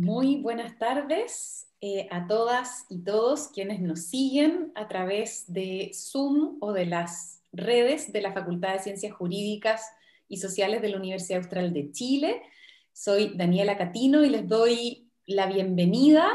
Muy 0.00 0.36
buenas 0.36 0.78
tardes 0.78 1.68
eh, 1.82 2.08
a 2.10 2.26
todas 2.26 2.86
y 2.88 3.04
todos 3.04 3.48
quienes 3.48 3.80
nos 3.80 4.06
siguen 4.06 4.72
a 4.74 4.88
través 4.88 5.44
de 5.52 5.90
Zoom 5.92 6.56
o 6.62 6.72
de 6.72 6.86
las 6.86 7.42
redes 7.52 8.10
de 8.10 8.22
la 8.22 8.32
Facultad 8.32 8.72
de 8.72 8.78
Ciencias 8.78 9.12
Jurídicas 9.12 9.84
y 10.26 10.38
Sociales 10.38 10.80
de 10.80 10.88
la 10.88 10.96
Universidad 10.96 11.42
Austral 11.42 11.74
de 11.74 11.92
Chile. 11.92 12.40
Soy 12.94 13.34
Daniela 13.36 13.76
Catino 13.76 14.24
y 14.24 14.30
les 14.30 14.48
doy 14.48 15.10
la 15.26 15.44
bienvenida 15.44 16.30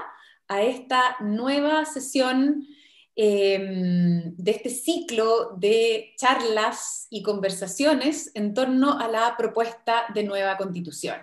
a 0.47 0.61
esta 0.61 1.17
nueva 1.21 1.85
sesión 1.85 2.67
em, 3.15 4.35
de 4.35 4.51
este 4.51 4.69
ciclo 4.69 5.55
de 5.57 6.13
charlas 6.17 7.07
y 7.09 7.23
conversaciones 7.23 8.29
en 8.35 8.53
torno 8.53 8.99
a 8.99 9.07
la 9.07 9.35
propuesta 9.35 10.03
de 10.13 10.23
nueva 10.23 10.55
constitución 10.55 11.17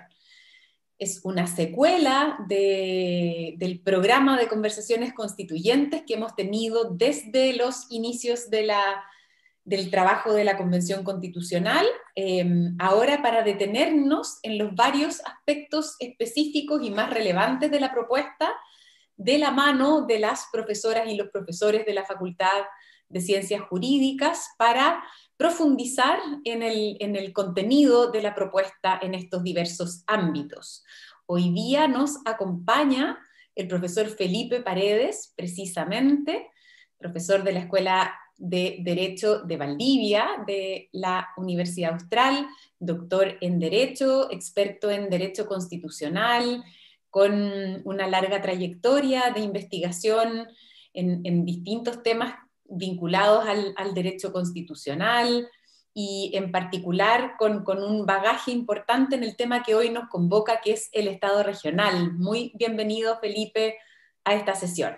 es 1.02 1.20
una 1.24 1.48
secuela 1.48 2.38
del 2.46 3.80
programa 3.84 4.38
de 4.38 4.46
conversaciones 4.46 5.12
constituyentes 5.12 6.04
que 6.06 6.14
hemos 6.14 6.36
tenido 6.36 6.90
desde 6.90 7.54
los 7.56 7.90
inicios 7.90 8.50
de 8.50 8.66
la, 8.66 9.02
del 9.64 9.90
trabajo 9.90 10.32
de 10.32 10.44
la 10.44 10.56
Convención 10.56 11.02
Constitucional, 11.02 11.84
em, 12.14 12.76
ahora 12.78 13.20
para 13.20 13.42
detenernos 13.42 14.38
en 14.44 14.58
los 14.58 14.76
varios 14.76 15.20
aspectos 15.26 15.96
específicos 15.98 16.80
y 16.84 16.92
más 16.92 17.10
relevantes 17.10 17.68
de 17.72 17.80
la 17.80 17.92
propuesta, 17.92 18.54
de 19.16 19.38
la 19.38 19.50
mano 19.50 20.06
de 20.06 20.20
las 20.20 20.46
profesoras 20.52 21.08
y 21.08 21.16
los 21.16 21.30
profesores 21.30 21.84
de 21.84 21.94
la 21.94 22.04
Facultad 22.04 22.62
de 23.08 23.20
Ciencias 23.20 23.62
Jurídicas, 23.62 24.50
para 24.56 25.02
profundizar 25.42 26.20
en 26.44 26.62
el, 26.62 27.32
contenido 27.32 28.12
de 28.12 28.22
la 28.22 28.32
propuesta 28.32 29.00
en 29.02 29.12
estos 29.12 29.42
diversos 29.42 30.04
ámbitos. 30.06 30.84
Hoy 31.26 31.50
día 31.50 31.88
nos 31.88 32.18
acompaña 32.24 33.18
el 33.56 33.66
profesor 33.66 34.06
Felipe 34.06 34.60
Paredes, 34.60 35.32
precisamente, 35.34 36.46
profesor 36.96 37.42
de 37.42 37.54
la 37.54 37.58
Escuela 37.58 38.14
de 38.36 38.82
Derecho 38.84 39.40
de 39.40 39.56
Valdivia, 39.56 40.28
de 40.46 40.88
la 40.92 41.30
Universidad 41.36 41.94
Austral, 41.94 42.46
doctor 42.78 43.36
en 43.40 43.58
Derecho, 43.58 44.30
experto 44.30 44.92
en 44.92 45.10
Derecho 45.10 45.48
Constitucional, 45.48 46.62
con 47.10 47.82
una 47.84 48.06
larga 48.06 48.40
trayectoria 48.40 49.32
de 49.34 49.40
investigación 49.40 50.46
en 50.92 51.44
distintos 51.44 52.00
temas 52.04 52.32
vinculados 52.72 53.44
al, 53.46 53.94
derecho 53.94 54.32
constitucional 54.32 55.48
y 55.94 56.32
en 56.34 56.50
particular 56.50 57.34
con, 57.38 57.64
un 57.66 58.06
bagaje 58.06 58.50
importante 58.50 59.16
en 59.16 59.24
el 59.24 59.36
tema 59.36 59.62
que 59.62 59.74
hoy 59.74 59.90
nos 59.90 60.08
convoca, 60.08 60.60
que 60.62 60.72
es 60.72 60.88
el 60.92 61.08
Estado 61.08 61.42
regional. 61.42 62.14
Muy 62.14 62.52
bienvenido, 62.54 63.18
Felipe, 63.20 63.76
a 64.24 64.34
esta 64.34 64.54
sesión. 64.54 64.96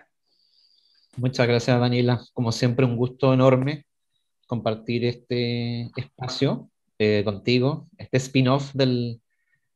Muchas 1.17 1.47
gracias, 1.47 1.79
Daniela. 1.81 2.21
Como 2.33 2.53
siempre, 2.53 2.87
un 2.87 2.97
gusto 2.97 3.33
enorme 3.33 3.87
compartir 4.47 5.05
este 5.05 5.91
espacio 5.97 6.71
eh, 6.99 7.23
contigo, 7.25 7.89
este 7.99 8.19
spin-off 8.19 8.73
del, 8.75 9.21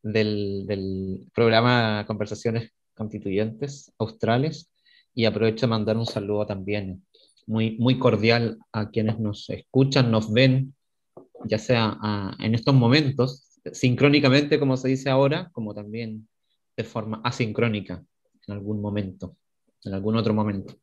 del, 0.02 0.66
del, 0.66 1.26
programa 1.34 2.04
Conversaciones 2.06 2.70
Constituyentes 2.94 3.92
Australes. 3.98 4.70
Y 5.14 5.24
aprovecho 5.24 5.66
de 5.66 5.70
mandar 5.70 5.96
un 5.96 6.06
saludo 6.06 6.46
también 6.46 7.02
muy, 7.48 7.76
muy 7.78 7.98
cordial 7.98 8.58
a 8.72 8.90
quienes 8.90 9.18
nos 9.18 9.48
escuchan, 9.50 10.10
nos 10.10 10.32
ven, 10.32 10.74
ya 11.44 11.58
sea 11.58 11.98
en 12.38 12.54
estos 12.54 12.74
momentos, 12.74 13.58
sincrónicamente, 13.72 14.60
como 14.60 14.76
se 14.76 14.88
dice 14.88 15.10
ahora, 15.10 15.50
como 15.52 15.74
también 15.74 16.28
de 16.76 16.84
forma 16.84 17.20
asincrónica 17.24 18.04
en 18.46 18.54
algún 18.54 18.80
momento, 18.80 19.36
en 19.84 19.94
algún 19.94 20.16
otro 20.16 20.34
momento. 20.34 20.74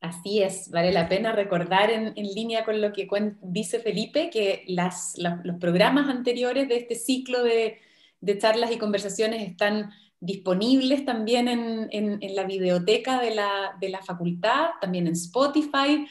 Así 0.00 0.42
es, 0.42 0.70
vale 0.70 0.92
la 0.92 1.08
pena 1.08 1.32
recordar 1.32 1.90
en, 1.90 2.12
en 2.16 2.26
línea 2.34 2.64
con 2.64 2.80
lo 2.80 2.92
que 2.92 3.08
dice 3.42 3.80
Felipe, 3.80 4.30
que 4.30 4.62
las, 4.68 5.14
los 5.16 5.56
programas 5.58 6.08
anteriores 6.08 6.68
de 6.68 6.76
este 6.76 6.94
ciclo 6.94 7.42
de, 7.42 7.78
de 8.20 8.38
charlas 8.38 8.70
y 8.72 8.78
conversaciones 8.78 9.42
están 9.42 9.90
disponibles 10.20 11.04
también 11.04 11.48
en, 11.48 12.20
la 12.34 12.44
biblioteca 12.44 13.20
de 13.20 13.34
la, 13.34 14.02
facultad, 14.04 14.70
también 14.80 15.06
en 15.06 15.14
Spotify. 15.14 16.06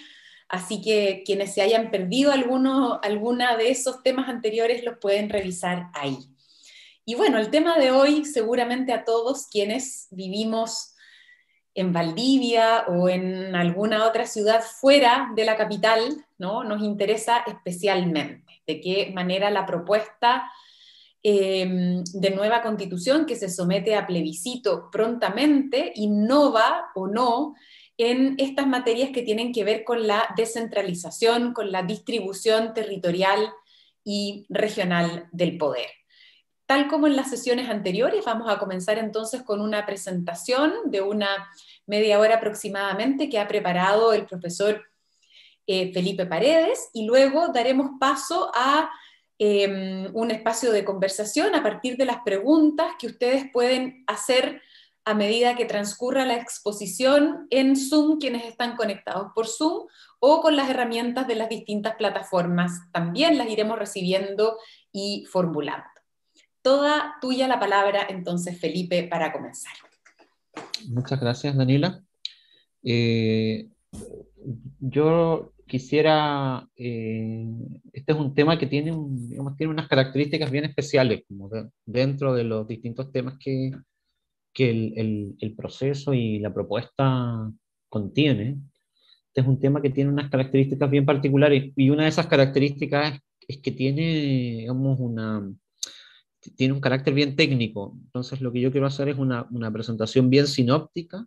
Así 0.47 0.81
que 0.81 1.23
quienes 1.25 1.53
se 1.53 1.61
hayan 1.61 1.89
perdido 1.89 2.31
alguno, 2.31 2.99
alguna 3.03 3.57
de 3.57 3.71
esos 3.71 4.03
temas 4.03 4.29
anteriores 4.29 4.83
los 4.83 4.97
pueden 4.99 5.29
revisar 5.29 5.89
ahí. 5.93 6.17
Y 7.03 7.15
bueno, 7.15 7.37
el 7.37 7.49
tema 7.49 7.77
de 7.77 7.91
hoy 7.91 8.25
seguramente 8.25 8.93
a 8.93 9.03
todos 9.03 9.47
quienes 9.47 10.07
vivimos 10.11 10.95
en 11.75 11.91
Valdivia 11.91 12.85
o 12.87 13.09
en 13.09 13.53
alguna 13.55 14.07
otra 14.07 14.25
ciudad 14.25 14.61
fuera 14.61 15.31
de 15.35 15.45
la 15.45 15.57
capital, 15.57 16.25
¿no? 16.37 16.63
nos 16.63 16.81
interesa 16.81 17.43
especialmente 17.45 18.61
de 18.65 18.81
qué 18.81 19.11
manera 19.13 19.51
la 19.51 19.65
propuesta 19.65 20.49
Em, 21.27 22.03
de 22.13 22.29
nueva 22.29 22.61
constitución 22.61 23.25
que 23.25 23.35
se 23.35 23.49
somete 23.49 23.95
a 23.95 24.05
plebiscito 24.05 24.91
prontamente 24.91 25.91
innova 25.95 26.91
o 26.93 27.07
no 27.07 27.55
en 27.97 28.35
estas 28.37 28.67
materias 28.67 29.09
que 29.09 29.23
tienen 29.23 29.51
que 29.51 29.63
ver 29.63 29.83
con 29.83 30.05
la 30.05 30.27
descentralización, 30.37 31.53
con 31.53 31.71
la 31.71 31.81
distribución 31.81 32.75
territorial 32.75 33.51
y 34.03 34.45
regional 34.49 35.27
del 35.31 35.57
poder. 35.57 35.87
Tal 36.67 36.87
como 36.87 37.07
en 37.07 37.15
las 37.15 37.31
sesiones 37.31 37.69
anteriores, 37.69 38.23
vamos 38.23 38.47
a 38.47 38.59
comenzar 38.59 38.99
entonces 38.99 39.41
con 39.41 39.61
una 39.61 39.83
presentación 39.87 40.73
de 40.91 41.01
una 41.01 41.49
media 41.87 42.19
hora 42.19 42.35
aproximadamente 42.35 43.29
que 43.29 43.39
ha 43.39 43.47
preparado 43.47 44.13
el 44.13 44.27
profesor 44.27 44.83
eh, 45.65 45.91
Felipe 45.91 46.27
Paredes 46.27 46.91
y 46.93 47.07
luego 47.07 47.47
daremos 47.47 47.89
paso 47.99 48.51
a 48.53 48.91
Em, 49.37 50.09
un 50.15 50.31
espacio 50.31 50.71
de 50.71 50.85
conversación 50.85 51.55
a 51.55 51.63
partir 51.63 51.97
de 51.97 52.05
las 52.05 52.19
preguntas 52.23 52.93
que 52.97 53.07
ustedes 53.07 53.45
pueden 53.51 54.05
hacer 54.07 54.61
a 55.03 55.13
medida 55.13 55.57
que 55.57 55.65
transcurra 55.65 56.25
la 56.25 56.37
exposición 56.37 57.45
en 57.49 57.75
Zoom, 57.75 58.17
quienes 58.17 58.45
están 58.45 58.77
conectados 58.77 59.33
por 59.35 59.47
Zoom, 59.47 59.87
o 60.19 60.41
con 60.41 60.55
las 60.55 60.69
herramientas 60.69 61.27
de 61.27 61.35
las 61.35 61.49
distintas 61.49 61.95
plataformas. 61.95 62.79
También 62.91 63.37
las 63.37 63.49
iremos 63.49 63.77
recibiendo 63.77 64.57
y 64.91 65.25
formulando. 65.29 65.85
Toda 66.61 67.15
tuya 67.21 67.47
la 67.47 67.59
palabra, 67.59 68.07
entonces, 68.09 68.59
Felipe, 68.59 69.03
para 69.03 69.31
comenzar. 69.33 69.73
Muchas 70.87 71.19
gracias, 71.19 71.55
Daniela. 71.55 72.01
Eh, 72.83 73.69
yo 74.79 75.51
quisiera, 75.67 76.67
eh, 76.75 77.45
este 77.93 78.11
es 78.11 78.17
un 78.17 78.33
tema 78.33 78.57
que 78.57 78.67
tiene, 78.67 78.95
digamos, 79.09 79.57
tiene 79.57 79.73
unas 79.73 79.87
características 79.87 80.51
bien 80.51 80.65
especiales, 80.65 81.23
dentro 81.85 82.33
de 82.33 82.43
los 82.43 82.67
distintos 82.67 83.11
temas 83.11 83.37
que, 83.39 83.71
que 84.53 84.69
el, 84.69 85.35
el, 85.39 85.55
proceso 85.55 86.13
y 86.13 86.39
la 86.39 86.53
propuesta 86.53 87.51
contiene. 87.89 88.57
Este 89.27 89.41
es 89.41 89.47
un 89.47 89.59
tema 89.59 89.81
que 89.81 89.89
tiene 89.89 90.11
unas 90.11 90.29
características 90.29 90.89
bien 90.89 91.05
particulares 91.05 91.73
y 91.75 91.89
una 91.89 92.03
de 92.03 92.09
esas 92.09 92.27
características 92.27 93.19
es, 93.47 93.57
que 93.57 93.71
tiene, 93.71 94.01
digamos, 94.59 94.99
una, 94.99 95.51
tiene 96.55 96.73
un 96.73 96.79
carácter 96.81 97.13
bien 97.13 97.35
técnico. 97.35 97.97
Entonces 98.05 98.39
lo 98.39 98.51
que 98.53 98.61
yo 98.61 98.71
quiero 98.71 98.87
hacer 98.87 99.09
es 99.09 99.17
una, 99.17 99.47
una 99.51 99.71
presentación 99.71 100.29
bien 100.29 100.47
sinóptica 100.47 101.25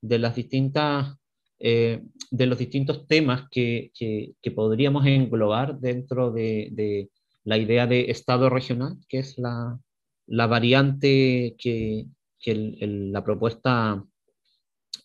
de 0.00 0.18
las 0.18 0.34
distintas 0.36 1.16
eh, 1.60 2.02
de 2.30 2.46
los 2.46 2.58
distintos 2.58 3.06
temas 3.06 3.48
que, 3.50 3.92
que, 3.94 4.50
podríamos 4.50 5.06
englobar 5.06 5.78
dentro 5.78 6.32
de, 6.32 6.68
de, 6.72 7.10
la 7.44 7.58
idea 7.58 7.86
de 7.86 8.10
Estado 8.10 8.50
regional, 8.50 8.96
que 9.08 9.18
es 9.18 9.38
la, 9.38 9.78
la 10.26 10.46
variante 10.46 11.54
que, 11.58 12.06
que 12.40 12.76
la 12.86 13.22
propuesta 13.22 14.04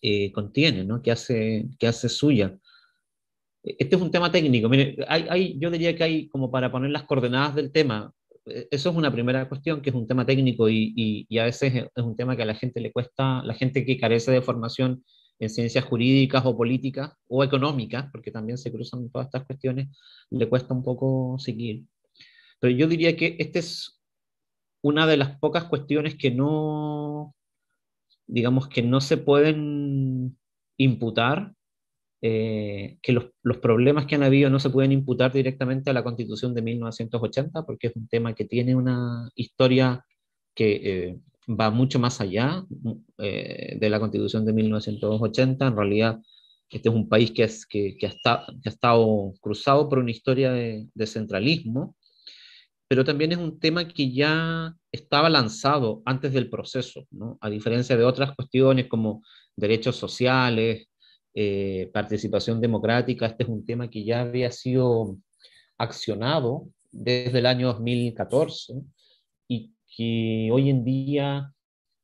eh, 0.02 0.32
contiene, 0.32 0.84
¿no? 0.84 1.02
que, 1.02 1.12
hace, 1.12 1.68
que 1.78 1.86
hace 1.86 2.08
suya. 2.08 2.56
Este 3.62 3.96
es 3.96 4.02
un 4.02 4.10
tema 4.10 4.32
técnico. 4.32 4.68
Mire, 4.68 4.96
hay, 5.06 5.26
hay, 5.28 5.58
yo 5.58 5.70
diría 5.70 5.94
que 5.94 6.04
hay, 6.04 6.28
como 6.28 6.50
para 6.50 6.72
poner 6.72 6.90
las 6.90 7.04
coordenadas 7.04 7.54
del 7.54 7.70
tema, 7.70 8.12
eh, 8.46 8.68
eso 8.70 8.90
es 8.90 8.96
una 8.96 9.12
primera 9.12 9.48
cuestión, 9.48 9.82
que 9.82 9.90
es 9.90 9.96
un 9.96 10.06
tema 10.06 10.24
técnico 10.24 10.68
y, 10.68 10.92
y, 10.96 11.26
y, 11.28 11.38
a 11.38 11.44
veces 11.44 11.74
es 11.94 12.02
un 12.02 12.16
tema 12.16 12.36
que 12.36 12.42
a 12.42 12.46
la 12.46 12.54
gente 12.54 12.80
le 12.80 12.92
cuesta, 12.92 13.42
la 13.44 13.54
gente 13.54 13.84
que 13.84 13.98
carece 13.98 14.30
de 14.30 14.42
formación 14.42 15.04
en 15.40 15.48
ciencias 15.48 15.84
jurídicas 15.86 16.44
o 16.44 16.56
políticas 16.56 17.12
o 17.26 17.42
económicas, 17.42 18.08
porque 18.12 18.30
también 18.30 18.58
se 18.58 18.70
cruzan 18.70 19.10
todas 19.10 19.26
estas 19.26 19.46
cuestiones, 19.46 19.88
le 20.30 20.48
cuesta 20.48 20.74
un 20.74 20.84
poco 20.84 21.38
seguir. 21.38 21.86
Pero 22.60 22.76
yo 22.76 22.86
diría 22.86 23.16
que 23.16 23.36
esta 23.38 23.58
es 23.58 24.00
una 24.82 25.06
de 25.06 25.16
las 25.16 25.38
pocas 25.38 25.64
cuestiones 25.64 26.14
que 26.16 26.30
no, 26.30 27.34
digamos, 28.26 28.68
que 28.68 28.82
no 28.82 29.00
se 29.00 29.16
pueden 29.16 30.38
imputar, 30.76 31.54
eh, 32.22 32.98
que 33.02 33.12
los, 33.12 33.30
los, 33.42 33.58
problemas 33.58 34.04
que 34.04 34.16
han 34.16 34.22
habido 34.22 34.50
no 34.50 34.60
se 34.60 34.68
pueden 34.68 34.92
imputar 34.92 35.32
directamente 35.32 35.88
a 35.88 35.94
la 35.94 36.04
constitución 36.04 36.54
de 36.54 36.60
1980, 36.60 37.64
porque 37.64 37.86
es 37.86 37.96
un 37.96 38.08
tema 38.08 38.34
que 38.34 38.44
tiene 38.44 38.74
una 38.74 39.30
historia 39.34 40.04
que, 40.54 40.72
eh, 40.84 41.20
va 41.58 41.70
mucho 41.70 41.98
más 41.98 42.20
allá 42.20 42.64
eh, 43.18 43.76
de 43.78 43.90
la 43.90 43.98
constitución 43.98 44.44
de 44.44 44.52
1980. 44.52 45.66
En 45.66 45.76
realidad, 45.76 46.20
este 46.70 46.88
es 46.88 46.94
un 46.94 47.08
país 47.08 47.30
que, 47.32 47.44
es, 47.44 47.66
que, 47.66 47.96
que, 47.98 48.06
ha, 48.06 48.10
que 48.62 48.68
ha, 48.68 48.72
estado 48.72 49.32
cruzado 49.40 49.88
por 49.88 49.98
una 49.98 50.10
historia 50.10 50.52
de, 50.52 50.86
de, 50.94 51.06
centralismo, 51.06 51.96
pero 52.88 53.04
también 53.04 53.32
es 53.32 53.38
un 53.38 53.58
tema 53.58 53.86
que 53.86 54.12
ya 54.12 54.74
estaba 54.92 55.28
lanzado 55.28 56.02
antes 56.04 56.32
del 56.32 56.48
proceso, 56.48 57.06
¿no? 57.10 57.38
a 57.40 57.50
diferencia 57.50 57.96
de 57.96 58.04
otras 58.04 58.34
cuestiones 58.34 58.88
como 58.88 59.22
derechos 59.56 59.96
sociales, 59.96 60.88
eh, 61.34 61.90
participación 61.92 62.60
democrática, 62.60 63.26
este 63.26 63.44
es 63.44 63.48
un 63.48 63.64
tema 63.64 63.88
que 63.88 64.04
ya 64.04 64.22
había 64.22 64.50
sido 64.50 65.16
accionado 65.78 66.68
desde 66.90 67.38
el 67.38 67.46
año 67.46 67.68
2014 67.68 68.74
y 68.74 68.99
que 69.96 70.50
hoy 70.52 70.70
en 70.70 70.84
día 70.84 71.52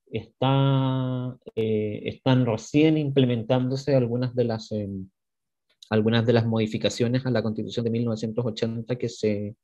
está, 0.07 1.37
eh, 1.55 2.03
están 2.05 2.47
recién 2.47 2.97
implementándose 2.99 3.95
algunas 3.95 4.35
de, 4.35 4.45
las, 4.45 4.73
eh, 4.73 4.89
algunas 5.91 6.27
de 6.27 6.33
las 6.33 6.47
modificaciones 6.47 7.27
a 7.27 7.31
la 7.31 7.43
Constitución 7.43 7.85
de 7.85 7.91
1980 7.91 8.97
que 8.97 9.09
se, 9.09 9.57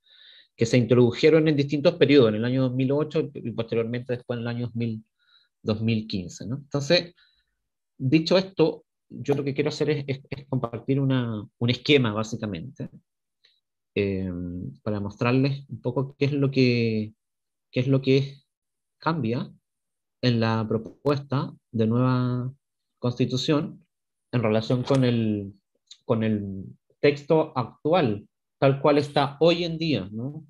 que 0.57 0.67
se 0.67 0.79
introdujeron 0.79 1.49
en 1.49 1.57
distintos 1.57 1.95
periodos, 1.95 2.31
en 2.31 2.37
el 2.37 2.45
año 2.45 2.63
2008 2.63 3.31
y 3.35 3.51
posteriormente 3.53 4.15
después 4.15 4.39
en 4.39 4.43
el 4.43 4.49
año 4.49 4.67
2000, 4.67 5.05
2015. 5.63 6.47
¿no? 6.47 6.57
Entonces, 6.57 7.15
dicho 7.97 8.37
esto, 8.37 8.85
yo 9.09 9.35
lo 9.35 9.45
que 9.45 9.55
quiero 9.55 9.69
hacer 9.69 9.91
es, 9.91 10.05
es, 10.07 10.47
compartir 10.49 11.01
una, 11.01 11.47
un 11.59 11.71
esquema, 11.71 12.13
básicamente, 12.13 12.89
eh, 13.95 14.33
para 14.83 15.01
mostrarles 15.01 15.65
un 15.69 15.81
poco 15.81 16.17
qué 16.19 16.27
es 16.27 16.33
lo 16.33 16.51
que, 16.51 17.13
qué 17.73 17.81
es 17.81 17.89
lo 17.89 18.01
que 18.03 18.37
cambia 18.99 19.51
en 20.21 20.39
la 20.39 20.65
propuesta 20.69 21.53
de 21.73 21.87
nueva 21.87 22.53
constitución 22.99 23.85
en 24.31 24.43
relación 24.43 24.83
con 24.85 25.05
el, 25.05 25.53
con 26.05 26.23
el 26.23 26.65
texto 27.01 27.53
actual, 27.57 28.29
tal 28.59 28.81
cual 28.81 28.99
está 28.99 29.37
hoy 29.41 29.65
en 29.65 29.79
día. 29.79 30.09
¿no? 30.13 30.47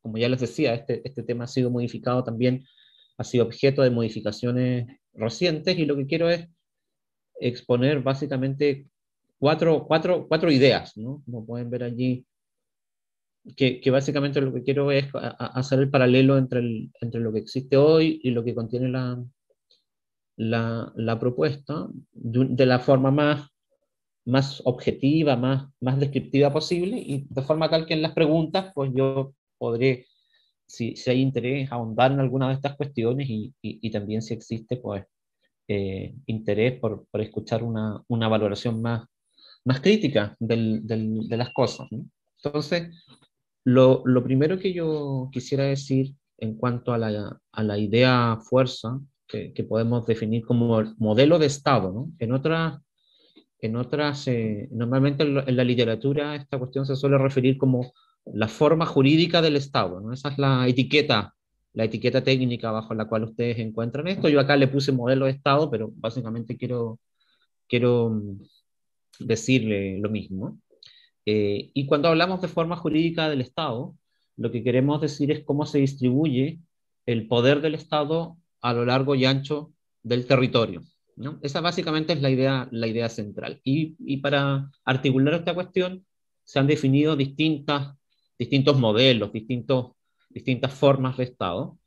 Como 0.00 0.18
ya 0.18 0.28
les 0.28 0.40
decía, 0.40 0.74
este, 0.74 1.02
este 1.04 1.22
tema 1.22 1.44
ha 1.44 1.48
sido 1.48 1.70
modificado 1.70 2.22
también, 2.22 2.64
ha 3.16 3.24
sido 3.24 3.44
objeto 3.44 3.82
de 3.82 3.90
modificaciones 3.90 4.86
recientes 5.14 5.76
y 5.76 5.86
lo 5.86 5.96
que 5.96 6.06
quiero 6.06 6.30
es 6.30 6.48
exponer 7.40 8.02
básicamente 8.02 8.86
cuatro, 9.38 9.86
cuatro, 9.86 10.26
cuatro 10.28 10.50
ideas, 10.50 10.96
¿no? 10.96 11.22
Como 11.24 11.44
pueden 11.44 11.70
ver 11.70 11.82
allí, 11.82 12.24
que, 13.56 13.80
que, 13.80 13.90
básicamente 13.90 14.40
lo 14.40 14.52
que 14.52 14.62
quiero 14.62 14.90
es 14.90 15.06
hacer 15.14 15.80
el 15.80 15.90
paralelo 15.90 16.38
entre, 16.38 16.60
el, 16.60 16.90
entre 17.00 17.20
lo 17.20 17.32
que 17.32 17.38
existe 17.38 17.76
hoy 17.76 18.20
y 18.22 18.30
lo 18.30 18.44
que 18.44 18.54
contiene 18.54 18.88
la, 18.88 19.22
la, 20.36 20.92
la 20.96 21.18
propuesta 21.18 21.88
de, 22.12 22.46
de, 22.50 22.66
la 22.66 22.78
forma 22.78 23.10
más, 23.10 23.48
más 24.24 24.62
objetiva, 24.64 25.36
más, 25.36 25.68
más 25.80 25.98
descriptiva 25.98 26.52
posible 26.52 26.98
y 26.98 27.26
de 27.28 27.42
forma 27.42 27.70
tal 27.70 27.86
que 27.86 27.94
en 27.94 28.02
las 28.02 28.12
preguntas 28.12 28.72
pues 28.74 28.92
yo 28.94 29.34
podré, 29.58 30.06
si, 30.66 30.96
si 30.96 31.10
hay 31.10 31.20
interés, 31.20 31.72
ahondar 31.72 32.12
en 32.12 32.20
alguna 32.20 32.48
de 32.48 32.54
estas 32.54 32.76
cuestiones 32.76 33.28
y, 33.28 33.54
y, 33.62 33.78
y 33.82 33.90
también 33.90 34.22
si 34.22 34.34
existe 34.34 34.76
pues 34.76 35.04
eh, 35.66 36.14
interés 36.26 36.78
por, 36.78 37.06
por, 37.10 37.20
escuchar 37.20 37.62
una, 37.62 38.02
una 38.08 38.28
valoración 38.28 38.80
más, 38.80 39.06
más 39.64 39.80
crítica 39.80 40.36
del, 40.38 40.86
del, 40.86 41.28
de 41.28 41.36
las 41.36 41.50
cosas. 41.52 41.88
¿no? 41.90 42.06
Entonces, 42.42 42.88
lo, 43.68 44.02
lo, 44.04 44.24
primero 44.24 44.58
que 44.58 44.72
yo 44.72 45.28
quisiera 45.32 45.64
decir 45.64 46.14
en 46.38 46.56
cuanto 46.56 46.92
a 46.92 46.98
la, 46.98 47.40
a 47.52 47.62
la 47.62 47.78
idea 47.78 48.38
fuerza, 48.42 49.00
que, 49.26 49.52
que, 49.52 49.64
podemos 49.64 50.06
definir 50.06 50.44
como 50.44 50.82
modelo 50.98 51.38
de 51.38 51.46
Estado, 51.46 51.92
¿no? 51.92 52.10
en 52.18 52.32
otras, 52.32 52.80
en 53.60 53.76
otras 53.76 54.26
eh, 54.28 54.68
normalmente 54.70 55.24
en 55.24 55.56
la 55.56 55.64
literatura 55.64 56.34
esta 56.36 56.58
cuestión 56.58 56.86
se 56.86 56.96
suele 56.96 57.18
referir 57.18 57.58
como 57.58 57.92
la 58.24 58.48
forma 58.48 58.86
jurídica 58.86 59.42
del 59.42 59.56
Estado, 59.56 60.00
¿no? 60.00 60.12
esa 60.12 60.30
es 60.30 60.38
la 60.38 60.66
etiqueta 60.66 61.34
la 61.78 61.84
etiqueta 61.84 62.24
técnica 62.24 62.70
bajo 62.72 62.94
la 62.94 63.06
cual 63.06 63.24
ustedes 63.24 63.58
encuentran 63.58 64.08
esto. 64.08 64.28
Yo 64.28 64.40
acá 64.40 64.56
le 64.56 64.66
puse 64.66 64.90
modelo 64.90 65.26
de 65.26 65.32
Estado, 65.32 65.70
pero 65.70 65.92
básicamente 65.94 66.56
quiero, 66.56 66.98
quiero 67.68 68.10
mm, 68.10 68.38
decirle 69.20 69.98
lo 70.00 70.10
mismo. 70.10 70.58
Eh, 71.30 71.72
y 71.74 71.84
cuando 71.84 72.08
hablamos 72.08 72.40
de 72.40 72.48
forma 72.48 72.74
jurídica 72.74 73.28
del 73.28 73.42
Estado, 73.42 73.94
lo 74.38 74.50
que 74.50 74.64
queremos 74.64 75.02
decir 75.02 75.30
es 75.30 75.44
cómo 75.44 75.66
se 75.66 75.76
distribuye 75.76 76.58
el 77.04 77.28
poder 77.28 77.60
del 77.60 77.74
Estado 77.74 78.38
a 78.62 78.72
lo 78.72 78.86
largo 78.86 79.14
y 79.14 79.26
ancho 79.26 79.74
del 80.02 80.26
territorio. 80.26 80.84
Esa 81.42 81.60
básicamente 81.60 82.14
es 82.14 82.22
la 82.22 82.30
idea, 82.30 82.66
la 82.70 82.86
idea 82.86 83.10
central. 83.10 83.60
Y, 83.62 84.16
para 84.22 84.70
articular 84.86 85.34
esta 85.34 85.52
cuestión 85.52 86.06
se 86.44 86.60
han 86.60 86.66
definido 86.66 87.14
distintas, 87.14 87.94
distintos 88.38 88.78
modelos, 88.78 89.30
distintos 89.30 89.92
distintas 90.30 90.72
formas 90.72 91.18
de 91.18 91.24
Estado. 91.24 91.78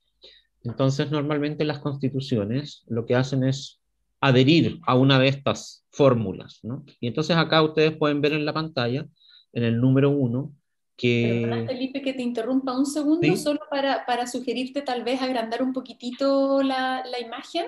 Entonces, 0.63 1.09
normalmente 1.09 1.65
las 1.65 1.79
constituciones 1.79 2.83
lo 2.85 3.07
que 3.07 3.15
hacen 3.15 3.43
es 3.43 3.81
adherir 4.19 4.79
a 4.85 4.93
una 4.93 5.17
de 5.17 5.29
estas 5.29 5.83
fórmulas. 5.89 6.61
Y 6.99 7.07
entonces 7.07 7.35
acá 7.35 7.63
ustedes 7.63 7.97
pueden 7.97 8.21
ver 8.21 8.33
en 8.33 8.45
la 8.45 8.53
pantalla, 8.53 9.07
en 9.53 9.63
el 9.63 9.79
número 9.79 10.09
uno, 10.09 10.53
que... 10.95 11.41
Perdona, 11.43 11.65
Felipe, 11.65 12.01
que 12.01 12.13
te 12.13 12.21
interrumpa 12.21 12.77
un 12.77 12.85
segundo, 12.85 13.27
¿Sí? 13.27 13.37
solo 13.37 13.61
para, 13.69 14.05
para, 14.05 14.27
sugerirte 14.27 14.81
tal 14.81 15.03
vez 15.03 15.21
agrandar 15.21 15.63
un 15.63 15.73
poquitito 15.73 16.61
la, 16.61 17.03
la 17.05 17.19
imagen, 17.19 17.65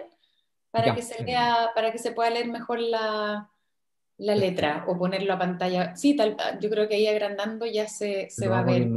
para 0.72 0.88
ya, 0.88 0.96
que, 0.96 1.02
se 1.02 1.24
lea, 1.24 1.72
para 1.76 1.92
que 1.92 1.98
se 1.98 2.12
pueda 2.12 2.30
leer 2.30 2.48
mejor 2.48 2.80
la, 2.80 3.50
la 4.18 4.36
letra 4.36 4.86
o 4.88 4.98
ponerlo 4.98 5.34
a 5.34 5.40
pantalla. 5.40 5.96
Sí, 5.96 6.16
tal, 6.16 6.38
yo 6.60 6.70
creo 6.70 6.88
que 6.88 6.96
ahí 6.96 7.08
agrandando 7.08 7.66
ya 7.66 7.88
se, 7.88 8.30
se 8.30 8.48
va 8.48 8.60
a 8.60 8.64
ver. 8.64 8.88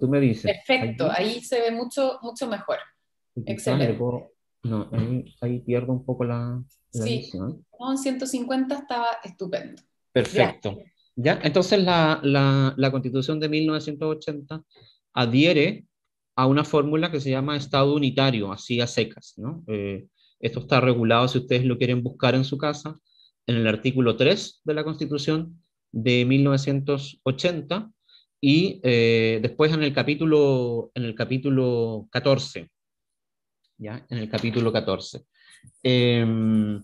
Tú 0.00 0.08
me 0.08 0.20
dices. 0.20 0.44
Perfecto, 0.44 1.10
ahí, 1.10 1.34
ahí 1.34 1.40
se 1.40 1.60
ve 1.60 1.70
mucho, 1.70 2.18
mucho 2.22 2.46
mejor. 2.46 2.78
Excelente. 3.46 3.94
Puedo, 3.94 4.32
no, 4.62 4.88
ahí, 4.92 5.34
ahí, 5.40 5.60
pierdo 5.60 5.92
un 5.92 6.04
poco 6.04 6.24
la, 6.24 6.62
la 6.92 7.04
sí, 7.04 7.18
visión. 7.18 7.64
No, 7.78 7.92
en 7.92 7.98
150 7.98 8.74
estaba 8.74 9.06
estupendo. 9.24 9.82
Perfecto. 10.12 10.76
Ya, 10.76 10.92
¿Ya? 11.22 11.38
entonces 11.42 11.82
la, 11.82 12.20
la, 12.22 12.90
constitución 12.90 13.40
de 13.40 13.48
1980 13.50 14.62
adhiere 15.12 15.84
a 16.34 16.46
una 16.46 16.64
fórmula 16.64 17.10
que 17.10 17.20
se 17.20 17.30
llama 17.30 17.56
Estado 17.56 17.94
unitario, 17.94 18.50
así 18.52 18.80
a 18.80 18.86
secas. 18.86 19.34
¿no? 19.36 19.62
Eh, 19.66 20.06
esto 20.38 20.60
está 20.60 20.80
regulado 20.80 21.28
si 21.28 21.38
ustedes 21.38 21.64
lo 21.66 21.76
quieren 21.76 22.02
buscar 22.02 22.34
en 22.34 22.44
su 22.44 22.56
casa 22.56 22.98
en 23.46 23.56
el 23.56 23.66
artículo 23.66 24.16
3 24.16 24.62
de 24.64 24.74
la 24.74 24.84
Constitución 24.84 25.62
de 25.92 26.24
1980 26.24 27.90
y 28.40 28.80
eh, 28.82 29.40
después 29.42 29.72
en 29.74 29.82
el 29.82 29.92
capítulo, 29.92 30.90
en 30.94 31.04
el 31.04 31.14
capítulo 31.14 32.08
14. 32.10 32.70
¿ya? 33.76 34.06
En 34.08 34.18
el 34.18 34.30
capítulo 34.30 34.72
14. 34.72 35.22
Eh, 35.82 36.80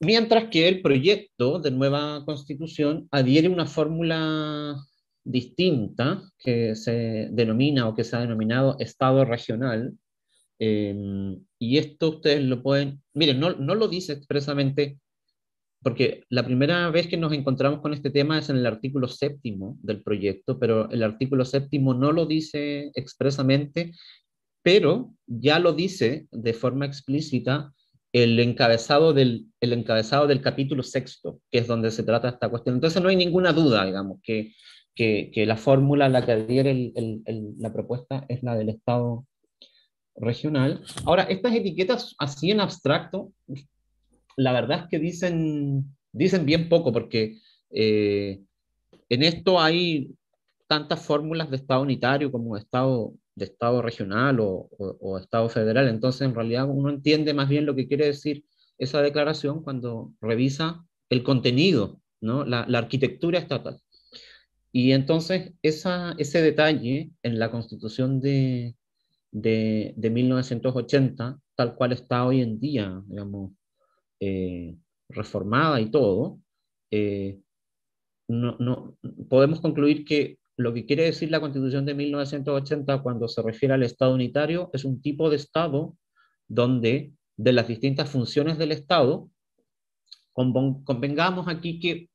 mientras 0.00 0.50
que 0.50 0.68
el 0.68 0.82
proyecto 0.82 1.58
de 1.58 1.70
nueva 1.70 2.24
constitución 2.24 3.08
adhiere 3.10 3.48
una 3.48 3.66
fórmula 3.66 4.76
distinta 5.24 6.22
que 6.38 6.74
se 6.74 7.28
denomina 7.32 7.88
o 7.88 7.94
que 7.94 8.04
se 8.04 8.16
ha 8.16 8.20
denominado 8.20 8.76
Estado 8.78 9.24
regional, 9.24 9.94
eh, 10.58 10.94
y 11.58 11.78
esto 11.78 12.10
ustedes 12.10 12.42
lo 12.42 12.62
pueden, 12.62 13.02
miren, 13.14 13.40
no, 13.40 13.54
no 13.54 13.74
lo 13.74 13.88
dice 13.88 14.12
expresamente, 14.12 14.98
porque 15.82 16.24
la 16.28 16.44
primera 16.44 16.90
vez 16.90 17.06
que 17.06 17.16
nos 17.16 17.32
encontramos 17.32 17.80
con 17.80 17.94
este 17.94 18.10
tema 18.10 18.38
es 18.38 18.50
en 18.50 18.56
el 18.56 18.66
artículo 18.66 19.08
séptimo 19.08 19.78
del 19.82 20.02
proyecto, 20.02 20.58
pero 20.58 20.90
el 20.90 21.02
artículo 21.02 21.44
séptimo 21.46 21.94
no 21.94 22.12
lo 22.12 22.26
dice 22.26 22.90
expresamente, 22.94 23.92
pero 24.62 25.14
ya 25.26 25.58
lo 25.58 25.72
dice 25.72 26.26
de 26.30 26.52
forma 26.52 26.84
explícita 26.84 27.72
el 28.12 28.38
encabezado 28.40 29.12
del, 29.12 29.46
el 29.60 29.72
encabezado 29.72 30.26
del 30.26 30.40
capítulo 30.40 30.82
sexto, 30.82 31.40
que 31.50 31.58
es 31.58 31.66
donde 31.66 31.90
se 31.90 32.02
trata 32.02 32.28
esta 32.28 32.48
cuestión. 32.48 32.76
Entonces 32.76 33.00
no 33.02 33.08
hay 33.08 33.16
ninguna 33.16 33.52
duda, 33.52 33.84
digamos, 33.84 34.18
que, 34.22 34.52
que, 34.94 35.46
la 35.46 35.56
fórmula 35.56 36.06
a 36.06 36.08
la 36.08 36.24
que 36.24 36.32
adhiere 36.32 36.70
el, 36.70 37.54
la 37.58 37.72
propuesta 37.72 38.24
es 38.28 38.42
la 38.42 38.56
del 38.56 38.68
Estado 38.68 39.26
regional. 40.16 40.82
Ahora, 41.04 41.22
estas 41.24 41.54
etiquetas 41.54 42.14
así 42.18 42.50
en 42.50 42.60
abstracto, 42.60 43.32
la 44.36 44.52
verdad 44.52 44.82
es 44.82 44.88
que 44.88 44.98
dicen, 44.98 45.96
dicen 46.12 46.44
bien 46.44 46.68
poco, 46.68 46.92
porque 46.92 47.38
eh, 47.70 48.40
en 49.08 49.22
esto 49.22 49.60
hay 49.60 50.10
tantas 50.66 51.04
fórmulas 51.04 51.50
de 51.50 51.56
Estado 51.56 51.82
unitario 51.82 52.30
como 52.30 52.56
Estado, 52.56 53.12
de 53.40 53.46
estado 53.46 53.82
regional 53.82 54.38
o, 54.40 54.68
o, 54.78 55.18
Estado 55.18 55.48
federal. 55.48 55.88
Entonces, 55.88 56.22
en 56.22 56.34
realidad, 56.34 56.68
uno 56.68 56.90
entiende 56.90 57.34
más 57.34 57.48
bien 57.48 57.66
lo 57.66 57.74
que 57.74 57.88
quiere 57.88 58.06
decir 58.06 58.44
esa 58.78 59.02
declaración 59.02 59.62
cuando 59.62 60.12
revisa 60.20 60.86
el 61.08 61.22
contenido, 61.24 62.00
¿no? 62.20 62.44
la, 62.44 62.66
la 62.68 62.78
arquitectura 62.78 63.38
estatal. 63.38 63.80
Y 64.72 64.92
entonces, 64.92 65.52
esa, 65.62 66.14
ese 66.18 66.42
detalle 66.42 67.10
en 67.22 67.38
la 67.38 67.50
constitución 67.50 68.20
de, 68.20 68.76
de, 69.32 69.94
de 69.96 70.10
1980, 70.10 71.40
tal 71.56 71.74
cual 71.74 71.92
está 71.92 72.24
hoy 72.26 72.42
en 72.42 72.60
día, 72.60 73.02
digamos, 73.06 73.52
eh, 74.20 74.76
reformada 75.08 75.80
y 75.80 75.90
todo, 75.90 76.38
eh, 76.90 77.40
no, 78.28 78.56
no, 78.58 78.96
podemos 79.28 79.60
concluir 79.60 80.04
que 80.04 80.38
lo 80.60 80.74
que 80.74 80.84
quiere 80.84 81.04
decir 81.04 81.30
la 81.30 81.40
Constitución 81.40 81.86
de 81.86 81.94
1980 81.94 83.02
cuando 83.02 83.28
se 83.28 83.42
refiere 83.42 83.74
al 83.74 83.82
Estado 83.82 84.14
unitario 84.14 84.70
es 84.72 84.84
un 84.84 85.00
tipo 85.00 85.30
de 85.30 85.36
Estado 85.36 85.96
donde 86.48 87.14
de 87.36 87.52
las 87.52 87.66
distintas 87.66 88.10
funciones 88.10 88.58
del 88.58 88.72
Estado, 88.72 89.30
convengamos 90.34 91.48
aquí 91.48 91.80
que 91.80 92.10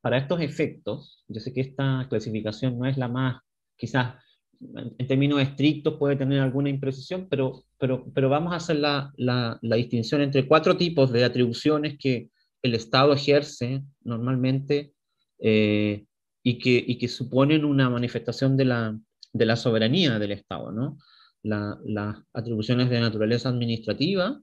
para 0.00 0.18
estos 0.18 0.40
efectos, 0.40 1.24
yo 1.26 1.40
sé 1.40 1.52
que 1.52 1.60
esta 1.60 2.06
clasificación 2.08 2.78
no 2.78 2.86
es 2.86 2.96
la 2.96 3.08
más, 3.08 3.42
quizás 3.76 4.14
en 4.60 5.06
términos 5.06 5.40
estrictos 5.40 5.94
puede 5.98 6.16
tener 6.16 6.40
alguna 6.40 6.70
imprecisión, 6.70 7.26
pero, 7.28 7.64
pero, 7.78 8.04
pero 8.12 8.28
vamos 8.28 8.52
a 8.52 8.56
hacer 8.56 8.76
la, 8.76 9.12
la, 9.16 9.58
la, 9.62 9.76
distinción 9.76 10.20
entre 10.20 10.46
cuatro 10.46 10.76
tipos 10.76 11.12
de 11.12 11.24
atribuciones 11.24 11.96
que 11.98 12.30
el 12.62 12.74
Estado 12.74 13.12
ejerce 13.12 13.82
normalmente 14.02 14.92
eh, 15.40 16.04
y, 16.48 16.58
que, 16.58 16.82
y 16.86 16.96
que 16.96 17.08
suponen 17.08 17.64
una 17.64 17.90
manifestación 17.90 18.56
de 18.56 18.64
la, 18.64 18.98
la 19.34 19.56
soberanía 19.56 20.18
del 20.18 20.32
Estado, 20.32 20.72
¿no? 20.72 20.98
las 21.42 22.16
atribuciones 22.32 22.88
de 22.88 23.00
naturaleza 23.00 23.50
administrativa, 23.50 24.40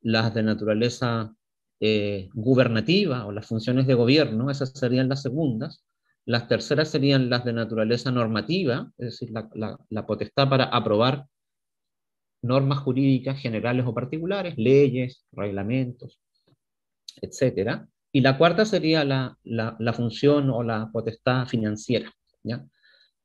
las 0.00 0.34
de 0.34 0.42
naturaleza 0.42 1.34
eh, 1.78 2.30
gubernativa 2.32 3.26
o 3.26 3.32
las 3.32 3.46
funciones 3.46 3.86
de 3.86 3.94
gobierno, 3.94 4.50
esas 4.50 4.70
serían 4.70 5.10
las 5.10 5.22
segundas, 5.22 5.84
las 6.24 6.48
terceras 6.48 6.88
serían 6.88 7.28
las 7.28 7.44
de 7.44 7.52
naturaleza 7.52 8.10
normativa, 8.10 8.90
es 8.96 9.06
decir, 9.20 9.30
la, 9.32 10.06
potestad 10.06 10.48
para 10.48 10.64
aprobar 10.64 11.26
normas 12.42 12.78
jurídicas 12.78 13.38
generales 13.38 13.84
o 13.86 13.94
particulares, 13.94 14.54
leyes, 14.56 15.26
reglamentos, 15.32 16.18
etc. 17.20 17.86
Y 18.12 18.20
la 18.20 18.36
cuarta 18.36 18.64
sería 18.64 19.04
la, 19.04 19.94
función 19.94 20.50
o 20.50 20.62
la 20.62 20.90
potestad 20.92 21.46
financiera. 21.46 22.12
¿ya? 22.42 22.64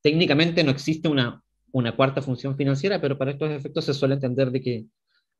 Técnicamente 0.01 0.63
no 0.63 0.71
existe 0.71 1.09
una, 1.09 1.43
una 1.71 1.95
cuarta 1.95 2.21
función 2.21 2.55
financiera, 2.55 3.01
pero 3.01 3.17
para 3.17 3.31
estos 3.31 3.51
efectos 3.51 3.85
se 3.85 3.93
suele 3.93 4.15
entender 4.15 4.51
de 4.51 4.61
que, 4.61 4.85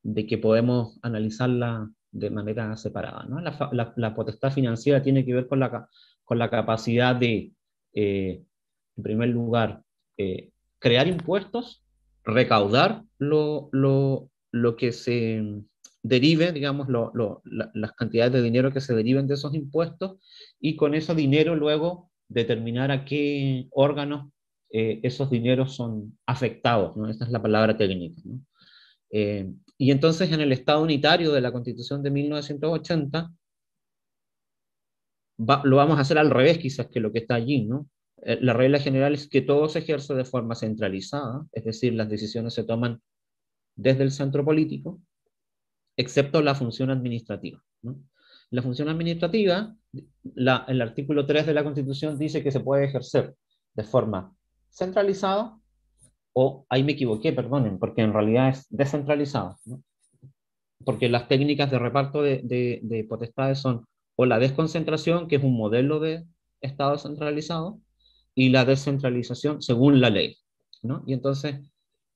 de 0.02 0.26
que 0.26 0.38
podemos 0.38 0.98
analizarla 1.02 1.90
de 2.10 2.30
manera 2.30 2.76
separada. 2.76 3.24
¿no? 3.24 3.40
La, 3.40 3.92
la, 3.96 4.14
potestad 4.14 4.52
financiera 4.52 5.02
tiene 5.02 5.24
que 5.24 5.34
ver 5.34 5.46
con 5.46 5.60
la, 5.60 5.88
con 6.24 6.38
la 6.38 6.50
capacidad 6.50 7.16
de, 7.16 7.52
eh, 7.94 8.42
en 8.96 9.02
primer 9.02 9.30
lugar, 9.30 9.82
eh, 10.16 10.50
crear 10.78 11.06
impuestos, 11.06 11.84
recaudar 12.24 13.02
lo, 13.18 13.68
lo, 13.72 14.30
lo, 14.50 14.76
que 14.76 14.92
se 14.92 15.42
derive, 16.02 16.52
digamos, 16.52 16.88
las 17.44 17.92
cantidades 17.92 18.32
de 18.32 18.42
dinero 18.42 18.72
que 18.72 18.80
se 18.80 18.94
deriven 18.94 19.26
de 19.26 19.34
esos 19.34 19.54
impuestos, 19.54 20.18
y 20.60 20.76
con 20.76 20.94
ese 20.94 21.14
dinero 21.14 21.54
luego 21.54 22.10
determinar 22.28 22.90
a 22.90 23.04
qué 23.04 23.68
órganos 23.70 24.30
eh, 24.70 25.00
esos 25.02 25.30
dineros 25.30 25.74
son 25.74 26.18
afectados, 26.26 26.96
¿no? 26.96 27.08
Esa 27.08 27.24
es 27.24 27.30
la 27.30 27.42
palabra 27.42 27.76
técnica. 27.76 28.20
¿no? 28.24 28.40
y 29.10 29.90
entonces 29.90 30.30
en 30.32 30.40
el 30.42 30.52
Estado 30.52 30.82
unitario 30.82 31.32
de 31.32 31.40
la 31.40 31.50
Constitución 31.50 32.02
de 32.02 32.10
1980, 32.10 33.32
lo 35.38 35.76
vamos 35.76 35.96
a 35.96 36.02
hacer 36.02 36.18
al 36.18 36.30
revés 36.30 36.58
quizás 36.58 36.88
que 36.88 37.00
lo 37.00 37.12
que 37.12 37.20
está 37.20 37.36
allí, 37.36 37.64
¿no? 37.64 37.88
Eh, 38.22 38.38
la 38.40 38.52
regla 38.52 38.80
general 38.80 39.14
es 39.14 39.28
que 39.28 39.40
todo 39.40 39.68
se 39.68 39.80
ejerce 39.80 40.14
de 40.14 40.24
forma 40.24 40.54
centralizada, 40.54 41.46
es 41.52 41.64
decir, 41.64 41.94
las 41.94 42.08
decisiones 42.08 42.54
se 42.54 42.64
toman 42.64 43.00
desde 43.76 44.02
el 44.02 44.10
centro 44.10 44.44
político, 44.44 45.00
excepto 45.98 46.40
la 46.40 46.54
función 46.54 46.90
administrativa. 46.90 47.62
¿no? 47.82 48.00
La 48.50 48.62
función 48.62 48.88
administrativa, 48.88 49.76
la, 50.22 50.64
el 50.68 50.80
artículo 50.80 51.26
3 51.26 51.44
de 51.44 51.54
la 51.54 51.64
Constitución 51.64 52.18
dice 52.18 52.42
que 52.42 52.50
se 52.50 52.60
puede 52.60 52.86
ejercer 52.86 53.34
de 53.74 53.84
forma 53.84 54.34
centralizada 54.70 55.58
o, 56.32 56.64
ahí 56.70 56.84
me 56.84 56.92
equivoqué, 56.92 57.32
perdonen, 57.32 57.78
porque 57.78 58.02
en 58.02 58.12
realidad 58.12 58.48
es 58.48 58.66
descentralizada. 58.70 59.56
¿no? 59.66 59.82
Porque 60.84 61.08
las 61.08 61.26
técnicas 61.28 61.70
de 61.70 61.78
reparto 61.78 62.22
de, 62.22 62.40
de, 62.44 62.78
de 62.82 63.04
potestades 63.04 63.58
son 63.58 63.84
o 64.16 64.24
la 64.24 64.38
desconcentración, 64.38 65.28
que 65.28 65.36
es 65.36 65.44
un 65.44 65.56
modelo 65.56 66.00
de 66.00 66.24
Estado 66.60 66.98
centralizado, 66.98 67.80
y 68.34 68.50
la 68.50 68.64
descentralización 68.64 69.62
según 69.62 70.00
la 70.00 70.10
ley. 70.10 70.36
¿no? 70.82 71.02
Y 71.06 71.12
entonces, 71.12 71.60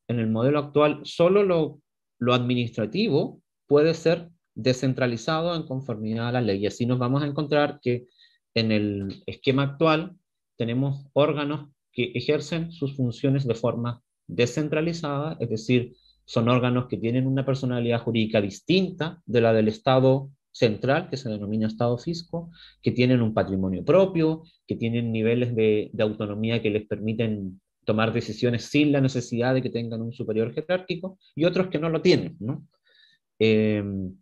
en 0.09 0.19
el 0.21 0.31
modelo 0.31 0.61
actual, 0.61 1.01
solo 1.05 1.43
lo, 1.43 1.81
lo 2.19 2.33
administrativo 2.33 3.42
puede 3.73 3.95
ser 3.95 4.29
descentralizado 4.55 5.57
en 5.57 5.63
conformidad 5.63 6.29
a 6.29 6.33
la 6.33 6.41
ley. 6.43 6.59
Y 6.59 6.67
así 6.67 6.85
nos 6.85 6.99
vamos 6.99 7.23
a 7.23 7.27
encontrar 7.27 7.81
que 7.81 8.07
en 8.53 8.71
el 8.71 9.23
esquema 9.25 9.63
actual 9.63 10.15
tenemos 10.59 11.07
órganos 11.15 11.71
que 11.91 12.13
ejercen 12.15 12.71
sus 12.71 12.95
funciones 12.95 13.47
de 13.47 13.55
forma 13.55 14.03
descentralizada, 14.27 15.39
es 15.41 15.49
decir, 15.49 15.97
son 16.27 16.51
órganos 16.51 16.87
que 16.87 16.99
tienen 16.99 17.27
una 17.27 17.47
personalidad 17.47 18.03
jurídica 18.03 18.43
distinta 18.43 19.23
de 19.25 19.41
la 19.41 19.55
del 19.55 19.69
Estado 19.69 20.29
central, 20.51 21.09
que 21.09 21.17
se 21.17 21.31
denomina 21.31 21.67
Estado 21.67 21.97
fisco, 21.97 22.51
que 22.83 22.91
tienen 22.91 23.23
un 23.23 23.33
patrimonio 23.33 23.83
propio, 23.87 24.43
que 24.67 24.77
tienen 24.77 25.13
niveles 25.13 25.57
de, 25.57 25.91
autonomía 25.99 26.61
que 26.61 26.69
les 26.69 26.87
permiten 26.87 27.59
tomar 27.87 28.13
decisiones 28.13 28.67
sin 28.67 28.93
la 28.93 29.01
necesidad 29.01 29.55
de 29.55 29.63
que 29.63 29.71
tengan 29.71 30.03
un 30.03 30.13
superior 30.13 30.53
jerárquico, 30.53 31.19
y 31.35 31.47
otros 31.47 31.69
que 31.69 31.79
no 31.79 31.89
lo 31.89 32.03
tienen. 32.03 32.37
Em, 33.45 34.15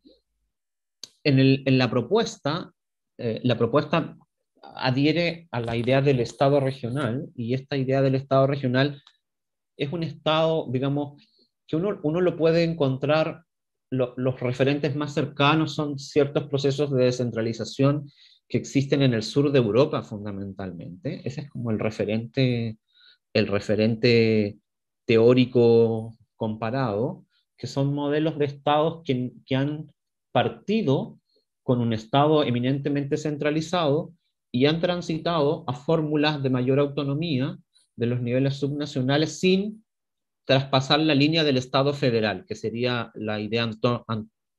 en, 1.24 1.78
la 1.78 1.90
propuesta, 1.90 2.72
eh, 3.18 3.38
la 3.44 3.58
propuesta 3.58 4.16
adhiere 4.62 5.46
a 5.50 5.60
la 5.60 5.76
idea 5.76 6.00
del 6.00 6.20
Estado 6.20 6.58
regional, 6.58 7.28
y 7.34 7.52
esta 7.52 7.76
idea 7.76 8.00
del 8.00 8.14
Estado 8.14 8.46
regional 8.46 9.02
es 9.76 9.92
un 9.92 10.04
Estado, 10.04 10.68
digamos, 10.70 11.22
que 11.66 11.76
uno, 11.76 12.00
uno 12.02 12.22
lo 12.22 12.38
puede 12.38 12.64
encontrar 12.64 13.44
los 13.90 14.40
referentes 14.40 14.94
más 14.94 15.12
cercanos 15.12 15.74
son 15.74 15.98
ciertos 15.98 16.44
procesos 16.44 16.92
de 16.92 17.06
descentralización 17.06 18.08
que 18.48 18.56
existen 18.56 19.02
en 19.02 19.14
el 19.14 19.24
sur 19.24 19.50
de 19.50 19.58
Europa 19.58 20.02
fundamentalmente. 20.02 21.20
Ese 21.24 21.42
es 21.42 21.50
como 21.50 21.72
el 21.72 21.78
referente, 21.80 22.78
el 23.34 23.48
referente 23.48 24.58
teórico 25.04 26.16
comparado, 26.36 27.26
que 27.60 27.66
son 27.66 27.94
modelos 27.94 28.38
de 28.38 28.46
estados 28.46 29.02
que, 29.04 29.32
que 29.44 29.54
han 29.54 29.92
partido 30.32 31.18
con 31.62 31.80
un 31.80 31.92
estado 31.92 32.42
eminentemente 32.42 33.18
centralizado 33.18 34.14
y 34.50 34.64
han 34.64 34.80
transitado 34.80 35.62
a 35.66 35.74
fórmulas 35.74 36.42
de 36.42 36.50
mayor 36.50 36.80
autonomía 36.80 37.58
de 37.96 38.06
los 38.06 38.22
niveles 38.22 38.56
subnacionales 38.56 39.38
sin 39.38 39.84
traspasar 40.46 41.00
la 41.00 41.14
línea 41.14 41.44
del 41.44 41.58
Estado 41.58 41.92
federal, 41.92 42.44
que 42.46 42.56
sería 42.56 43.12
la 43.14 43.38
idea, 43.40 43.70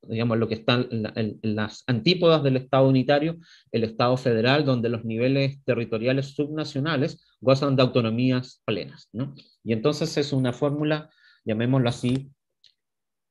digamos, 0.04 0.38
lo 0.38 0.48
que 0.48 0.54
está 0.54 0.86
en, 0.90 1.40
las 1.42 1.84
antípodas 1.88 2.44
del 2.44 2.58
Estado 2.58 2.88
unitario, 2.88 3.40
el 3.72 3.84
Estado 3.84 4.16
federal, 4.16 4.64
donde 4.64 4.90
los 4.90 5.04
niveles 5.04 5.62
territoriales 5.66 6.36
subnacionales 6.36 7.22
gozan 7.42 7.76
de 7.76 7.82
autonomías 7.82 8.62
plenas. 8.64 9.10
¿no? 9.12 9.34
Y 9.64 9.74
entonces 9.74 10.16
es 10.18 10.32
una 10.32 10.54
fórmula, 10.54 11.10
llamémoslo 11.44 11.90
así, 11.90 12.32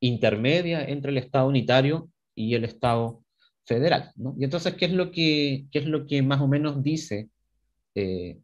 intermedia 0.01 0.83
entre 0.83 1.11
el 1.11 1.17
Estado 1.17 1.47
unitario 1.47 2.09
y 2.35 2.55
el 2.55 2.65
Estado 2.65 3.23
federal. 3.65 4.11
¿no? 4.15 4.35
Y 4.37 4.43
entonces, 4.43 4.75
¿qué 4.75 4.85
es 4.85 4.91
lo 4.91 5.11
que, 5.11 5.65
qué 5.71 5.79
es 5.79 5.85
lo 5.85 6.05
que 6.05 6.21
más 6.21 6.41
o 6.41 6.47
menos 6.47 6.83
dice 6.83 7.29
eh, 7.95 8.39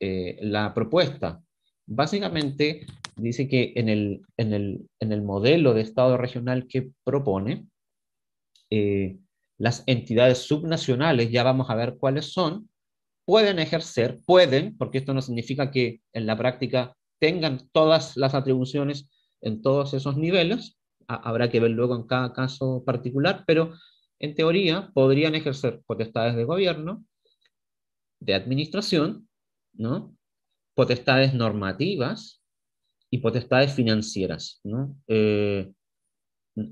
eh, 0.00 0.38
la 0.40 0.72
propuesta? 0.72 1.42
Básicamente 1.86 2.86
dice 3.16 3.46
que 3.48 3.72
en 3.76 3.88
el, 3.88 4.22
en 4.36 4.54
el, 4.54 4.88
en 5.00 5.12
el 5.12 5.22
modelo 5.22 5.74
de 5.74 5.82
Estado 5.82 6.16
regional 6.16 6.66
que 6.66 6.90
propone, 7.04 7.66
eh, 8.70 9.18
las 9.58 9.84
entidades 9.86 10.38
subnacionales, 10.38 11.30
ya 11.30 11.42
vamos 11.42 11.70
a 11.70 11.74
ver 11.74 11.96
cuáles 11.98 12.32
son, 12.32 12.68
pueden 13.24 13.58
ejercer, 13.58 14.20
pueden, 14.26 14.76
porque 14.76 14.98
esto 14.98 15.14
no 15.14 15.22
significa 15.22 15.70
que 15.70 16.00
en 16.12 16.26
la 16.26 16.36
práctica 16.36 16.96
tengan 17.20 17.68
todas 17.72 18.16
las 18.16 18.34
atribuciones 18.34 19.08
en 19.40 19.62
todos 19.62 19.94
esos 19.94 20.16
niveles, 20.16 20.76
habrá 21.08 21.50
que 21.50 21.60
ver 21.60 21.70
luego 21.70 21.96
en 21.96 22.06
cada 22.06 22.32
caso 22.32 22.82
particular, 22.84 23.44
pero 23.46 23.74
en 24.18 24.34
teoría 24.34 24.90
podrían 24.94 25.34
ejercer 25.34 25.82
potestades 25.86 26.36
de 26.36 26.44
gobierno, 26.44 27.04
de 28.20 28.34
administración, 28.34 29.28
¿no? 29.72 30.16
potestades 30.74 31.34
normativas 31.34 32.42
y 33.10 33.18
potestades 33.18 33.72
financieras. 33.72 34.60
¿no? 34.64 34.96
Eh, 35.06 35.72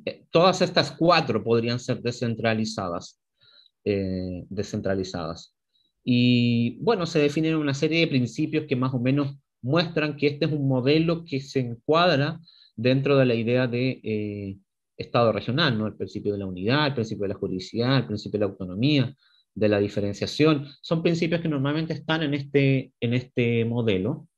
eh, 0.05 0.27
todas 0.31 0.62
estas 0.62 0.93
cuatro 0.93 1.43
podrían 1.43 1.79
ser 1.79 2.01
descentralizadas. 2.01 3.21
Eh, 3.85 4.45
descentralizadas. 4.49 5.57
Y 6.05 6.79
bueno, 6.83 7.05
se 7.05 7.19
definen 7.19 7.57
una 7.57 7.75
serie 7.75 8.01
de 8.01 8.07
principios 8.07 8.67
que 8.69 8.77
más 8.77 8.95
o 8.95 9.01
menos 9.01 9.37
muestran 9.61 10.17
que 10.17 10.29
este 10.29 10.47
es 10.47 10.53
un 10.53 10.69
modelo 10.69 11.25
que 11.25 11.41
se 11.41 11.61
encuadra 11.61 12.41
dentro 12.76 13.17
de 13.17 13.26
la 13.26 13.35
idea 13.35 13.67
de 13.67 14.00
eh, 14.02 14.59
Estado 14.97 15.33
regional, 15.33 15.79
¿no? 15.79 15.87
el 15.87 15.97
principio 15.97 16.33
de 16.33 16.38
la 16.38 16.47
unidad, 16.47 16.88
el 16.88 16.95
principio 16.95 17.23
de 17.23 17.29
la 17.29 17.38
juridicidad, 17.38 17.99
el 17.99 18.07
principio 18.07 18.38
de 18.38 18.47
la 18.47 18.50
autonomía, 18.52 19.14
de 19.55 19.69
la 19.69 19.79
diferenciación, 19.79 20.67
son 20.81 21.02
principios 21.02 21.41
que 21.41 21.49
normalmente 21.49 21.93
están 21.93 22.23
en 22.23 22.35
este, 22.35 22.93
en 23.00 23.14
este 23.14 23.64
modelo, 23.64 24.29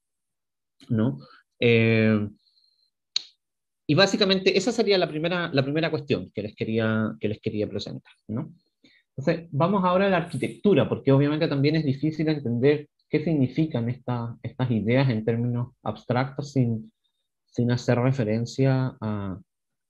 ¿no? 0.88 1.18
Eh, 1.60 2.28
y 3.86 3.94
básicamente 3.94 4.56
esa 4.56 4.72
sería 4.72 4.98
la 4.98 5.08
primera, 5.08 5.50
la 5.52 5.62
primera 5.62 5.90
cuestión 5.90 6.30
que 6.34 6.42
les 6.42 6.54
quería, 6.54 7.14
que 7.20 7.28
les 7.28 7.40
quería 7.40 7.68
presentar, 7.68 8.12
¿no? 8.28 8.54
Entonces, 9.16 9.48
vamos 9.52 9.84
ahora 9.84 10.06
a 10.06 10.10
la 10.10 10.16
arquitectura, 10.16 10.88
porque 10.88 11.12
obviamente 11.12 11.46
también 11.46 11.76
es 11.76 11.84
difícil 11.84 12.28
entender 12.28 12.88
qué 13.08 13.22
significan 13.22 13.88
estas 13.88 14.70
ideas 14.70 15.08
en 15.08 15.24
términos 15.24 15.74
abstractos 15.84 16.52
sin, 16.52 16.92
sin 17.54 17.70
hacer 17.70 17.98
referencia 17.98 18.96
a, 19.00 19.40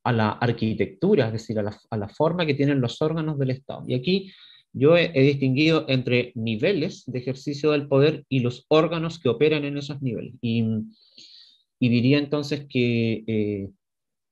la 0.05 0.33
arquitectura, 0.33 1.29
es 1.29 1.33
decir, 1.33 1.59
a 1.59 1.97
la, 1.97 2.09
forma 2.11 2.45
que 2.45 2.53
tienen 2.53 2.83
los 2.83 3.01
órganos 3.01 3.39
del 3.39 3.51
Estado. 3.51 3.85
Y 3.87 3.95
aquí 3.95 4.33
yo 4.75 4.99
he, 4.99 5.09
distinguido 5.13 5.87
entre 5.89 6.33
niveles 6.35 7.05
de 7.07 7.21
ejercicio 7.21 7.71
del 7.71 7.89
poder 7.89 8.25
y 8.29 8.41
los 8.41 8.67
órganos 8.69 9.19
que 9.19 9.31
operan 9.31 9.65
en 9.65 9.79
esos 9.79 10.03
niveles. 10.03 10.35
Y, 10.43 10.63
y 11.81 11.89
diría 11.89 12.19
entonces 12.19 12.67
que 12.69 13.25
eh, 13.27 13.71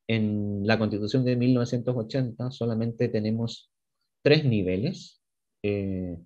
en 0.09 0.67
la 0.67 0.79
Constitución 0.79 1.25
de 1.25 1.37
1980 1.37 2.51
solamente 2.51 3.09
tenemos 3.09 3.71
tres 4.23 4.45
niveles, 4.45 5.23
eh, 5.63 6.19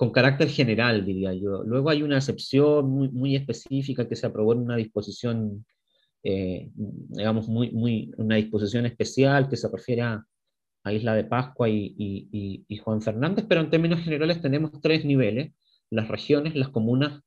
con 0.00 0.12
carácter 0.12 0.48
general, 0.48 1.04
diría 1.04 1.34
yo. 1.34 1.62
Luego 1.62 1.90
hay 1.90 2.02
una 2.02 2.16
excepción 2.16 2.90
muy, 2.90 3.36
específica 3.36 4.08
que 4.08 4.16
se 4.16 4.26
aprobó 4.26 4.54
en 4.54 4.60
una 4.60 4.76
disposición, 4.76 5.66
eh, 6.22 6.70
digamos, 6.74 7.48
muy, 7.48 7.70
muy, 7.72 8.10
una 8.16 8.36
disposición 8.36 8.86
especial 8.86 9.50
que 9.50 9.58
se 9.58 9.68
refiere 9.68 10.00
a, 10.00 10.24
a 10.84 10.92
Isla 10.94 11.14
de 11.14 11.24
Pascua 11.24 11.68
y, 11.68 12.80
Juan 12.82 13.02
Fernández, 13.02 13.44
pero 13.46 13.60
en 13.60 13.68
términos 13.68 14.00
generales 14.00 14.40
tenemos 14.40 14.70
tres 14.80 15.04
niveles, 15.04 15.52
las 15.90 16.08
regiones, 16.08 16.54
las 16.56 16.70
comunas 16.70 17.20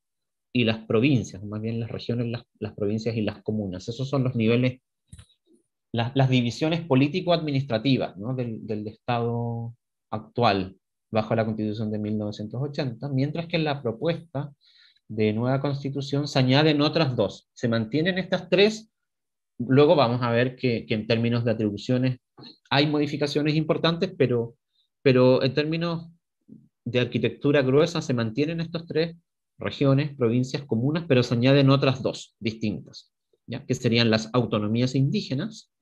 y 0.52 0.64
las 0.64 0.80
provincias, 0.88 1.44
más 1.44 1.62
bien 1.62 1.80
las 1.80 1.92
regiones, 1.92 2.44
las, 2.60 2.74
provincias 2.74 3.16
y 3.16 3.22
las 3.22 3.44
comunas. 3.44 3.88
Esos 3.88 4.10
son 4.10 4.24
los 4.24 4.34
niveles, 4.34 4.82
las, 5.92 6.28
divisiones 6.28 6.82
político-administrativas 6.82 8.16
del, 8.18 8.88
Estado 8.88 9.76
actual 10.10 10.76
bajo 11.14 11.36
la 11.36 11.46
Constitución 11.46 11.92
de 11.92 12.00
1980, 12.00 13.08
mientras 13.10 13.48
que 13.48 13.56
en 13.56 13.64
la 13.64 13.82
propuesta 13.82 14.52
de 15.08 15.32
nueva 15.32 15.62
Constitución 15.62 16.28
se 16.28 16.40
añaden 16.40 16.82
otras 16.82 17.16
dos. 17.16 17.50
Se 17.54 17.68
mantienen 17.68 18.18
estas 18.18 18.50
tres, 18.50 18.92
luego 19.60 19.96
vamos 19.96 20.22
a 20.24 20.32
ver 20.32 20.56
que, 20.56 20.86
en 20.90 21.08
términos 21.08 21.46
de 21.46 21.52
atribuciones 21.52 22.18
hay 22.70 22.88
modificaciones 22.88 23.56
importantes, 23.56 24.12
pero, 24.18 24.56
pero 25.04 25.44
en 25.44 25.54
términos 25.54 26.10
de 26.84 27.00
arquitectura 27.00 27.62
gruesa 27.62 28.02
se 28.02 28.14
mantienen 28.14 28.60
estas 28.60 28.88
tres 28.88 29.16
regiones, 29.60 30.16
provincias, 30.16 30.64
comunas, 30.64 31.06
pero 31.08 31.22
se 31.22 31.36
añaden 31.36 31.70
otras 31.70 32.02
dos 32.02 32.36
distintas, 32.40 33.14
¿ya? 33.46 33.64
que 33.66 33.76
serían 33.76 34.10
las 34.10 34.32
autonomías 34.34 34.96
indígenas 34.96 35.73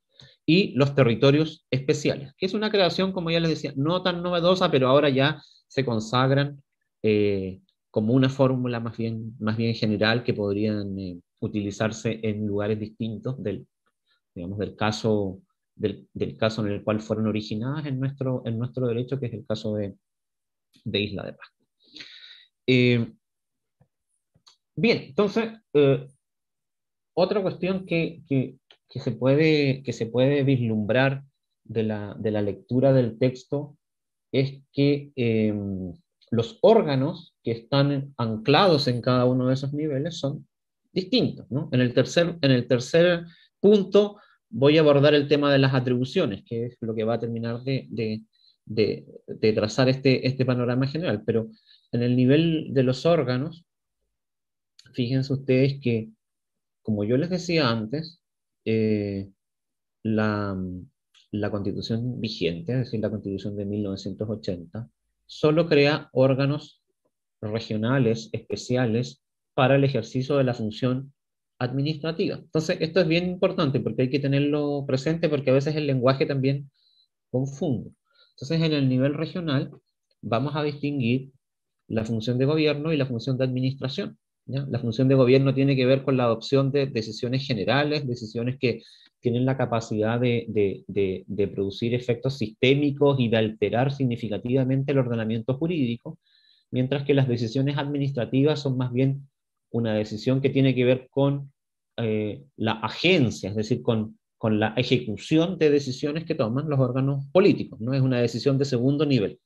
y 0.45 0.73
los 0.73 0.95
territorios 0.95 1.65
especiales, 1.69 2.33
que 2.37 2.45
es 2.45 2.53
una 2.53 2.71
creación, 2.71 3.11
como 3.11 3.29
ya 3.29 3.39
les 3.39 3.49
decía, 3.49 3.73
no 3.75 4.01
tan 4.03 4.23
novedosa, 4.23 4.71
pero 4.71 4.87
ahora 4.87 5.09
ya 5.09 5.41
se 5.67 5.85
consagran 5.85 6.61
eh, 7.03 7.61
como 7.89 8.13
una 8.13 8.29
fórmula 8.29 8.79
más 8.79 8.97
bien, 8.97 9.35
más 9.39 9.57
bien 9.57 9.75
general 9.75 10.23
que 10.23 10.33
podrían 10.33 10.97
eh, 10.99 11.19
utilizarse 11.39 12.19
en 12.23 12.47
lugares 12.47 12.79
distintos 12.79 13.41
del, 13.41 13.67
digamos, 14.33 14.57
del 14.59 14.75
caso 14.75 15.41
del, 15.75 16.07
caso 16.37 16.65
en 16.65 16.73
el 16.73 16.83
cual 16.83 17.01
fueron 17.01 17.27
originadas 17.27 17.85
en 17.85 17.99
nuestro, 17.99 18.43
en 18.45 18.59
nuestro 18.59 18.87
derecho, 18.87 19.19
que 19.19 19.27
es 19.27 19.33
el 19.33 19.45
caso 19.45 19.75
de, 19.75 19.95
de 20.83 20.99
Isla 20.99 21.23
de 21.23 21.33
Pascua. 21.33 21.67
Eh, 22.67 23.13
bien, 24.75 24.97
entonces, 25.07 25.53
otra 27.13 27.41
cuestión 27.41 27.85
que, 27.85 28.57
que, 28.91 28.99
se 28.99 29.11
puede, 29.11 29.81
que 29.83 29.93
se 29.93 30.05
puede 30.05 30.43
vislumbrar 30.43 31.23
de 31.63 31.83
la, 31.83 32.15
de 32.19 32.31
la 32.31 32.41
lectura 32.41 32.91
del 32.93 33.17
texto 33.17 33.77
es 34.31 34.61
que 34.71 35.11
eh, 35.15 35.53
los 36.29 36.59
órganos 36.61 37.35
que 37.43 37.51
están 37.51 38.13
anclados 38.17 38.87
en 38.87 39.01
cada 39.01 39.25
uno 39.25 39.47
de 39.47 39.53
esos 39.53 39.73
niveles 39.73 40.19
son 40.19 40.47
distintos. 40.91 41.49
¿no? 41.49 41.69
En, 41.71 41.81
el 41.81 41.93
tercer, 41.93 42.37
en 42.41 42.51
el 42.51 42.67
tercer 42.67 43.25
punto 43.59 44.17
voy 44.49 44.77
a 44.77 44.81
abordar 44.81 45.13
el 45.13 45.27
tema 45.27 45.51
de 45.51 45.59
las 45.59 45.73
atribuciones, 45.73 46.43
que 46.45 46.65
es 46.65 46.77
lo 46.81 46.93
que 46.93 47.05
va 47.05 47.15
a 47.15 47.19
terminar 47.19 47.63
de, 47.63 47.87
de, 47.89 48.23
de, 48.65 49.53
trazar 49.53 49.87
este, 49.87 50.27
este 50.27 50.45
panorama 50.45 50.87
general. 50.87 51.23
Pero 51.25 51.49
en 51.91 52.03
el 52.03 52.15
nivel 52.15 52.73
de 52.73 52.83
los 52.83 53.05
órganos, 53.05 53.65
fíjense 54.93 55.31
ustedes 55.31 55.79
que, 55.81 56.09
como 56.81 57.05
yo 57.05 57.15
les 57.15 57.29
decía 57.29 57.69
antes, 57.69 58.20
eh, 58.65 59.29
la, 60.03 60.57
la 61.31 61.51
constitución 61.51 62.19
vigente, 62.19 62.73
es 62.73 62.79
decir, 62.79 62.99
la 62.99 63.09
constitución 63.09 63.55
de 63.55 63.65
1980, 63.65 64.89
solo 65.25 65.67
crea 65.67 66.09
órganos 66.13 66.81
regionales 67.41 68.29
especiales 68.33 69.23
para 69.53 69.75
el 69.75 69.83
ejercicio 69.83 70.37
de 70.37 70.43
la 70.43 70.53
función 70.53 71.13
administrativa. 71.59 72.35
Entonces, 72.35 72.77
esto 72.81 73.01
es 73.01 73.07
bien 73.07 73.27
importante 73.27 73.79
porque 73.79 74.03
hay 74.03 74.09
que 74.09 74.19
tenerlo 74.19 74.83
presente 74.87 75.29
porque 75.29 75.51
a 75.51 75.53
veces 75.53 75.75
el 75.75 75.87
lenguaje 75.87 76.25
también 76.25 76.71
confunde. 77.29 77.91
Entonces, 78.31 78.61
en 78.61 78.73
el 78.73 78.89
nivel 78.89 79.13
regional 79.13 79.71
vamos 80.21 80.55
a 80.55 80.63
distinguir 80.63 81.31
la 81.87 82.05
función 82.05 82.37
de 82.37 82.45
gobierno 82.45 82.93
y 82.93 82.97
la 82.97 83.05
función 83.05 83.37
de 83.37 83.43
administración. 83.43 84.17
La 84.51 84.79
función 84.79 85.07
de 85.07 85.15
gobierno 85.15 85.53
tiene 85.53 85.75
que 85.75 85.85
ver 85.85 86.03
con 86.03 86.17
la 86.17 86.25
adopción 86.25 86.71
de 86.71 86.87
decisiones 86.87 87.45
generales, 87.45 88.07
decisiones 88.07 88.57
que 88.59 88.81
tienen 89.21 89.45
la 89.45 89.57
capacidad 89.57 90.19
de, 90.19 91.49
producir 91.53 91.93
efectos 91.93 92.37
sistémicos 92.37 93.19
y 93.19 93.29
de 93.29 93.37
alterar 93.37 93.93
significativamente 93.93 94.91
el 94.91 94.99
ordenamiento 94.99 95.53
jurídico, 95.53 96.19
mientras 96.71 97.03
que 97.03 97.13
las 97.13 97.27
decisiones 97.27 97.77
administrativas 97.77 98.59
son 98.59 98.77
más 98.77 98.91
bien 98.91 99.27
una 99.69 99.93
decisión 99.93 100.41
que 100.41 100.49
tiene 100.49 100.75
que 100.75 100.85
ver 100.85 101.07
con 101.09 101.53
eh, 101.97 102.43
la 102.57 102.73
agencia, 102.73 103.49
es 103.51 103.55
decir, 103.55 103.81
con, 103.81 104.17
con 104.37 104.59
la 104.59 104.73
ejecución 104.75 105.57
de 105.59 105.69
decisiones 105.69 106.25
que 106.25 106.35
toman 106.35 106.67
los 106.67 106.79
órganos 106.79 107.25
políticos, 107.31 107.79
¿no? 107.79 107.93
Es 107.93 108.01
una 108.01 108.19
decisión 108.19 108.57
de 108.57 108.65
segundo 108.65 109.05
nivel. 109.05 109.39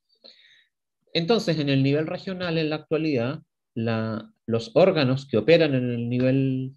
Entonces, 1.13 1.59
en 1.59 1.69
el 1.69 1.83
nivel 1.83 2.07
regional, 2.07 2.57
en 2.57 2.69
la 2.69 2.77
actualidad, 2.77 3.41
los 3.75 4.71
órganos 4.73 5.27
que 5.27 5.37
operan 5.37 5.75
en 5.75 5.91
el 5.91 6.09
nivel, 6.09 6.75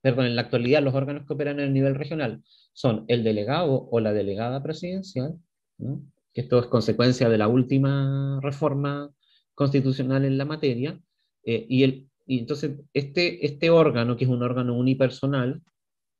perdón, 0.00 0.26
en 0.26 0.36
la 0.36 0.42
actualidad, 0.42 0.82
los 0.82 0.94
órganos 0.94 1.26
que 1.26 1.32
operan 1.32 1.58
en 1.58 1.66
el 1.66 1.72
nivel 1.74 1.94
regional 1.94 2.42
son 2.72 3.04
el 3.08 3.24
delegado 3.24 3.88
o 3.90 4.00
la 4.00 4.12
delegada 4.12 4.62
presidencial, 4.62 5.38
que 5.78 6.40
esto 6.40 6.58
es 6.58 6.66
consecuencia 6.66 7.28
de 7.28 7.38
la 7.38 7.48
última 7.48 8.40
reforma 8.42 9.10
constitucional 9.54 10.24
en 10.24 10.38
la 10.38 10.44
materia, 10.44 11.00
eh, 11.44 11.64
y 11.68 11.82
el 11.84 12.08
y 12.26 12.38
entonces 12.38 12.80
este, 12.92 13.44
este 13.44 13.70
órgano, 13.70 14.16
que 14.16 14.24
es 14.24 14.30
un 14.30 14.42
órgano 14.42 14.74
unipersonal, 14.74 15.62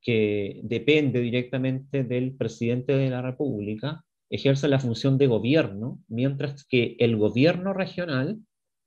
que 0.01 0.61
depende 0.63 1.19
directamente 1.19 2.03
del 2.03 2.35
presidente 2.35 2.95
de 2.95 3.09
la 3.09 3.21
República, 3.21 4.05
ejerce 4.29 4.67
la 4.67 4.79
función 4.79 5.17
de 5.17 5.27
gobierno, 5.27 5.99
mientras 6.07 6.65
que 6.65 6.95
el 6.99 7.17
gobierno 7.17 7.73
regional 7.73 8.39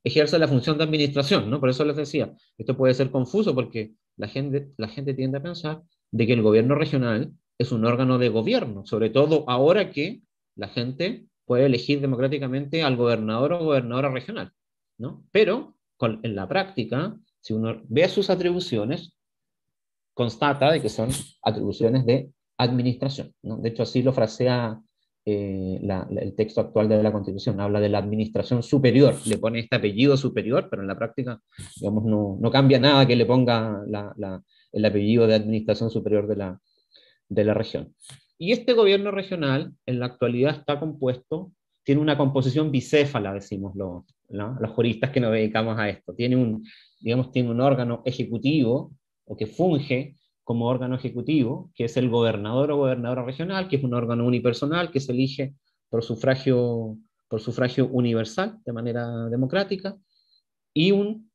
ejerce 0.04 0.38
la 0.38 0.48
función 0.48 0.78
de 0.78 0.84
administración, 0.84 1.50
¿no? 1.50 1.60
Por 1.60 1.70
eso 1.70 1.84
les 1.84 1.96
decía, 1.96 2.32
esto 2.56 2.76
puede 2.76 2.94
ser 2.94 3.10
confuso 3.10 3.54
porque 3.54 3.92
la 4.16 4.28
gente, 4.28 4.70
la 4.76 4.88
gente 4.88 5.14
tiende 5.14 5.38
a 5.38 5.42
pensar 5.42 5.82
de 6.10 6.26
que 6.26 6.32
el 6.32 6.42
gobierno 6.42 6.74
regional 6.74 7.32
es 7.58 7.72
un 7.72 7.84
órgano 7.84 8.18
de 8.18 8.28
gobierno, 8.28 8.86
sobre 8.86 9.10
todo 9.10 9.44
ahora 9.48 9.90
que 9.90 10.22
la 10.54 10.68
gente 10.68 11.26
puede 11.44 11.66
elegir 11.66 12.00
democráticamente 12.00 12.82
al 12.82 12.96
gobernador 12.96 13.54
o 13.54 13.64
gobernadora 13.64 14.10
regional, 14.10 14.52
¿no? 14.98 15.24
Pero 15.32 15.74
en 16.00 16.36
la 16.36 16.48
práctica, 16.48 17.16
si 17.40 17.54
uno 17.54 17.80
ve 17.88 18.08
sus 18.08 18.30
atribuciones, 18.30 19.14
constata 20.14 20.70
de 20.72 20.80
que 20.80 20.88
son 20.88 21.10
atribuciones 21.42 22.04
de 22.04 22.30
administración. 22.56 23.32
De 23.42 23.68
hecho, 23.68 23.84
así 23.84 24.02
lo 24.02 24.12
frasea 24.12 24.80
eh, 25.24 25.80
el 26.20 26.34
texto 26.34 26.60
actual 26.60 26.88
de 26.88 27.02
la 27.02 27.12
Constitución. 27.12 27.60
Habla 27.60 27.80
de 27.80 27.88
la 27.88 27.98
administración 27.98 28.62
superior, 28.62 29.14
le 29.26 29.38
pone 29.38 29.60
este 29.60 29.76
apellido 29.76 30.16
superior, 30.16 30.68
pero 30.70 30.82
en 30.82 30.88
la 30.88 30.98
práctica, 30.98 31.40
digamos, 31.76 32.04
no, 32.04 32.38
no 32.40 32.50
cambia 32.50 32.78
nada 32.78 33.06
que 33.06 33.16
le 33.16 33.26
ponga 33.26 33.82
el 34.72 34.84
apellido 34.84 35.26
de 35.26 35.34
administración 35.34 35.90
superior 35.90 36.26
de 36.26 36.36
la, 36.36 36.60
de 37.28 37.44
la 37.44 37.54
región. 37.54 37.94
Y 38.38 38.52
este 38.52 38.72
gobierno 38.72 39.10
regional, 39.10 39.72
en 39.86 39.98
la 39.98 40.06
actualidad, 40.06 40.56
está 40.56 40.78
compuesto 40.78 41.52
tiene 41.88 42.02
una 42.02 42.18
composición 42.18 42.70
bicéfala, 42.70 43.32
decimos 43.32 43.74
los, 43.74 44.04
los 44.28 44.70
juristas 44.72 45.08
que 45.08 45.20
nos 45.20 45.32
dedicamos 45.32 45.78
a 45.78 45.88
esto. 45.88 46.14
Tiene 46.14 46.36
un, 46.36 46.62
digamos, 47.00 47.32
tiene 47.32 47.50
un 47.50 47.62
órgano 47.62 48.02
ejecutivo 48.04 48.92
o 49.24 49.34
que 49.34 49.46
funge 49.46 50.14
como 50.48 50.64
órgano 50.64 50.94
ejecutivo, 50.94 51.70
que 51.74 51.84
es 51.84 51.98
el 51.98 52.08
gobernador 52.08 52.70
o 52.70 52.78
gobernadora 52.78 53.22
regional, 53.22 53.68
que 53.68 53.76
es 53.76 53.84
un 53.84 53.92
órgano 53.92 54.24
unipersonal 54.24 54.90
que 54.90 54.98
se 54.98 55.12
elige 55.12 55.54
por 55.90 56.02
sufragio, 56.02 56.96
por 57.28 57.42
sufragio 57.42 57.86
universal, 57.88 58.58
de 58.64 58.72
manera 58.72 59.28
democrática, 59.28 59.98
y 60.72 60.92
un 60.92 61.30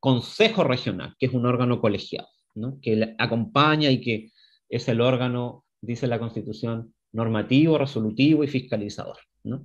consejo 0.00 0.64
regional, 0.64 1.14
que 1.16 1.26
es 1.26 1.32
un 1.32 1.46
órgano 1.46 1.80
colegiado, 1.80 2.26
¿no? 2.56 2.80
que 2.82 3.14
acompaña 3.18 3.88
y 3.88 4.00
que 4.00 4.32
es 4.68 4.88
el 4.88 5.00
órgano, 5.00 5.64
dice 5.80 6.08
la 6.08 6.18
Constitución, 6.18 6.92
normativo, 7.12 7.78
resolutivo 7.78 8.42
y 8.42 8.48
fiscalizador. 8.48 9.18
¿no? 9.44 9.64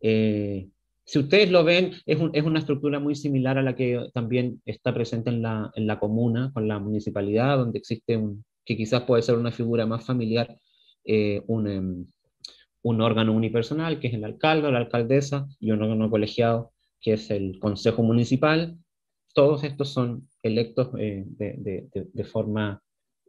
Eh, 0.00 0.68
si 1.04 1.18
ustedes 1.18 1.50
lo 1.50 1.64
ven, 1.64 1.92
es, 2.06 2.18
es, 2.32 2.44
una 2.44 2.58
estructura 2.58 2.98
muy 2.98 3.14
similar 3.14 3.58
a 3.58 3.62
la 3.62 3.76
que 3.76 4.08
también 4.14 4.62
está 4.64 4.94
presente 4.94 5.30
en 5.30 5.42
la, 5.42 5.70
en 5.74 5.86
la 5.86 5.98
comuna, 5.98 6.50
con 6.54 6.66
la 6.66 6.78
municipalidad, 6.78 7.58
donde 7.58 7.78
existe 7.78 8.16
un, 8.16 8.44
que 8.64 8.76
quizás 8.76 9.02
puede 9.02 9.22
ser 9.22 9.36
una 9.36 9.52
figura 9.52 9.86
más 9.86 10.04
familiar, 10.04 10.58
eh, 11.04 11.42
un, 11.46 11.68
em, 11.68 12.06
un, 12.82 13.00
órgano 13.00 13.32
unipersonal, 13.32 14.00
que 14.00 14.08
es 14.08 14.14
el 14.14 14.24
alcalde 14.24 14.68
o 14.68 14.70
la 14.70 14.78
alcaldesa, 14.78 15.46
y 15.60 15.70
un 15.70 15.82
órgano 15.82 16.10
colegiado, 16.10 16.72
que 17.00 17.14
es 17.14 17.30
el 17.30 17.58
consejo 17.58 18.02
municipal. 18.02 18.78
Todos 19.34 19.64
estos 19.64 19.90
son 19.90 20.28
electos 20.42 20.88
eh, 20.98 21.24
de, 21.26 21.54
de, 21.58 22.08
de, 22.12 22.24
forma 22.24 22.82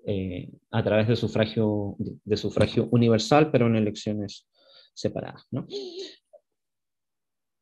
eh, 0.06 0.50
a 0.72 0.84
través 0.84 1.08
de 1.08 1.16
sufragio, 1.16 1.96
de, 1.98 2.38
sufragio 2.38 2.88
universal, 2.92 3.52
pero 3.52 3.68
en 3.68 3.76
elecciones 3.76 4.48
separadas. 4.94 5.46
¿no? 5.52 5.68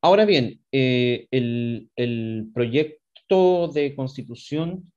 Ahora 0.03 0.25
bien, 0.25 0.59
eh, 0.73 1.27
el, 1.31 2.51
proyecto 2.53 3.69
de 3.69 3.95
constitución, 3.95 4.91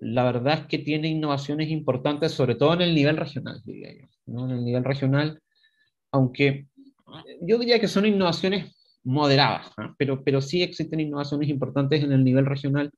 la 0.00 0.24
verdad 0.24 0.62
es 0.62 0.66
que 0.66 0.78
tiene 0.78 1.06
innovaciones 1.06 1.70
importantes, 1.70 2.32
sobre 2.32 2.56
todo 2.56 2.74
en 2.74 2.80
el 2.80 2.92
nivel 2.92 3.16
regional, 3.16 3.62
diría 3.64 3.92
yo. 3.94 4.08
En 4.26 4.50
el 4.50 4.64
nivel 4.64 4.82
regional, 4.82 5.40
aunque 6.10 6.66
yo 7.40 7.56
diría 7.56 7.78
que 7.78 7.86
son 7.86 8.04
innovaciones 8.04 8.76
moderadas, 9.04 9.70
pero, 9.96 10.24
pero 10.24 10.40
sí 10.40 10.64
existen 10.64 10.98
innovaciones 10.98 11.48
importantes 11.48 12.02
en 12.02 12.10
el 12.10 12.24
nivel 12.24 12.44
regional. 12.44 12.90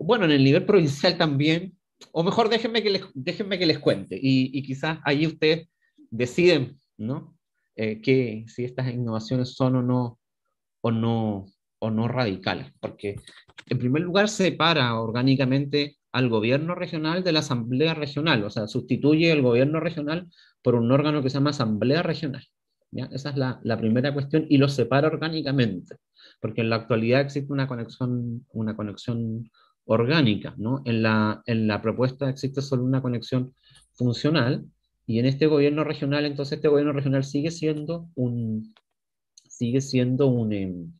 Bueno, 0.00 0.24
en 0.24 0.32
el 0.32 0.42
nivel 0.42 0.66
provincial 0.66 1.16
también, 1.16 1.78
o 2.10 2.24
mejor 2.24 2.48
déjenme 2.48 2.82
que 2.82 2.90
les, 2.90 3.02
déjenme 3.14 3.56
que 3.56 3.66
les 3.66 3.78
cuente, 3.78 4.18
y, 4.20 4.60
quizás 4.64 4.98
ahí 5.04 5.28
ustedes 5.28 5.68
deciden, 6.10 6.80
¿no? 6.96 7.38
Eh, 7.76 8.00
que 8.00 8.44
si 8.48 8.64
estas 8.64 8.92
innovaciones 8.92 9.54
son 9.54 9.76
o 9.76 9.82
no 9.82 10.18
o 10.84 10.90
no, 10.90 11.46
o 11.78 11.90
no 11.90 12.08
radicales, 12.08 12.70
porque 12.78 13.16
en 13.70 13.78
primer 13.78 14.02
lugar 14.02 14.28
separa 14.28 15.00
orgánicamente 15.00 15.96
al 16.12 16.28
gobierno 16.28 16.74
regional 16.74 17.24
de 17.24 17.32
la 17.32 17.38
asamblea 17.38 17.94
regional, 17.94 18.44
o 18.44 18.50
sea, 18.50 18.66
sustituye 18.66 19.32
el 19.32 19.40
gobierno 19.40 19.80
regional 19.80 20.28
por 20.62 20.74
un 20.74 20.92
órgano 20.92 21.22
que 21.22 21.30
se 21.30 21.38
llama 21.38 21.50
asamblea 21.50 22.02
regional. 22.02 22.44
¿ya? 22.90 23.06
Esa 23.12 23.30
es 23.30 23.36
la, 23.36 23.60
la, 23.62 23.78
primera 23.78 24.12
cuestión 24.12 24.44
y 24.50 24.58
lo 24.58 24.68
separa 24.68 25.08
orgánicamente, 25.08 25.96
porque 26.38 26.60
en 26.60 26.68
la 26.68 26.76
actualidad 26.76 27.22
existe 27.22 27.50
una 27.50 27.66
conexión, 27.66 28.44
una 28.52 28.76
conexión 28.76 29.50
orgánica, 29.86 30.54
¿no? 30.58 30.82
En 30.84 31.02
la, 31.02 31.42
en 31.46 31.66
la 31.66 31.80
propuesta 31.80 32.28
existe 32.28 32.60
solo 32.60 32.84
una 32.84 33.00
conexión 33.00 33.54
funcional 33.94 34.66
y 35.06 35.18
en 35.18 35.24
este 35.24 35.46
gobierno 35.46 35.82
regional, 35.82 36.26
entonces 36.26 36.58
este 36.58 36.68
gobierno 36.68 36.92
regional 36.92 37.24
sigue 37.24 37.50
siendo 37.50 38.10
un, 38.14 38.74
sigue 39.56 39.80
siendo 39.80 40.26
un, 40.26 40.52
em, 40.52 40.92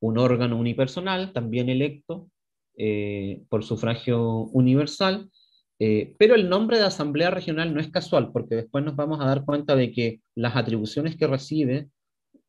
un 0.00 0.18
órgano 0.18 0.58
unipersonal, 0.58 1.32
también 1.32 1.68
electo 1.68 2.30
eh, 2.76 3.42
por 3.48 3.64
sufragio 3.64 4.44
universal, 4.52 5.30
eh, 5.78 6.14
pero 6.18 6.34
el 6.34 6.48
nombre 6.48 6.78
de 6.78 6.84
Asamblea 6.84 7.30
Regional 7.30 7.74
no 7.74 7.80
es 7.80 7.90
casual, 7.90 8.32
porque 8.32 8.56
después 8.56 8.84
nos 8.84 8.96
vamos 8.96 9.20
a 9.20 9.26
dar 9.26 9.44
cuenta 9.44 9.76
de 9.76 9.92
que 9.92 10.20
las 10.34 10.56
atribuciones 10.56 11.16
que 11.16 11.26
recibe 11.26 11.88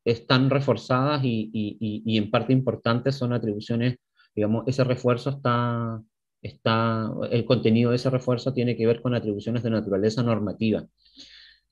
están 0.04 0.50
reforzadas 0.50 1.24
y, 1.24 1.50
y, 1.52 2.02
y 2.04 2.18
en 2.18 2.30
parte 2.30 2.52
importantes 2.52 3.16
son 3.16 3.32
atribuciones, 3.32 3.96
digamos, 4.34 4.64
ese 4.68 4.84
refuerzo 4.84 5.30
está, 5.30 6.00
está, 6.42 7.10
el 7.30 7.44
contenido 7.44 7.90
de 7.90 7.96
ese 7.96 8.10
refuerzo 8.10 8.52
tiene 8.52 8.76
que 8.76 8.86
ver 8.86 9.02
con 9.02 9.14
atribuciones 9.14 9.62
de 9.62 9.70
naturaleza 9.70 10.22
normativa 10.22 10.86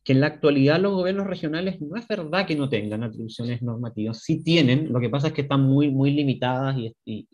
que 0.04 0.12
en 0.12 0.20
la 0.20 0.26
actualidad 0.26 0.80
los 0.80 0.92
gobiernos 0.94 1.26
regionales 1.26 1.80
no 1.80 1.96
es 1.96 2.06
verdad 2.06 2.46
que 2.46 2.56
no 2.56 2.68
tengan 2.68 3.02
atribuciones 3.02 3.62
normativas, 3.62 4.22
sí 4.22 4.42
tienen, 4.44 4.92
lo 4.92 5.00
que 5.00 5.08
pasa 5.08 5.28
es 5.28 5.32
que 5.32 5.42
están 5.42 5.62
muy, 5.62 5.90
muy 5.90 6.10
limitadas 6.12 6.76
y, 6.78 6.94
y, 7.04 7.26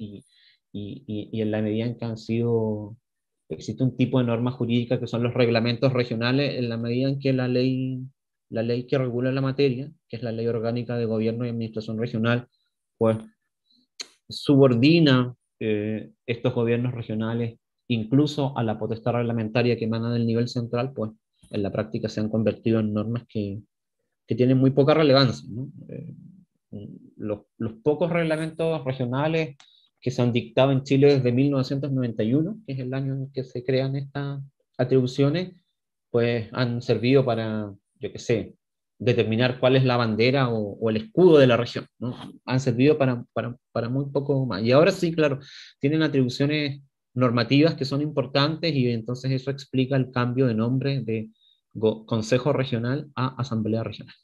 y, 0.72 1.28
y, 1.32 1.42
en 1.42 1.50
la 1.50 1.62
medida 1.62 1.86
en 1.86 1.98
que 1.98 2.04
han 2.04 2.16
sido, 2.16 2.96
existe 3.48 3.82
un 3.82 3.96
tipo 3.96 4.20
de 4.20 4.26
norma 4.26 4.52
jurídica 4.52 5.00
que 5.00 5.08
son 5.08 5.24
los 5.24 5.34
reglamentos 5.34 5.92
regionales, 5.92 6.58
en 6.58 6.68
la 6.68 6.76
medida 6.76 7.08
en 7.08 7.18
que 7.18 7.32
la 7.32 7.48
ley, 7.48 8.00
la 8.50 8.62
ley 8.62 8.86
que 8.86 8.98
regula 8.98 9.32
la 9.32 9.40
materia, 9.40 9.90
que 10.08 10.16
es 10.16 10.22
la 10.22 10.30
ley 10.30 10.46
orgánica 10.46 10.96
de 10.96 11.06
gobierno 11.06 11.44
y 11.44 11.48
administración 11.48 11.98
regional, 11.98 12.46
pues 12.98 13.18
subordina 14.28 15.34
eh, 15.58 16.12
estos 16.24 16.54
gobiernos 16.54 16.94
regionales 16.94 17.58
incluso 17.88 18.56
a 18.56 18.62
la 18.62 18.78
potestad 18.78 19.14
reglamentaria 19.14 19.76
que 19.76 19.86
emana 19.86 20.12
del 20.12 20.24
nivel 20.24 20.46
central, 20.46 20.92
pues 20.94 21.10
en 21.50 21.62
la 21.62 21.72
práctica 21.72 22.08
se 22.08 22.20
han 22.20 22.28
convertido 22.28 22.80
en 22.80 22.92
normas 22.92 23.24
que, 23.28 23.60
que 24.26 24.34
tienen 24.34 24.58
muy 24.58 24.70
poca 24.70 24.94
relevancia. 24.94 25.48
Eh, 25.88 26.14
los, 27.16 27.40
los, 27.58 27.72
pocos 27.82 28.10
reglamentos 28.10 28.84
regionales 28.84 29.56
que 30.00 30.10
se 30.10 30.22
han 30.22 30.32
dictado 30.32 30.72
en 30.72 30.84
Chile 30.84 31.14
desde 31.14 31.32
1991, 31.32 32.62
que 32.66 32.72
es 32.72 32.78
el 32.78 32.94
año 32.94 33.14
en 33.14 33.32
que 33.32 33.44
se 33.44 33.64
crean 33.64 33.96
estas 33.96 34.40
atribuciones, 34.78 35.52
pues 36.10 36.48
han 36.52 36.80
servido 36.80 37.24
para, 37.24 37.72
yo 37.98 38.12
qué 38.12 38.18
sé, 38.18 38.54
determinar 38.98 39.58
cuál 39.58 39.76
es 39.76 39.84
la 39.84 39.96
bandera 39.96 40.48
o, 40.50 40.88
el 40.90 40.98
escudo 40.98 41.38
de 41.38 41.46
la 41.46 41.56
región. 41.56 41.86
¿no? 41.98 42.14
Han 42.44 42.60
servido 42.60 42.98
para, 42.98 43.24
para, 43.32 43.56
para, 43.72 43.88
muy 43.88 44.06
poco 44.10 44.46
más. 44.46 44.62
Y 44.62 44.72
ahora 44.72 44.92
sí, 44.92 45.12
claro, 45.12 45.40
tienen 45.80 46.02
atribuciones 46.02 46.82
normativas 47.14 47.74
que 47.74 47.84
son 47.84 48.02
importantes 48.02 48.74
y 48.74 48.88
entonces 48.88 49.32
eso 49.32 49.50
explica 49.50 49.96
el 49.96 50.12
cambio 50.12 50.46
de 50.46 50.54
nombre 50.54 51.00
de 51.00 51.30
Consejo 52.06 52.52
Regional 52.52 53.10
a 53.14 53.34
Asamblea 53.40 53.84
Regional. 53.84 54.14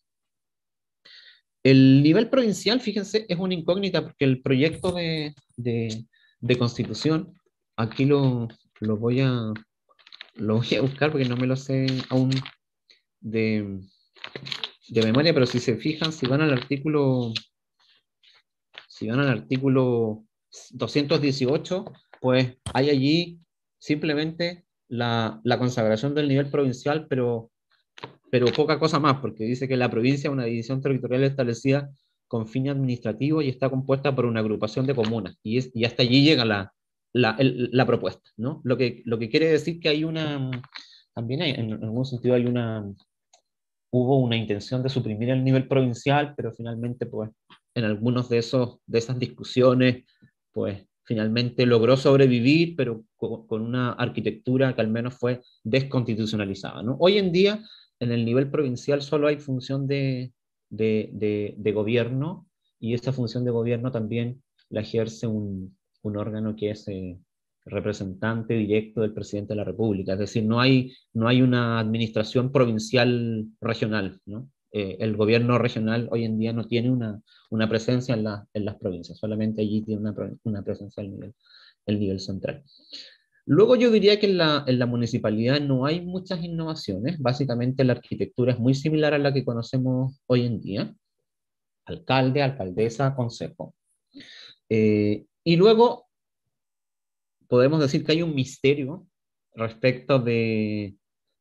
El 1.62 2.02
nivel 2.02 2.30
provincial, 2.30 2.80
fíjense, 2.80 3.26
es 3.28 3.38
una 3.38 3.54
incógnita 3.54 4.02
porque 4.02 4.24
el 4.24 4.40
proyecto 4.40 4.92
de, 4.92 5.34
de, 5.56 6.58
constitución, 6.58 7.34
aquí 7.76 8.04
lo, 8.04 8.46
lo, 8.80 8.96
voy 8.96 9.20
a, 9.20 9.52
lo 10.34 10.56
voy 10.58 10.74
a 10.76 10.80
buscar 10.80 11.10
porque 11.10 11.28
no 11.28 11.36
me 11.36 11.48
lo 11.48 11.56
sé 11.56 11.86
aún 12.08 12.30
de, 13.20 13.80
de 14.88 15.02
memoria, 15.02 15.34
pero 15.34 15.46
si 15.46 15.58
se 15.58 15.76
fijan, 15.76 16.12
si 16.12 16.26
van 16.26 16.40
al 16.40 16.52
artículo, 16.52 17.32
si 18.86 19.08
van 19.08 19.20
al 19.20 19.30
artículo 19.30 20.24
218, 20.70 21.84
pues 22.20 22.58
hay 22.72 22.90
allí 22.90 23.40
simplemente 23.78 24.65
la, 24.88 25.40
consagración 25.58 26.14
del 26.14 26.28
nivel 26.28 26.50
provincial, 26.50 27.06
pero, 27.08 27.50
pero 28.30 28.46
poca 28.46 28.78
cosa 28.78 28.98
más, 29.00 29.20
porque 29.20 29.44
dice 29.44 29.68
que 29.68 29.76
la 29.76 29.90
provincia 29.90 30.28
es 30.28 30.32
una 30.32 30.44
división 30.44 30.80
territorial 30.80 31.24
establecida 31.24 31.90
con 32.28 32.46
fin 32.46 32.68
administrativo 32.68 33.42
y 33.42 33.48
está 33.48 33.70
compuesta 33.70 34.14
por 34.14 34.26
una 34.26 34.40
agrupación 34.40 34.86
de 34.86 34.94
comunas, 34.94 35.36
y, 35.42 35.58
es, 35.58 35.70
y 35.74 35.84
hasta 35.84 36.02
allí 36.02 36.22
llega 36.24 36.44
la, 36.44 36.72
la, 37.12 37.36
la, 37.38 37.86
propuesta, 37.86 38.30
¿no? 38.36 38.60
Lo 38.64 38.76
que, 38.76 39.02
lo 39.04 39.18
que 39.18 39.28
quiere 39.28 39.46
decir 39.46 39.80
que 39.80 39.88
hay 39.88 40.04
una, 40.04 40.50
también 41.14 41.42
hay, 41.42 41.52
en 41.52 41.72
algún 41.72 42.04
sentido 42.04 42.34
hay 42.34 42.46
una, 42.46 42.84
hubo 43.90 44.18
una 44.18 44.36
intención 44.36 44.82
de 44.82 44.88
suprimir 44.88 45.30
el 45.30 45.44
nivel 45.44 45.68
provincial, 45.68 46.34
pero 46.36 46.52
finalmente, 46.52 47.06
pues, 47.06 47.30
en 47.74 47.84
algunos 47.84 48.28
de, 48.28 48.38
esos, 48.38 48.78
de 48.86 48.98
esas 48.98 49.18
discusiones, 49.18 50.04
pues, 50.52 50.84
finalmente 51.06 51.64
logró 51.66 51.96
sobrevivir, 51.96 52.74
pero 52.76 53.04
con, 53.16 53.62
una 53.62 53.92
arquitectura 53.92 54.74
que 54.74 54.80
al 54.80 54.88
menos 54.88 55.14
fue 55.14 55.40
desconstitucionalizada. 55.62 56.82
¿no? 56.82 56.96
Hoy 56.98 57.18
en 57.18 57.32
día, 57.32 57.62
en 58.00 58.12
el 58.12 58.24
nivel 58.24 58.50
provincial 58.50 59.00
solo 59.02 59.28
hay 59.28 59.38
función 59.38 59.86
de, 59.86 60.32
de, 60.68 61.54
de, 61.56 61.72
gobierno 61.72 62.48
y 62.78 62.94
esa 62.94 63.12
función 63.12 63.44
de 63.44 63.52
gobierno 63.52 63.92
también 63.92 64.42
la 64.68 64.80
ejerce 64.80 65.26
un, 65.26 65.76
un 66.02 66.16
órgano 66.16 66.56
que 66.56 66.70
es 66.70 66.88
eh, 66.88 67.18
representante 67.64 68.54
directo 68.54 69.00
del 69.00 69.14
presidente 69.14 69.52
de 69.52 69.58
la 69.58 69.64
República. 69.64 70.14
Es 70.14 70.18
decir, 70.18 70.44
no 70.44 70.60
hay, 70.60 70.92
no 71.14 71.28
hay 71.28 71.40
una 71.40 71.78
administración 71.78 72.50
provincial 72.50 73.46
regional. 73.60 74.20
¿no? 74.26 74.50
Eh, 74.72 74.96
el 75.00 75.16
gobierno 75.16 75.58
regional 75.58 76.08
hoy 76.10 76.24
en 76.24 76.38
día 76.38 76.52
no 76.52 76.66
tiene 76.66 76.90
una, 76.90 77.20
una 77.50 77.68
presencia 77.68 78.14
en, 78.14 78.24
la, 78.24 78.46
en, 78.52 78.64
las 78.64 78.76
provincias, 78.76 79.18
solamente 79.18 79.62
allí 79.62 79.82
tiene 79.82 80.00
una, 80.00 80.14
una 80.42 80.62
presencia 80.62 81.02
al 81.02 81.10
nivel, 81.10 81.34
el 81.86 82.00
nivel 82.00 82.20
central. 82.20 82.64
Luego 83.46 83.76
yo 83.76 83.92
diría 83.92 84.18
que 84.18 84.26
en 84.26 84.38
la, 84.38 84.64
en 84.66 84.78
la, 84.80 84.86
municipalidad 84.86 85.60
no 85.60 85.86
hay 85.86 86.00
muchas 86.00 86.42
innovaciones, 86.42 87.20
básicamente 87.20 87.84
la 87.84 87.92
arquitectura 87.92 88.52
es 88.52 88.58
muy 88.58 88.74
similar 88.74 89.14
a 89.14 89.18
la 89.18 89.32
que 89.32 89.44
conocemos 89.44 90.20
hoy 90.26 90.46
en 90.46 90.60
día. 90.60 90.94
alcalde, 91.84 92.42
alcaldesa, 92.42 93.14
consejo. 93.14 93.74
Eh, 94.68 95.26
y 95.44 95.56
luego 95.56 96.08
podemos 97.48 97.80
decir 97.80 98.04
que 98.04 98.12
hay 98.12 98.22
un 98.22 98.34
misterio 98.34 99.06
respecto 99.54 100.18
de, 100.18 100.96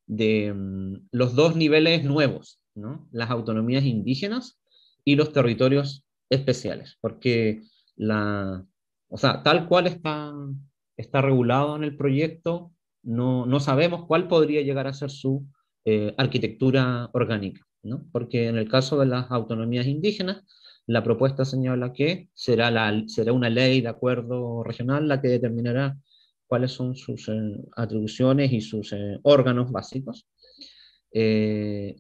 de 0.06 0.54
mm, 0.54 1.08
los 1.12 1.36
dos 1.36 1.56
niveles 1.56 2.04
nuevos, 2.04 2.60
¿no? 2.76 3.08
las 3.12 3.30
autonomías 3.32 3.84
indígenas 3.84 4.60
y 5.04 5.16
los 5.16 5.32
territorios 5.32 6.04
especiales, 6.30 6.98
porque 7.02 7.64
la, 7.96 8.66
o 9.08 9.18
sea, 9.18 9.44
tal 9.44 9.68
cual 9.68 9.88
está, 9.88 10.34
está 10.98 11.22
regulado 11.22 11.76
en 11.76 11.84
el 11.84 11.96
proyecto, 11.96 12.72
no, 13.04 13.46
no 13.46 13.60
sabemos 13.60 14.06
cuál 14.06 14.28
podría 14.28 14.62
llegar 14.62 14.88
a 14.88 14.94
ser 14.94 15.12
su 15.12 15.46
eh, 15.86 16.14
arquitectura 16.18 17.10
orgánica, 17.14 17.66
¿no? 17.84 18.06
porque 18.12 18.48
en 18.48 18.58
el 18.58 18.68
caso 18.68 19.00
de 19.00 19.06
las 19.06 19.30
autonomías 19.32 19.86
indígenas, 19.86 20.44
la 20.88 21.04
propuesta 21.04 21.46
señala 21.46 21.94
que 21.94 22.30
será, 22.34 22.72
la, 22.72 23.04
será 23.08 23.34
una 23.34 23.50
ley 23.50 23.82
de 23.82 23.90
acuerdo 23.90 24.64
regional 24.64 25.08
la 25.08 25.22
que 25.22 25.30
determinará 25.30 25.98
cuáles 26.48 26.72
son 26.72 26.96
sus 26.96 27.28
eh, 27.30 27.34
atribuciones 27.76 28.52
y 28.52 28.62
sus 28.62 28.94
eh, 28.94 29.20
órganos 29.24 29.72
básicos, 29.72 30.28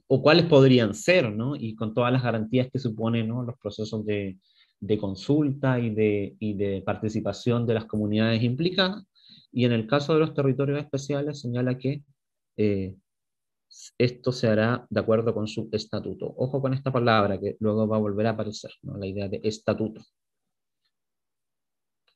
o 0.08 0.22
cuáles 0.22 0.46
podrían 0.46 0.94
ser, 0.94 1.32
¿no? 1.32 1.56
y 1.56 1.76
con 1.76 1.94
todas 1.94 2.12
las 2.12 2.24
garantías 2.24 2.68
que 2.72 2.80
suponen 2.80 3.30
¿no? 3.30 3.44
los 3.44 3.58
procesos 3.58 4.06
de, 4.06 4.38
de 4.80 4.98
consulta 4.98 5.80
y 5.80 5.94
de, 5.94 6.36
y 6.40 6.54
de 6.56 6.82
participación 6.86 7.66
de 7.66 7.76
las 7.76 7.86
comunidades 7.86 8.44
implicadas. 8.44 9.04
Y 9.52 9.66
en 9.66 9.72
el 9.72 9.88
caso 9.88 10.14
de 10.14 10.20
los 10.20 10.34
territorios 10.34 10.80
especiales 10.80 11.40
señala 11.40 11.78
que 11.78 12.04
eh, 12.58 12.96
esto 13.98 14.32
se 14.32 14.48
hará 14.48 14.86
de 14.90 15.00
acuerdo 15.00 15.34
con 15.34 15.48
su 15.48 15.70
estatuto. 15.72 16.34
Ojo 16.38 16.62
con 16.62 16.74
esta 16.74 16.92
palabra 16.92 17.40
que 17.40 17.56
luego 17.60 17.88
va 17.88 17.98
a 17.98 18.02
volver 18.02 18.28
a 18.28 18.32
aparecer, 18.32 18.72
¿no? 18.82 18.98
la 18.98 19.08
idea 19.08 19.28
de 19.30 19.40
estatuto. 19.44 20.02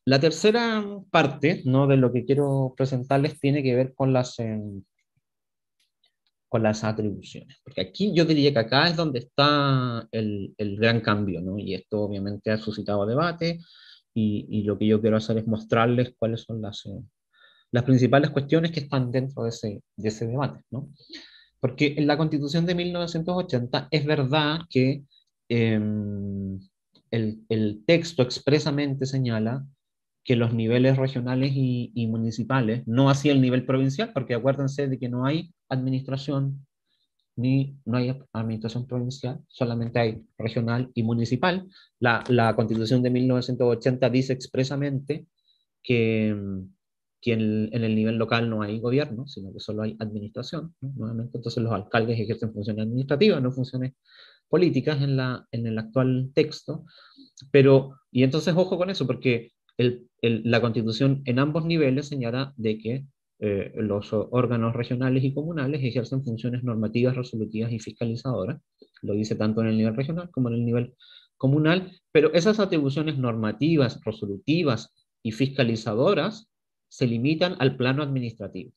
La 0.05 0.19
tercera 0.19 0.83
parte 1.11 1.61
¿no? 1.65 1.87
de 1.87 1.97
lo 1.97 2.11
que 2.11 2.25
quiero 2.25 2.73
presentarles 2.75 3.39
tiene 3.39 3.61
que 3.63 3.75
ver 3.75 3.93
con 3.93 4.11
las, 4.11 4.39
em, 4.39 4.83
con 6.49 6.63
las 6.63 6.83
atribuciones. 6.83 7.57
Porque 7.63 7.81
aquí 7.81 8.11
yo 8.13 8.25
diría 8.25 8.51
que 8.51 8.59
acá 8.59 8.89
es 8.89 8.95
donde 8.95 9.19
está 9.19 10.07
el, 10.11 10.53
el 10.57 10.77
gran 10.77 10.99
cambio, 11.01 11.41
¿no? 11.41 11.57
Y 11.59 11.75
esto 11.75 12.01
obviamente 12.01 12.51
ha 12.51 12.57
suscitado 12.57 13.05
debate 13.05 13.59
y, 14.13 14.47
y, 14.49 14.63
lo 14.63 14.77
que 14.77 14.87
yo 14.87 14.99
quiero 14.99 15.17
hacer 15.17 15.37
es 15.37 15.47
mostrarles 15.47 16.13
cuáles 16.17 16.41
son 16.41 16.61
las, 16.61 16.85
eh, 16.87 16.99
las 17.71 17.83
principales 17.83 18.31
cuestiones 18.31 18.71
que 18.71 18.81
están 18.81 19.11
dentro 19.11 19.43
de 19.43 19.49
ese, 19.49 19.83
de 19.95 20.09
ese 20.09 20.27
debate, 20.27 20.61
¿no? 20.71 20.89
Porque 21.59 21.93
en 21.97 22.07
la 22.07 22.17
Constitución 22.17 22.65
de 22.65 22.75
1980 22.75 23.87
es 23.91 24.05
verdad 24.05 24.61
que 24.69 25.03
eh, 25.49 25.79
el, 27.11 27.45
el 27.49 27.83
texto 27.85 28.23
expresamente 28.23 29.05
señala 29.05 29.65
que 30.23 30.35
los 30.35 30.53
niveles 30.53 30.97
regionales 30.97 31.51
y, 31.53 31.91
y, 31.93 32.07
municipales, 32.07 32.87
no 32.87 33.09
así 33.09 33.29
el 33.29 33.41
nivel 33.41 33.65
provincial, 33.65 34.11
porque 34.13 34.35
acuérdense 34.35 34.87
de 34.87 34.99
que 34.99 35.09
no 35.09 35.25
hay 35.25 35.51
administración 35.69 36.65
ni 37.35 37.77
no 37.85 37.97
hay 37.97 38.19
administración 38.33 38.85
provincial, 38.85 39.39
solamente 39.47 39.99
hay 39.99 40.21
regional 40.37 40.91
y 40.93 41.03
municipal. 41.03 41.69
La, 41.99 42.23
la 42.27 42.53
constitución 42.55 43.01
de 43.01 43.11
1980 43.11 44.09
dice 44.09 44.33
expresamente 44.33 45.25
que, 45.81 46.35
que 47.21 47.33
en, 47.33 47.69
el 47.71 47.95
nivel 47.95 48.17
local 48.17 48.49
no 48.49 48.61
hay 48.61 48.79
gobierno, 48.79 49.25
sino 49.27 49.53
que 49.53 49.59
solo 49.61 49.83
hay 49.83 49.95
administración. 49.99 50.75
¿no? 50.81 50.91
Nuevamente, 50.95 51.37
entonces 51.37 51.63
los 51.63 51.71
alcaldes 51.71 52.19
ejercen 52.19 52.53
funciones 52.53 52.83
administrativas, 52.83 53.41
no 53.41 53.51
funciones 53.51 53.93
políticas 54.49 55.01
en, 55.01 55.15
la, 55.15 55.47
en 55.51 55.65
el 55.65 55.77
actual 55.77 56.31
texto. 56.33 56.85
Pero, 57.51 57.99
y 58.11 58.23
entonces 58.23 58.53
ojo 58.55 58.77
con 58.77 58.89
eso, 58.89 59.07
porque 59.07 59.53
el, 59.77 60.09
la 60.21 60.59
constitución 60.59 61.21
en 61.25 61.39
ambos 61.39 61.65
niveles 61.65 62.07
señala 62.07 62.53
de 62.57 62.77
que 62.77 63.05
eh, 63.41 63.71
los 63.75 64.11
órganos 64.11 64.75
regionales 64.75 65.23
y 65.23 65.33
comunales 65.33 65.81
ejercen 65.81 66.23
funciones 66.23 66.63
normativas, 66.63 67.15
resolutivas 67.15 67.71
y 67.71 67.79
fiscalizadoras. 67.79 68.61
Lo 69.01 69.13
dice 69.13 69.35
tanto 69.35 69.61
en 69.61 69.67
el 69.67 69.77
nivel 69.77 69.95
regional 69.95 70.29
como 70.29 70.49
en 70.49 70.55
el 70.55 70.65
nivel 70.65 70.93
comunal, 71.37 71.91
pero 72.11 72.33
esas 72.33 72.59
atribuciones 72.59 73.17
normativas, 73.17 74.01
resolutivas 74.03 74.93
y 75.23 75.31
fiscalizadoras 75.31 76.49
se 76.89 77.07
limitan 77.07 77.55
al 77.59 77.77
plano 77.77 78.03
administrativo, 78.03 78.73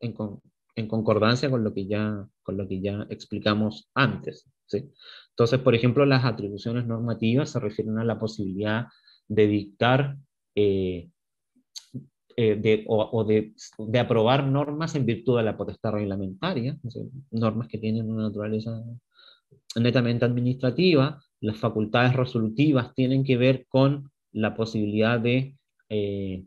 en, 0.00 0.88
concordancia 0.88 1.48
con 1.48 1.62
lo 1.62 1.72
que 1.72 1.86
ya, 1.86 2.26
con 2.42 2.56
lo 2.56 2.66
que 2.66 2.80
ya 2.80 3.06
explicamos 3.10 3.90
antes. 3.94 4.50
¿sí? 4.66 4.90
Entonces, 5.30 5.60
por 5.60 5.74
ejemplo, 5.76 6.04
las 6.04 6.24
atribuciones 6.24 6.84
normativas 6.86 7.50
se 7.50 7.60
refieren 7.60 7.98
a 7.98 8.04
la 8.04 8.18
posibilidad 8.18 8.86
de 9.28 9.46
dictar 9.46 10.16
eh, 10.56 11.10
eh, 12.40 12.56
de, 12.56 12.84
o, 12.88 12.96
o 13.12 13.22
de, 13.22 13.52
de, 13.76 13.98
aprobar 13.98 14.46
normas 14.46 14.94
en 14.94 15.04
virtud 15.04 15.36
de 15.36 15.42
la 15.42 15.58
potestad 15.58 15.92
reglamentaria, 15.92 16.78
normas 17.30 17.68
que 17.68 17.76
tienen 17.76 18.10
una 18.10 18.22
naturaleza 18.22 18.82
netamente 19.76 20.24
administrativa, 20.24 21.22
las 21.42 21.58
facultades 21.58 22.14
resolutivas 22.14 22.94
tienen 22.94 23.24
que 23.24 23.36
ver 23.36 23.66
con 23.68 24.10
la 24.32 24.54
posibilidad 24.54 25.20
de 25.20 25.54
eh, 25.90 26.46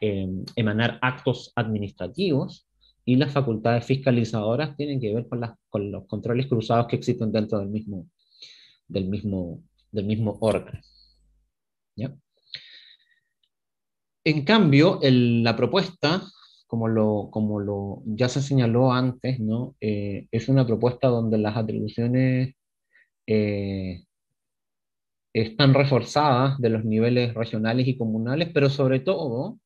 eh, 0.00 0.28
emanar 0.56 0.98
actos 1.00 1.52
administrativos 1.54 2.66
y 3.04 3.14
las 3.14 3.32
facultades 3.32 3.84
fiscalizadoras 3.84 4.76
tienen 4.76 5.00
que 5.00 5.14
ver 5.14 5.28
con, 5.28 5.38
las, 5.38 5.52
con 5.68 5.92
los 5.92 6.08
controles 6.08 6.48
cruzados 6.48 6.88
que 6.88 6.96
existen 6.96 7.30
dentro 7.30 7.60
del 7.60 7.68
mismo, 7.68 8.08
del 8.88 9.06
mismo, 9.06 9.62
del 9.92 10.06
mismo 10.06 10.38
órgano. 10.40 10.80
¿Ya? 11.94 12.16
En 14.30 14.44
cambio, 14.44 15.00
el, 15.02 15.42
la 15.42 15.56
propuesta, 15.56 16.22
como 16.68 16.86
lo, 16.86 17.30
como 17.32 17.58
lo 17.58 18.02
ya 18.06 18.28
se 18.28 18.40
señaló 18.40 18.92
antes, 18.92 19.40
¿no? 19.40 19.74
Eh, 19.80 20.28
es 20.30 20.48
una 20.48 20.64
propuesta 20.64 21.08
donde 21.08 21.36
las 21.36 21.56
atribuciones 21.56 22.54
eh, 23.26 24.04
están 25.32 25.74
reforzadas 25.74 26.60
de 26.60 26.70
los 26.70 26.84
niveles 26.84 27.34
regionales 27.34 27.88
y 27.88 27.98
comunales, 27.98 28.50
pero 28.54 28.70
sobre 28.70 29.00
todo, 29.00 29.58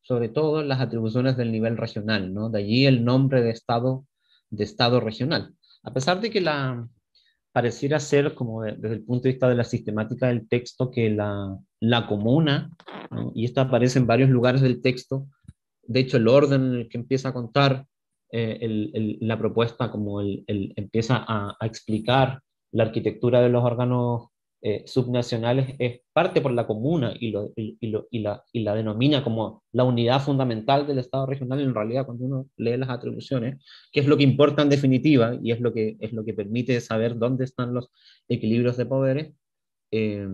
sobre 0.00 0.30
todo 0.30 0.62
las 0.62 0.80
atribuciones 0.80 1.36
del 1.36 1.52
nivel 1.52 1.76
regional, 1.76 2.32
¿no? 2.32 2.48
De 2.48 2.60
allí 2.60 2.86
el 2.86 3.04
nombre 3.04 3.42
de 3.42 3.50
Estado, 3.50 4.06
de 4.48 4.64
Estado 4.64 4.98
regional. 4.98 5.54
A 5.82 5.92
pesar 5.92 6.22
de 6.22 6.30
que 6.30 6.40
la, 6.40 6.88
pareciera 7.52 8.00
ser, 8.00 8.34
como 8.34 8.62
de, 8.62 8.72
desde 8.72 8.96
el 8.96 9.04
punto 9.04 9.24
de 9.24 9.32
vista 9.32 9.46
de 9.46 9.56
la 9.56 9.64
sistemática 9.64 10.28
del 10.28 10.48
texto, 10.48 10.90
que 10.90 11.10
la, 11.10 11.54
la 11.80 12.06
comuna, 12.06 12.74
y 13.34 13.44
esto 13.44 13.60
aparece 13.60 13.98
en 13.98 14.06
varios 14.06 14.30
lugares 14.30 14.60
del 14.60 14.80
texto, 14.80 15.26
de 15.82 16.00
hecho 16.00 16.16
el 16.16 16.28
orden 16.28 16.64
en 16.64 16.74
el 16.74 16.88
que 16.88 16.98
empieza 16.98 17.30
a 17.30 17.32
contar 17.32 17.86
eh, 18.30 19.18
la 19.20 19.38
propuesta, 19.38 19.90
como 19.90 20.20
el, 20.20 20.44
empieza 20.46 21.24
a, 21.26 21.56
explicar 21.60 22.40
la 22.72 22.84
arquitectura 22.84 23.40
de 23.40 23.48
los 23.48 23.62
órganos 23.62 24.28
eh, 24.60 24.82
subnacionales 24.86 25.76
es 25.78 26.00
parte 26.12 26.40
por 26.40 26.50
la 26.50 26.66
comuna 26.66 27.12
y, 27.20 27.30
lo, 27.30 27.52
y 27.54 28.18
la 28.20 28.74
denomina 28.74 29.22
como 29.22 29.62
la 29.72 29.84
unidad 29.84 30.20
fundamental 30.20 30.86
del 30.86 30.98
Estado 30.98 31.26
regional, 31.26 31.60
en 31.60 31.74
realidad 31.74 32.06
cuando 32.06 32.24
uno 32.24 32.48
lee 32.56 32.76
las 32.76 32.88
atribuciones, 32.88 33.62
que 33.92 34.00
es 34.00 34.06
lo 34.06 34.16
que 34.16 34.22
importa 34.24 34.62
en 34.62 34.70
definitiva 34.70 35.38
y 35.40 35.52
es 35.52 35.60
lo 35.60 35.72
que, 35.72 35.96
es 36.00 36.12
lo 36.12 36.24
que 36.24 36.32
permite 36.32 36.80
saber 36.80 37.18
dónde 37.18 37.44
están 37.44 37.74
los 37.74 37.90
equilibrios 38.26 38.76
de 38.76 38.86
poderes, 38.86 39.34
eh, 39.92 40.26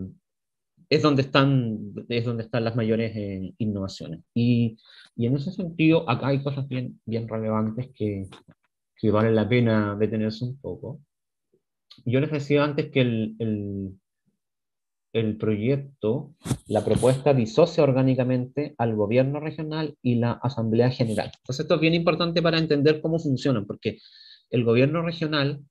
es, 0.90 1.03
donde 1.03 1.22
están, 1.22 1.94
es 2.09 2.24
donde 2.24 2.42
están 2.42 2.64
las 2.64 2.76
mayores 2.76 3.16
eh, 3.16 3.55
innovaciones. 3.59 4.20
Y, 4.35 4.76
y, 5.16 5.26
en 5.26 5.37
ese 5.37 5.53
sentido, 5.53 6.09
acá 6.11 6.29
hay 6.29 6.42
cosas 6.42 6.68
bien, 6.68 7.00
bien 7.07 7.29
relevantes 7.29 7.88
que, 7.94 8.26
que 8.96 9.11
vale 9.11 9.33
la 9.33 9.48
pena 9.48 9.96
detenerse 9.98 10.44
un 10.44 10.59
poco. 10.61 11.00
Yo 12.05 12.20
les 12.20 12.31
decía 12.31 12.64
antes 12.64 12.90
que 12.90 13.00
el, 13.00 13.37
el 13.38 13.94
el 15.12 15.37
proyecto, 15.37 16.35
la 16.68 16.85
propuesta 16.85 17.35
disocia 17.35 17.83
orgánicamente 17.83 18.74
al 18.79 18.94
gobierno 18.94 19.40
regional 19.40 19.96
y 20.03 20.16
la 20.16 20.33
asamblea 20.33 20.90
general. 20.90 21.33
Entonces 21.38 21.64
esto 21.64 21.74
es 21.74 21.81
bien 21.81 21.94
importante 21.94 22.42
para 22.42 22.59
entender 22.59 23.00
cómo 23.00 23.18
funcionan, 23.18 23.66
porque 23.66 23.98
el 24.50 24.64
gobierno 24.64 25.03
regional, 25.03 25.64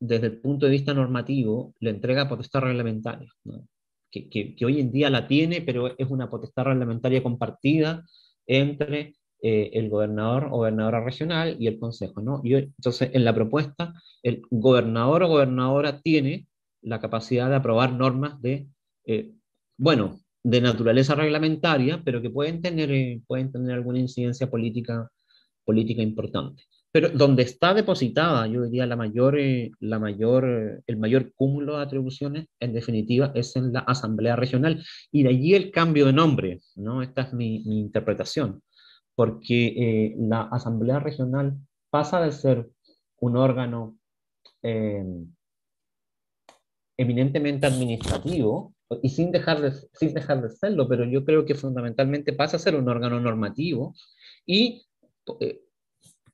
desde 0.00 0.28
el 0.28 0.40
punto 0.40 0.66
de 0.66 0.72
vista 0.72 0.94
normativo, 0.94 1.74
le 1.80 1.90
entrega 1.90 2.28
potestad 2.28 2.60
reglamentaria, 2.60 3.30
¿no? 3.44 3.66
Que, 4.10 4.56
hoy 4.64 4.80
en 4.80 4.92
día 4.92 5.10
la 5.10 5.26
tiene, 5.26 5.60
pero 5.62 5.96
es 5.98 6.10
una 6.10 6.30
potestad 6.30 6.64
reglamentaria 6.64 7.22
compartida 7.22 8.04
entre 8.46 9.16
eh, 9.42 9.70
el 9.74 9.90
gobernador 9.90 10.46
o 10.46 10.58
gobernadora 10.58 11.04
regional 11.04 11.56
y 11.58 11.66
el 11.66 11.78
consejo. 11.78 12.20
¿no? 12.20 12.40
Y 12.44 12.54
entonces 12.54 13.10
en 13.12 13.24
la 13.24 13.34
propuesta, 13.34 13.94
el 14.22 14.42
gobernador 14.50 15.24
o 15.24 15.28
gobernadora 15.28 16.00
tiene 16.00 16.46
la 16.82 17.00
capacidad 17.00 17.48
de 17.48 17.56
aprobar 17.56 17.92
normas 17.92 18.40
de, 18.40 18.68
eh, 19.06 19.32
bueno, 19.76 20.20
de 20.42 20.60
naturaleza 20.60 21.14
reglamentaria, 21.14 22.02
pero 22.04 22.22
que 22.22 22.30
pueden 22.30 22.62
tener, 22.62 22.90
eh, 22.92 23.20
pueden 23.26 23.50
tener 23.50 23.72
alguna 23.72 23.98
incidencia 23.98 24.48
política, 24.48 25.10
política 25.64 26.02
importante. 26.02 26.62
Pero 26.96 27.10
donde 27.10 27.42
está 27.42 27.74
depositada, 27.74 28.46
yo 28.46 28.62
diría, 28.62 28.86
la 28.86 28.96
mayor, 28.96 29.38
eh, 29.38 29.70
la 29.80 29.98
mayor, 29.98 30.82
el 30.86 30.96
mayor 30.96 31.30
cúmulo 31.34 31.76
de 31.76 31.82
atribuciones, 31.82 32.46
en 32.58 32.72
definitiva, 32.72 33.32
es 33.34 33.54
en 33.54 33.70
la 33.74 33.80
Asamblea 33.80 34.34
Regional. 34.34 34.82
Y 35.12 35.22
de 35.22 35.28
allí 35.28 35.54
el 35.54 35.70
cambio 35.72 36.06
de 36.06 36.14
nombre, 36.14 36.62
¿no? 36.74 37.02
Esta 37.02 37.20
es 37.20 37.34
mi, 37.34 37.62
mi 37.66 37.80
interpretación, 37.80 38.62
porque 39.14 39.66
eh, 39.66 40.14
la 40.18 40.44
Asamblea 40.44 40.98
Regional 40.98 41.58
pasa 41.90 42.18
de 42.22 42.32
ser 42.32 42.66
un 43.20 43.36
órgano 43.36 43.98
eh, 44.62 45.04
eminentemente 46.96 47.66
administrativo, 47.66 48.72
y 49.02 49.10
sin 49.10 49.32
dejar, 49.32 49.60
de, 49.60 49.72
sin 49.92 50.14
dejar 50.14 50.40
de 50.40 50.48
serlo, 50.48 50.88
pero 50.88 51.04
yo 51.04 51.26
creo 51.26 51.44
que 51.44 51.56
fundamentalmente 51.56 52.32
pasa 52.32 52.56
a 52.56 52.60
ser 52.60 52.74
un 52.74 52.88
órgano 52.88 53.20
normativo 53.20 53.94
y 54.46 54.86
eh, 55.40 55.60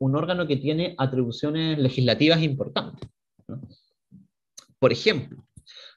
un 0.03 0.17
órgano 0.17 0.49
que 0.49 0.57
tiene 0.57 0.97
atribuciones 0.99 1.79
legislativas 1.79 2.43
importantes. 2.43 3.09
Por 4.81 4.91
ejemplo, 4.91 5.45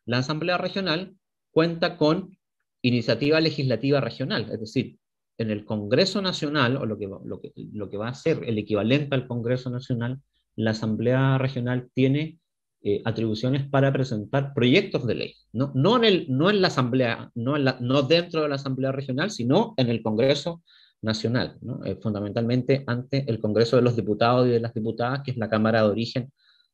la 0.05 0.19
Asamblea 0.19 0.59
Regional 0.59 1.15
cuenta 1.49 1.97
con 1.97 2.37
iniciativa 2.83 3.39
legislativa 3.39 3.99
regional, 3.99 4.47
es 4.51 4.59
decir, 4.59 4.99
en 5.39 5.49
el 5.49 5.65
Congreso 5.65 6.21
Nacional, 6.21 6.77
o 6.77 6.85
lo 6.85 6.99
que, 6.99 7.07
lo 7.07 7.41
que, 7.41 7.51
lo 7.73 7.89
que 7.89 7.97
va 7.97 8.09
a 8.09 8.13
ser 8.13 8.43
el 8.45 8.59
equivalente 8.59 9.15
al 9.15 9.27
Congreso 9.27 9.71
Nacional, 9.71 10.21
la 10.55 10.71
Asamblea 10.71 11.39
Regional 11.39 11.89
tiene 11.91 12.37
eh, 12.83 13.01
atribuciones 13.05 13.67
para 13.67 13.91
presentar 13.91 14.53
proyectos 14.53 15.07
de 15.07 15.15
ley, 15.15 15.33
no, 15.51 15.71
no, 15.73 15.97
en, 15.97 16.03
el, 16.03 16.25
no 16.29 16.51
en 16.51 16.61
la 16.61 16.67
Asamblea, 16.67 17.31
no, 17.33 17.55
en 17.55 17.65
la, 17.65 17.79
no 17.81 18.03
dentro 18.03 18.43
de 18.43 18.49
la 18.49 18.55
Asamblea 18.55 18.91
Regional, 18.91 19.31
sino 19.31 19.73
en 19.77 19.89
el 19.89 20.03
Congreso 20.03 20.61
Nacional, 21.01 21.58
¿no? 21.62 21.84
Eh, 21.86 21.97
fundamentalmente 22.01 22.84
ante 22.88 23.29
el 23.29 23.39
Congreso 23.39 23.75
de 23.75 23.81
los 23.81 23.95
Diputados 23.95 24.47
y 24.47 24.51
de 24.51 24.60
las 24.60 24.73
Diputadas, 24.73 25.21
que 25.23 25.31
es 25.31 25.38
la 25.38 25.49
Cámara 25.49 25.81
de 25.81 25.89
Origen 25.89 26.31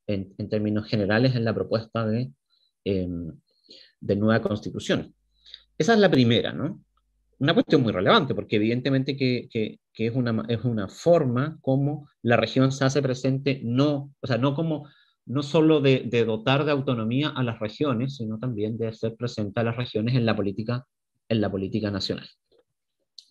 en, 0.07 0.33
en 0.37 0.49
términos 0.49 0.87
generales 0.87 1.35
en 1.35 1.43
la 1.43 1.53
propuesta 1.53 2.05
de, 2.05 2.31
eh, 2.85 3.07
de 3.99 4.15
nueva 4.15 4.41
Constitución. 4.41 5.13
Esa 5.77 5.93
es 5.93 5.99
la 5.99 6.11
primera, 6.11 6.53
¿no? 6.53 6.81
Una 7.39 7.55
cuestión 7.55 7.81
muy 7.81 7.91
relevante, 7.91 8.35
porque 8.35 8.57
evidentemente 8.57 9.17
que, 9.17 9.49
que, 9.51 9.79
es, 9.95 10.15
una, 10.15 10.45
es 10.47 10.63
una 10.63 10.87
forma 10.87 11.57
como 11.61 12.07
la 12.21 12.37
región 12.37 12.71
se 12.71 12.85
hace 12.85 13.01
presente, 13.01 13.61
no, 13.63 14.13
o 14.21 14.27
sea, 14.27 14.37
no 14.37 14.53
como 14.53 14.87
no 15.25 15.43
solo 15.43 15.81
de, 15.81 16.07
dotar 16.25 16.65
de 16.65 16.71
autonomía 16.71 17.29
a 17.29 17.41
las 17.41 17.59
regiones, 17.59 18.17
sino 18.17 18.37
también 18.37 18.77
de 18.77 18.89
hacer 18.89 19.15
presente 19.15 19.59
a 19.59 19.63
las 19.63 19.75
regiones 19.75 20.15
en 20.15 20.25
la 20.25 20.35
política, 20.35 20.85
en 21.29 21.41
la 21.41 21.49
política 21.49 21.89
nacional. 21.89 22.27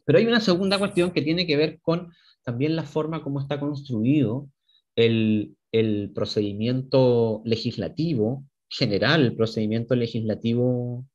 Pero 0.05 0.19
hay 0.19 0.27
una 0.27 0.41
segunda 0.41 0.79
cuestión 0.79 1.11
que 1.13 1.23
tiene 1.23 1.47
que 1.47 1.57
ver 1.57 1.81
con 1.81 2.13
también 2.43 2.77
la 2.77 2.85
forma 2.85 3.23
como 3.23 3.41
está 3.41 3.61
construido 3.61 4.49
el, 4.97 5.57
el 5.73 6.11
procedimiento 6.15 7.43
legislativo 7.45 8.45
general, 8.69 9.23
el 9.23 9.37
procedimiento 9.37 9.95
legislativo 9.95 11.07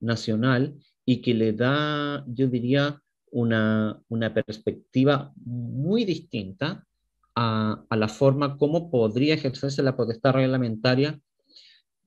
nacional, 0.00 0.74
y 1.04 1.20
que 1.20 1.34
le 1.34 1.52
da, 1.52 2.24
yo 2.26 2.48
diría, 2.48 3.02
una, 3.30 4.00
una 4.08 4.32
perspectiva 4.32 5.32
muy 5.36 6.04
distinta 6.04 6.86
a, 7.34 7.84
la 7.90 8.08
forma 8.08 8.58
como 8.58 8.90
podría 8.90 9.34
ejercerse 9.34 9.82
la 9.82 9.96
potestad 9.96 10.34
reglamentaria 10.34 11.18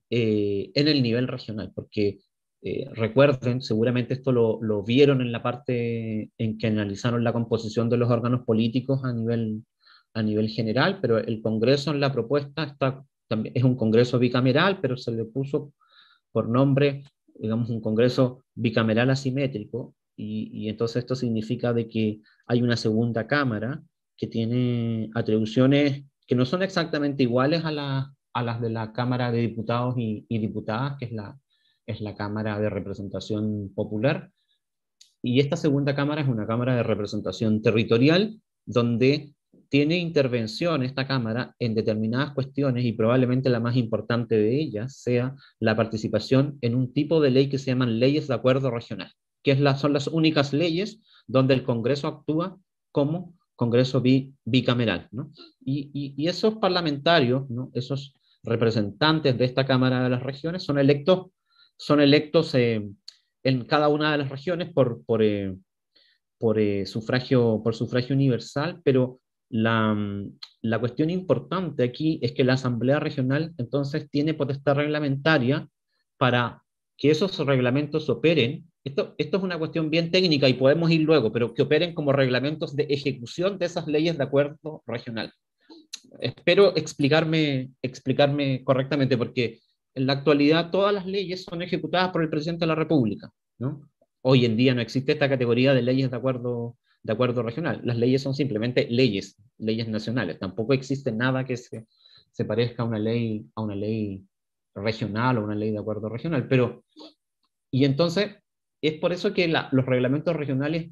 eh, 0.09 0.71
en 0.75 0.87
el 0.87 1.01
nivel 1.01 1.27
regional, 1.27 1.71
porque 1.73 2.19
eh, 2.67 2.89
recuerden, 2.95 3.61
seguramente 3.61 4.15
esto 4.15 4.31
lo, 4.31 4.83
vieron 4.83 5.21
en 5.21 5.31
la 5.31 5.43
parte 5.43 6.31
en 6.35 6.57
que 6.57 6.65
analizaron 6.65 7.23
la 7.23 7.31
composición 7.31 7.91
de 7.91 7.97
los 7.97 8.09
órganos 8.09 8.43
políticos 8.43 9.01
a 9.03 9.13
nivel, 9.13 9.63
a 10.15 10.23
nivel 10.23 10.49
general, 10.49 10.97
pero 10.99 11.19
el 11.19 11.43
Congreso 11.43 11.91
en 11.91 11.99
la 11.99 12.11
propuesta 12.11 12.63
está, 12.63 13.05
también, 13.27 13.53
es 13.55 13.63
un 13.63 13.75
Congreso 13.75 14.17
bicameral, 14.17 14.79
pero 14.81 14.97
se 14.97 15.11
le 15.11 15.25
puso 15.25 15.73
por 16.31 16.49
nombre, 16.49 17.03
digamos, 17.35 17.69
un 17.69 17.81
Congreso 17.81 18.43
bicameral 18.55 19.11
asimétrico, 19.11 19.93
y, 20.15 20.49
y 20.51 20.69
entonces 20.69 21.03
esto 21.03 21.13
significa 21.13 21.71
de 21.71 21.87
que 21.87 22.21
hay 22.47 22.63
una 22.63 22.77
segunda 22.77 23.27
Cámara 23.27 23.83
que 24.17 24.25
tiene 24.25 25.11
atribuciones 25.13 26.03
que 26.25 26.33
no 26.33 26.45
son 26.45 26.63
exactamente 26.63 27.21
iguales 27.21 27.63
a, 27.63 28.11
a 28.33 28.43
las 28.43 28.59
de 28.59 28.71
la 28.71 28.91
Cámara 28.91 29.31
de 29.31 29.41
Diputados 29.41 29.93
y, 29.99 30.25
Diputadas, 30.29 30.97
que 30.97 31.05
es 31.05 31.11
la, 31.11 31.37
es 31.85 32.01
la 32.01 32.15
Cámara 32.15 32.59
de 32.59 32.69
Representación 32.69 33.71
Popular. 33.73 34.31
Y 35.21 35.39
esta 35.39 35.57
segunda 35.57 35.95
Cámara 35.95 36.21
es 36.21 36.27
una 36.27 36.45
Cámara 36.45 36.75
de 36.75 36.83
Representación 36.83 37.61
Territorial, 37.61 38.39
donde 38.65 39.33
tiene 39.69 39.97
intervención 39.97 40.83
esta 40.83 41.07
Cámara 41.07 41.55
en 41.59 41.75
determinadas 41.75 42.33
cuestiones 42.33 42.85
y 42.85 42.93
probablemente 42.93 43.49
la 43.49 43.59
más 43.59 43.75
importante 43.75 44.35
de 44.35 44.59
ellas 44.59 44.97
sea 44.97 45.35
la 45.59 45.75
participación 45.75 46.57
en 46.61 46.75
un 46.75 46.93
tipo 46.93 47.19
de 47.21 47.31
ley 47.31 47.49
que 47.49 47.57
se 47.57 47.71
llaman 47.71 47.99
leyes 47.99 48.27
de 48.27 48.35
acuerdo 48.35 48.71
regional, 48.71 49.11
que 49.43 49.51
es 49.51 49.79
son 49.79 49.93
las 49.93 50.07
únicas 50.07 50.53
leyes 50.53 51.01
donde 51.27 51.53
el 51.53 51.63
Congreso 51.63 52.07
actúa 52.07 52.57
como 52.91 53.33
Congreso 53.55 54.03
bicameral. 54.43 55.07
¿no? 55.11 55.31
Y, 55.65 56.27
esos 56.27 56.55
parlamentarios, 56.55 57.43
esos 57.73 58.15
representantes 58.43 59.37
de 59.37 59.45
esta 59.45 59.65
Cámara 59.65 60.03
de 60.03 60.09
las 60.09 60.23
Regiones 60.23 60.63
son 60.63 60.77
electos, 60.77 61.27
son 61.77 62.01
electos 62.01 62.53
eh, 62.55 62.89
en 63.43 63.65
cada 63.65 63.89
una 63.89 64.11
de 64.11 64.17
las 64.19 64.29
regiones 64.29 64.71
por, 64.73 65.03
por, 65.05 65.21
eh, 65.23 65.55
por, 66.37 66.59
eh, 66.59 66.85
sufragio, 66.85 67.61
por 67.63 67.75
sufragio 67.75 68.15
universal, 68.15 68.81
pero 68.83 69.19
la, 69.49 69.95
la, 70.61 70.79
cuestión 70.79 71.09
importante 71.09 71.83
aquí 71.83 72.19
es 72.21 72.31
que 72.31 72.43
la 72.43 72.53
Asamblea 72.53 72.99
Regional 72.99 73.53
entonces 73.57 74.09
tiene 74.09 74.33
potestad 74.33 74.75
reglamentaria 74.75 75.67
para 76.17 76.63
que 76.97 77.11
esos 77.11 77.37
reglamentos 77.45 78.09
operen 78.09 78.65
esto, 78.85 79.15
esto 79.17 79.37
es 79.37 79.43
una 79.43 79.57
cuestión 79.57 79.89
bien 79.89 80.11
técnica 80.11 80.47
y 80.47 80.53
podemos 80.53 80.91
ir 80.91 81.01
luego, 81.01 81.31
pero 81.31 81.55
que 81.55 81.63
operen 81.63 81.95
como 81.95 82.13
reglamentos 82.13 82.75
de 82.75 82.83
ejecución 82.83 83.57
de 83.57 83.65
esas 83.65 83.87
leyes 83.87 84.15
de 84.15 84.23
acuerdo 84.23 84.83
regional. 84.85 85.33
Espero 86.19 86.75
explicarme, 86.75 87.71
explicarme 87.81 88.63
correctamente, 88.63 89.17
porque 89.17 89.59
en 89.95 90.05
la 90.05 90.13
actualidad 90.13 90.71
todas 90.71 90.93
las 90.93 91.05
leyes 91.05 91.43
son 91.43 91.61
ejecutadas 91.61 92.09
por 92.09 92.21
el 92.21 92.29
presidente 92.29 92.63
de 92.63 92.67
la 92.67 92.75
República. 92.75 93.31
¿no? 93.57 93.89
Hoy 94.21 94.45
en 94.45 94.57
día 94.57 94.75
no 94.75 94.81
existe 94.81 95.13
esta 95.13 95.29
categoría 95.29 95.73
de 95.73 95.81
leyes 95.81 96.11
de 96.11 96.17
acuerdo, 96.17 96.77
de 97.01 97.13
acuerdo 97.13 97.41
regional. 97.43 97.79
Las 97.83 97.97
leyes 97.97 98.21
son 98.21 98.35
simplemente 98.35 98.87
leyes, 98.89 99.37
leyes 99.57 99.87
nacionales. 99.87 100.37
Tampoco 100.37 100.73
existe 100.73 101.11
nada 101.11 101.45
que 101.45 101.55
se, 101.55 101.87
se 102.31 102.45
parezca 102.45 102.83
a 102.83 102.85
una 102.85 102.99
ley, 102.99 103.45
a 103.55 103.61
una 103.61 103.75
ley 103.75 104.25
regional 104.75 105.37
o 105.37 105.45
una 105.45 105.55
ley 105.55 105.71
de 105.71 105.79
acuerdo 105.79 106.09
regional. 106.09 106.47
Pero, 106.49 106.83
y 107.71 107.85
entonces, 107.85 108.35
es 108.81 108.99
por 108.99 109.13
eso 109.13 109.33
que 109.33 109.47
los 109.47 109.85
reglamentos 109.85 110.35
regionales 110.35 110.91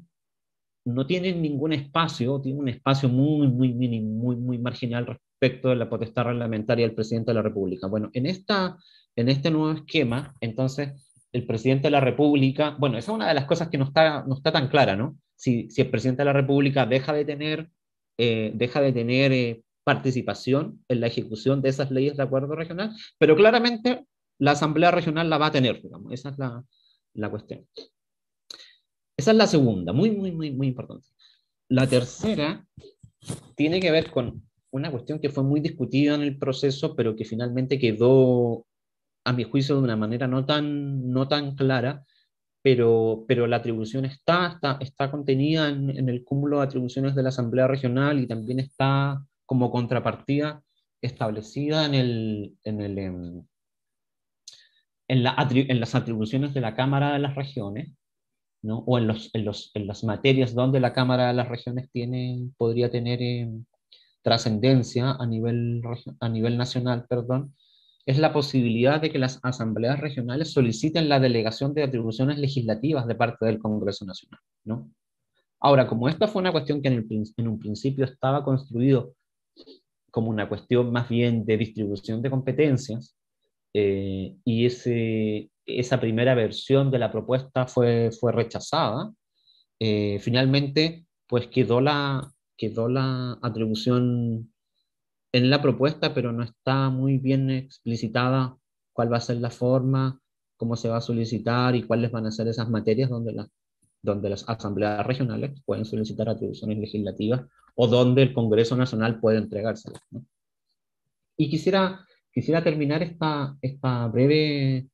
no 0.86 1.06
tienen 1.06 1.42
ningún 1.42 1.74
espacio, 1.74 2.40
tienen 2.40 2.60
un 2.60 2.68
espacio 2.68 3.08
muy, 3.08 3.48
muy 3.48 3.72
muy, 3.74 4.36
muy 4.36 4.58
marginal 4.58 5.18
respecto 5.40 5.68
de 5.68 5.76
la 5.76 5.88
potestad 5.88 6.24
reglamentaria 6.24 6.86
del 6.86 6.94
presidente 6.94 7.30
de 7.30 7.34
la 7.34 7.42
República. 7.42 7.86
Bueno, 7.86 8.10
en, 8.12 8.26
esta, 8.26 8.76
en 9.16 9.28
este 9.28 9.50
nuevo 9.50 9.72
esquema, 9.72 10.34
entonces, 10.40 10.92
el 11.32 11.46
presidente 11.46 11.88
de 11.88 11.90
la 11.90 12.00
República, 12.00 12.76
bueno, 12.78 12.96
esa 12.96 13.12
es 13.12 13.16
una 13.16 13.28
de 13.28 13.34
las 13.34 13.46
cosas 13.46 13.68
que 13.68 13.78
no 13.78 13.84
está, 13.84 14.24
no 14.26 14.34
está 14.36 14.52
tan 14.52 14.68
clara, 14.68 14.96
¿no? 14.96 15.18
Si, 15.36 15.68
si 15.70 15.82
el 15.82 15.90
presidente 15.90 16.22
de 16.22 16.26
la 16.26 16.32
República 16.32 16.86
deja 16.86 17.12
de 17.12 17.24
tener, 17.24 17.70
eh, 18.18 18.52
deja 18.54 18.80
de 18.80 18.92
tener 18.92 19.32
eh, 19.32 19.62
participación 19.82 20.84
en 20.88 21.00
la 21.00 21.08
ejecución 21.08 21.60
de 21.60 21.70
esas 21.70 21.90
leyes 21.90 22.16
de 22.16 22.22
acuerdo 22.22 22.54
regional, 22.54 22.94
pero 23.18 23.36
claramente 23.36 24.06
la 24.38 24.52
Asamblea 24.52 24.90
Regional 24.90 25.28
la 25.28 25.38
va 25.38 25.46
a 25.46 25.52
tener, 25.52 25.82
digamos, 25.82 26.12
esa 26.12 26.30
es 26.30 26.38
la, 26.38 26.64
la 27.14 27.30
cuestión. 27.30 27.66
Esa 29.16 29.30
es 29.32 29.36
la 29.36 29.46
segunda, 29.46 29.92
muy, 29.92 30.10
muy, 30.10 30.32
muy, 30.32 30.52
muy 30.52 30.68
importante. 30.68 31.08
La 31.68 31.86
tercera 31.86 32.64
tiene 33.56 33.80
que 33.80 33.90
ver 33.90 34.10
con 34.10 34.42
una 34.74 34.90
cuestión 34.90 35.20
que 35.20 35.30
fue 35.30 35.44
muy 35.44 35.60
discutida 35.60 36.16
en 36.16 36.22
el 36.22 36.36
proceso, 36.36 36.96
pero 36.96 37.14
que 37.14 37.24
finalmente 37.24 37.78
quedó, 37.78 38.66
a 39.24 39.32
mi 39.32 39.44
juicio, 39.44 39.76
de 39.76 39.82
una 39.82 39.96
manera 39.96 40.26
no 40.26 40.44
tan, 40.44 41.10
no 41.12 41.28
tan 41.28 41.54
clara, 41.54 42.04
pero, 42.60 43.24
pero 43.28 43.46
la 43.46 43.56
atribución 43.56 44.04
está, 44.04 44.48
está, 44.48 44.78
está 44.80 45.10
contenida 45.12 45.68
en, 45.68 45.90
en 45.96 46.08
el 46.08 46.24
cúmulo 46.24 46.58
de 46.58 46.64
atribuciones 46.64 47.14
de 47.14 47.22
la 47.22 47.28
Asamblea 47.28 47.68
Regional 47.68 48.18
y 48.20 48.26
también 48.26 48.58
está 48.58 49.24
como 49.46 49.70
contrapartida 49.70 50.62
establecida 51.02 51.86
en 51.86 51.94
el, 51.94 52.56
en 52.64 52.80
el, 52.80 52.98
em, 52.98 53.44
en, 55.08 55.22
las 55.80 55.94
atribuciones 55.94 56.52
de 56.52 56.60
la 56.60 56.74
Cámara 56.74 57.12
de 57.12 57.20
las 57.20 57.36
Regiones, 57.36 57.92
¿no? 58.62 58.78
o 58.86 58.98
en, 58.98 59.06
los, 59.06 59.30
en, 59.34 59.44
los, 59.44 59.70
en, 59.74 59.86
las 59.86 60.02
materias 60.02 60.52
donde 60.52 60.80
la 60.80 60.92
Cámara 60.92 61.28
de 61.28 61.34
las 61.34 61.48
Regiones 61.48 61.90
tiene, 61.92 62.50
podría 62.56 62.90
tener 62.90 63.22
eh, 63.22 63.48
trascendencia 64.24 65.12
a 65.12 65.26
nivel, 65.26 65.82
a 66.18 66.28
nivel 66.28 66.56
nacional, 66.56 67.06
perdón, 67.08 67.54
es 68.06 68.18
la 68.18 68.32
posibilidad 68.32 69.00
de 69.00 69.10
que 69.10 69.18
las 69.18 69.38
asambleas 69.42 70.00
regionales 70.00 70.50
soliciten 70.52 71.08
la 71.08 71.20
delegación 71.20 71.74
de 71.74 71.84
atribuciones 71.84 72.38
legislativas 72.38 73.06
de 73.06 73.14
parte 73.14 73.46
del 73.46 73.58
Congreso 73.58 74.04
Nacional. 74.04 74.40
¿no? 74.64 74.90
Ahora, 75.60 75.86
como 75.86 76.08
esta 76.08 76.26
fue 76.26 76.40
una 76.40 76.52
cuestión 76.52 76.82
que 76.82 76.88
en, 76.88 76.94
el, 76.94 77.24
en 77.36 77.48
un 77.48 77.58
principio 77.58 78.04
estaba 78.06 78.42
construido 78.42 79.14
como 80.10 80.30
una 80.30 80.48
cuestión 80.48 80.90
más 80.90 81.08
bien 81.08 81.44
de 81.44 81.56
distribución 81.58 82.22
de 82.22 82.30
competencias, 82.30 83.16
eh, 83.74 84.36
y 84.44 84.66
ese, 84.66 85.50
esa 85.66 86.00
primera 86.00 86.34
versión 86.34 86.90
de 86.90 86.98
la 86.98 87.10
propuesta 87.10 87.66
fue, 87.66 88.10
fue 88.18 88.32
rechazada, 88.32 89.12
eh, 89.80 90.18
finalmente 90.20 91.06
pues 91.26 91.48
quedó 91.48 91.80
la, 91.80 92.33
quedó 92.56 92.88
la 92.88 93.38
atribución 93.42 94.52
en 95.32 95.50
la 95.50 95.60
propuesta, 95.60 96.14
pero 96.14 96.32
no 96.32 96.44
está 96.44 96.90
muy 96.90 97.18
bien 97.18 97.50
explicitada 97.50 98.56
cuál 98.92 99.12
va 99.12 99.16
a 99.16 99.20
ser 99.20 99.38
la 99.38 99.50
forma, 99.50 100.20
cómo 100.56 100.76
se 100.76 100.88
va 100.88 100.98
a 100.98 101.00
solicitar 101.00 101.74
y 101.74 101.82
cuáles 101.82 102.12
van 102.12 102.26
a 102.26 102.30
ser 102.30 102.46
esas 102.46 102.70
materias 102.70 103.10
donde, 103.10 103.32
la, 103.32 103.48
donde 104.00 104.30
las 104.30 104.48
asambleas 104.48 105.04
regionales 105.04 105.60
pueden 105.64 105.84
solicitar 105.84 106.28
atribuciones 106.28 106.78
legislativas 106.78 107.42
o 107.74 107.88
donde 107.88 108.22
el 108.22 108.32
Congreso 108.32 108.76
Nacional 108.76 109.18
puede 109.18 109.38
entregárselas. 109.38 110.00
Y 111.36 111.50
quisiera, 111.50 112.06
quisiera 112.32 112.62
terminar 112.62 113.02
esta, 113.02 113.56
esta 113.60 114.06
breve, 114.06 114.86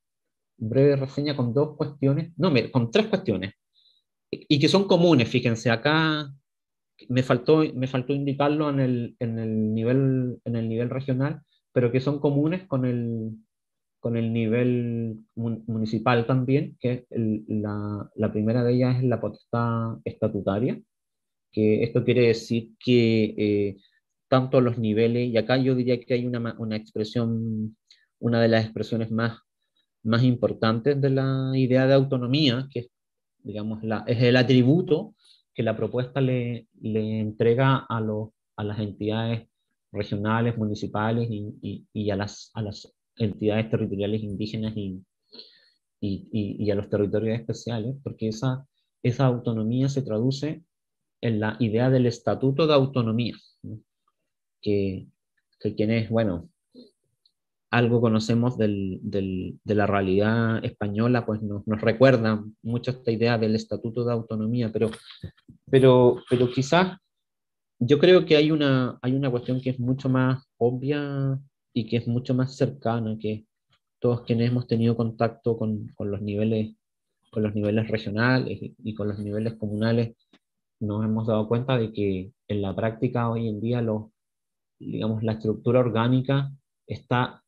breve 0.56 0.96
reseña 0.96 1.36
con 1.36 1.52
dos 1.52 1.76
cuestiones, 1.76 2.32
no, 2.38 2.50
con 2.72 2.90
tres 2.90 3.08
cuestiones, 3.08 3.52
y 4.30 4.58
que 4.58 4.68
son 4.68 4.86
comunes, 4.86 5.28
fíjense, 5.28 5.70
acá 5.70 6.32
me 7.08 7.22
faltó, 7.22 7.62
me 7.74 7.86
faltó 7.86 8.12
indicarlo 8.12 8.70
en 8.70 8.80
el, 8.80 9.16
en, 9.18 9.38
el 9.38 9.74
nivel, 9.74 10.38
en 10.44 10.56
el 10.56 10.68
nivel 10.68 10.90
regional, 10.90 11.42
pero 11.72 11.92
que 11.92 12.00
son 12.00 12.20
comunes 12.20 12.66
con 12.66 12.84
el, 12.84 13.30
con 14.00 14.16
el 14.16 14.32
nivel 14.32 15.20
municipal 15.34 16.26
también, 16.26 16.76
que 16.80 17.06
la, 17.10 18.10
la, 18.14 18.32
primera 18.32 18.64
de 18.64 18.74
ellas 18.74 18.96
es 18.98 19.04
la 19.04 19.20
potestad 19.20 19.98
estatutaria, 20.04 20.80
que 21.52 21.82
esto 21.82 22.04
quiere 22.04 22.28
decir 22.28 22.70
que 22.78 23.34
eh, 23.36 23.76
tanto 24.28 24.60
los 24.60 24.78
niveles, 24.78 25.28
y 25.28 25.36
acá 25.36 25.56
yo 25.58 25.74
diría 25.74 26.00
que 26.00 26.14
hay 26.14 26.26
una, 26.26 26.54
una 26.58 26.76
expresión, 26.76 27.76
una 28.18 28.40
de 28.40 28.48
las 28.48 28.64
expresiones 28.64 29.10
más, 29.10 29.38
más 30.02 30.22
importantes 30.22 31.00
de 31.00 31.10
la 31.10 31.52
idea 31.54 31.86
de 31.86 31.94
autonomía, 31.94 32.68
que 32.72 32.88
digamos, 33.42 33.82
la, 33.82 34.04
es 34.06 34.22
el 34.22 34.36
atributo 34.36 35.14
que 35.60 35.64
la 35.64 35.76
propuesta 35.76 36.22
le, 36.22 36.68
le 36.80 37.20
entrega 37.20 37.84
a, 37.86 38.00
los, 38.00 38.30
a 38.56 38.64
las 38.64 38.78
entidades 38.78 39.46
regionales, 39.92 40.56
municipales 40.56 41.28
y, 41.30 41.54
y, 41.60 41.86
y 41.92 42.10
a, 42.10 42.16
las, 42.16 42.50
a 42.54 42.62
las 42.62 42.90
entidades 43.16 43.68
territoriales 43.68 44.22
indígenas 44.22 44.72
y, 44.74 45.04
y, 46.00 46.28
y, 46.32 46.70
a 46.70 46.74
los 46.74 46.88
territorios 46.88 47.38
especiales, 47.38 47.94
porque 48.02 48.28
esa, 48.28 48.66
esa 49.02 49.26
autonomía 49.26 49.90
se 49.90 50.00
traduce 50.00 50.64
en 51.20 51.40
la 51.40 51.58
idea 51.60 51.90
del 51.90 52.06
estatuto 52.06 52.66
de 52.66 52.72
autonomía, 52.72 53.34
que, 54.62 55.08
que 55.60 55.74
quienes, 55.74 56.08
bueno, 56.08 56.48
algo 57.70 58.00
conocemos 58.00 58.58
del, 58.58 58.98
del, 59.02 59.60
de 59.64 59.74
la 59.74 59.86
realidad 59.86 60.64
española, 60.64 61.24
pues 61.24 61.42
nos, 61.42 61.66
nos, 61.66 61.80
recuerda 61.80 62.44
mucho 62.62 62.90
esta 62.90 63.12
idea 63.12 63.38
del 63.38 63.54
estatuto 63.54 64.04
de 64.04 64.12
autonomía, 64.12 64.70
pero, 64.72 64.90
pero, 65.70 66.16
pero 66.28 66.50
quizás 66.50 66.98
yo 67.78 67.98
creo 67.98 68.26
que 68.26 68.36
hay 68.36 68.50
una, 68.50 68.98
hay 69.02 69.14
una 69.14 69.30
cuestión 69.30 69.60
que 69.60 69.70
es 69.70 69.78
mucho 69.80 70.08
más 70.08 70.44
obvia 70.58 71.38
y 71.72 71.86
que 71.86 71.98
es 71.98 72.08
mucho 72.08 72.34
más 72.34 72.56
cercana, 72.56 73.16
que 73.18 73.46
todos 74.00 74.22
quienes 74.22 74.50
hemos 74.50 74.66
tenido 74.66 74.96
contacto 74.96 75.56
con, 75.56 75.88
con 75.94 76.10
los 76.10 76.20
niveles 76.20 76.74
con 77.30 77.44
los 77.44 77.54
niveles 77.54 77.88
regionales 77.88 78.58
y 78.60 78.94
con 78.94 79.08
los 79.08 79.18
niveles 79.18 79.54
comunales, 79.54 80.16
nos 80.80 81.04
hemos 81.04 81.26
dado 81.26 81.46
cuenta 81.46 81.78
de 81.78 81.92
que 81.92 82.32
en 82.48 82.62
la 82.62 82.74
práctica 82.74 83.30
hoy 83.30 83.48
en 83.48 83.60
día 83.60 83.82
lo, 83.82 84.12
digamos, 84.78 85.22
la 85.22 85.32
estructura 85.32 85.80
orgánica 85.80 86.50
está, 86.86 87.44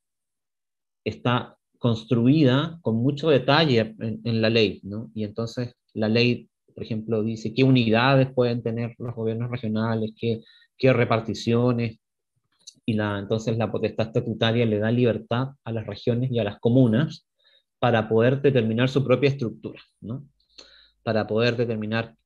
está 1.05 1.57
construida 1.79 2.79
con 2.83 2.97
mucho 2.97 3.29
detalle 3.29 3.97
en, 3.99 4.41
la 4.41 4.51
ley, 4.51 4.81
¿no? 4.85 5.11
Y 5.15 5.25
entonces 5.25 5.75
la 5.95 6.09
ley, 6.09 6.49
por 6.75 6.85
ejemplo, 6.85 7.23
dice 7.23 7.53
qué 7.55 7.65
unidades 7.65 8.33
pueden 8.33 8.63
tener 8.63 8.95
los 8.99 9.15
gobiernos 9.15 9.51
regionales, 9.51 10.13
qué, 10.17 10.43
qué 10.79 10.93
reparticiones, 10.93 11.99
y 12.87 12.95
la, 12.95 13.19
entonces 13.19 13.59
la 13.59 13.71
potestad 13.71 14.09
estatutaria 14.09 14.67
le 14.67 14.79
da 14.79 14.91
libertad 14.91 15.49
a 15.65 15.73
las 15.73 15.87
regiones 15.87 16.31
y 16.31 16.39
a 16.39 16.45
las 16.45 16.59
comunas 16.61 17.27
para 17.79 18.09
poder 18.09 18.43
determinar 18.43 18.89
su 18.89 19.05
propia 19.05 19.31
estructura, 19.31 19.81
¿no? 20.01 20.25
para 21.03 21.27
poder 21.27 21.57
determinar, 21.57 22.17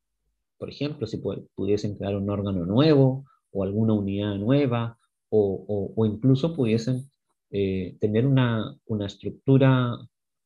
por 0.58 0.68
ejemplo, 0.68 1.06
si 1.06 1.18
pudiesen 1.54 1.96
crear 1.96 2.16
un 2.16 2.28
órgano 2.28 2.66
nuevo 2.66 3.24
o 3.52 3.64
alguna 3.64 3.94
unidad 3.94 4.34
nueva, 4.34 4.98
o, 5.28 5.92
o 5.96 6.06
incluso 6.06 6.54
pudiesen 6.54 7.10
eh, 7.58 7.96
tener 8.00 8.26
una, 8.26 8.76
una, 8.84 9.06
estructura, 9.06 9.96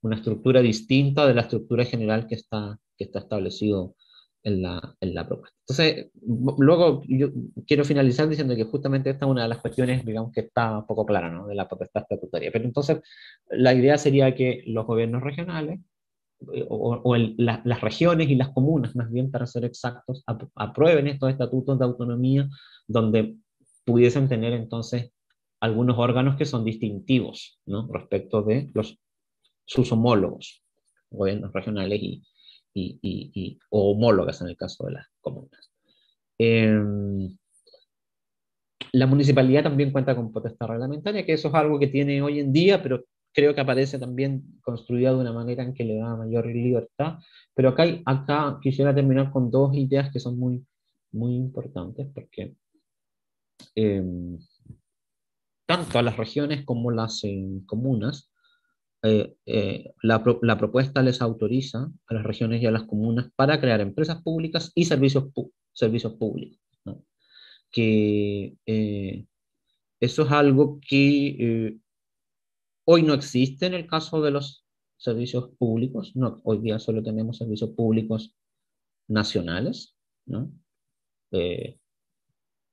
una 0.02 0.14
estructura 0.14 0.60
distinta 0.60 1.26
de 1.26 1.34
la 1.34 1.40
estructura 1.42 1.84
general 1.84 2.28
que 2.28 2.36
está, 2.36 2.78
que 2.96 3.02
está 3.02 3.18
establecido 3.18 3.96
en 4.44 4.62
la, 4.62 4.96
en 5.00 5.14
la 5.14 5.26
propuesta. 5.26 5.56
Entonces, 5.62 6.12
luego 6.58 7.02
yo 7.08 7.30
quiero 7.66 7.84
finalizar 7.84 8.28
diciendo 8.28 8.54
que 8.54 8.62
justamente 8.62 9.10
esta 9.10 9.26
es 9.26 9.30
una 9.30 9.42
de 9.42 9.48
las 9.48 9.58
cuestiones, 9.58 10.04
digamos, 10.04 10.30
que 10.30 10.42
está 10.42 10.78
un 10.78 10.86
poco 10.86 11.04
clara, 11.04 11.32
¿no? 11.32 11.48
De 11.48 11.56
la 11.56 11.68
potestad 11.68 12.02
estatutaria. 12.02 12.52
Pero 12.52 12.64
entonces, 12.64 13.00
la 13.50 13.74
idea 13.74 13.98
sería 13.98 14.32
que 14.36 14.62
los 14.66 14.86
gobiernos 14.86 15.24
regionales, 15.24 15.80
eh, 16.54 16.64
o, 16.68 16.94
o 16.94 17.16
el, 17.16 17.34
la, 17.38 17.60
las 17.64 17.80
regiones 17.80 18.28
y 18.30 18.36
las 18.36 18.50
comunas, 18.50 18.94
más 18.94 19.10
bien 19.10 19.32
para 19.32 19.48
ser 19.48 19.64
exactos, 19.64 20.22
aprueben 20.54 21.08
estos 21.08 21.28
estatutos 21.28 21.76
de 21.76 21.84
autonomía 21.86 22.48
donde 22.86 23.36
pudiesen 23.84 24.28
tener 24.28 24.52
entonces 24.52 25.10
algunos 25.60 25.98
órganos 25.98 26.36
que 26.36 26.44
son 26.44 26.64
distintivos, 26.64 27.60
¿no? 27.66 27.88
Respecto 27.92 28.42
de 28.42 28.70
los, 28.74 28.98
sus 29.64 29.92
homólogos, 29.92 30.62
gobiernos 31.10 31.52
regionales 31.52 32.00
y, 32.02 32.22
y, 32.74 32.98
y, 33.02 33.58
o 33.70 33.92
homólogas 33.92 34.40
en 34.40 34.48
el 34.48 34.56
caso 34.56 34.86
de 34.86 34.92
las 34.92 35.06
comunas. 35.20 35.70
Eh, 36.38 36.80
la 38.92 39.06
municipalidad 39.06 39.64
también 39.64 39.92
cuenta 39.92 40.16
con 40.16 40.32
potestad 40.32 40.66
reglamentaria, 40.66 41.24
que 41.24 41.34
eso 41.34 41.48
es 41.48 41.54
algo 41.54 41.78
que 41.78 41.86
tiene 41.86 42.22
hoy 42.22 42.40
en 42.40 42.52
día, 42.52 42.82
pero 42.82 43.04
creo 43.32 43.54
que 43.54 43.60
aparece 43.60 43.98
también 43.98 44.42
construida 44.62 45.10
de 45.10 45.18
una 45.18 45.32
manera 45.32 45.62
en 45.62 45.74
que 45.74 45.84
le 45.84 45.96
da 45.96 46.16
mayor 46.16 46.46
libertad. 46.46 47.18
Pero 47.54 47.68
acá, 47.68 47.84
acá 48.04 48.58
quisiera 48.60 48.94
terminar 48.94 49.30
con 49.30 49.50
dos 49.50 49.76
ideas 49.76 50.10
que 50.12 50.18
son 50.18 50.38
muy, 50.38 50.64
muy 51.12 51.36
importantes, 51.36 52.08
porque 52.12 52.54
eh, 53.76 54.02
tanto 55.70 56.00
a 56.00 56.02
las 56.02 56.16
regiones 56.16 56.64
como 56.64 56.90
las 56.90 57.22
eh, 57.22 57.62
comunas 57.64 58.32
eh, 59.04 59.36
eh, 59.46 59.94
la, 60.02 60.20
la, 60.42 60.58
propuesta 60.58 61.00
les 61.00 61.22
autoriza 61.22 61.88
a 62.08 62.14
las 62.14 62.24
regiones 62.24 62.60
y 62.60 62.66
a 62.66 62.72
las 62.72 62.82
comunas 62.82 63.30
para 63.36 63.60
crear 63.60 63.80
empresas 63.80 64.20
públicas 64.20 64.72
y 64.74 64.84
servicios, 64.84 65.28
servicios 65.72 66.14
públicos. 66.14 66.60
¿no? 66.84 67.04
Que 67.70 68.56
eh, 68.66 69.26
eso 70.00 70.22
es 70.24 70.32
algo 70.32 70.80
que 70.86 71.26
eh, 71.28 71.78
hoy 72.84 73.04
no 73.04 73.14
existe 73.14 73.66
en 73.66 73.74
el 73.74 73.86
caso 73.86 74.20
de 74.22 74.32
los 74.32 74.66
servicios 74.96 75.50
públicos. 75.56 76.16
No, 76.16 76.40
hoy 76.42 76.58
día 76.58 76.80
solo 76.80 77.00
tenemos 77.00 77.38
servicios 77.38 77.70
públicos 77.70 78.34
nacionales. 79.06 79.96
¿no? 80.26 80.50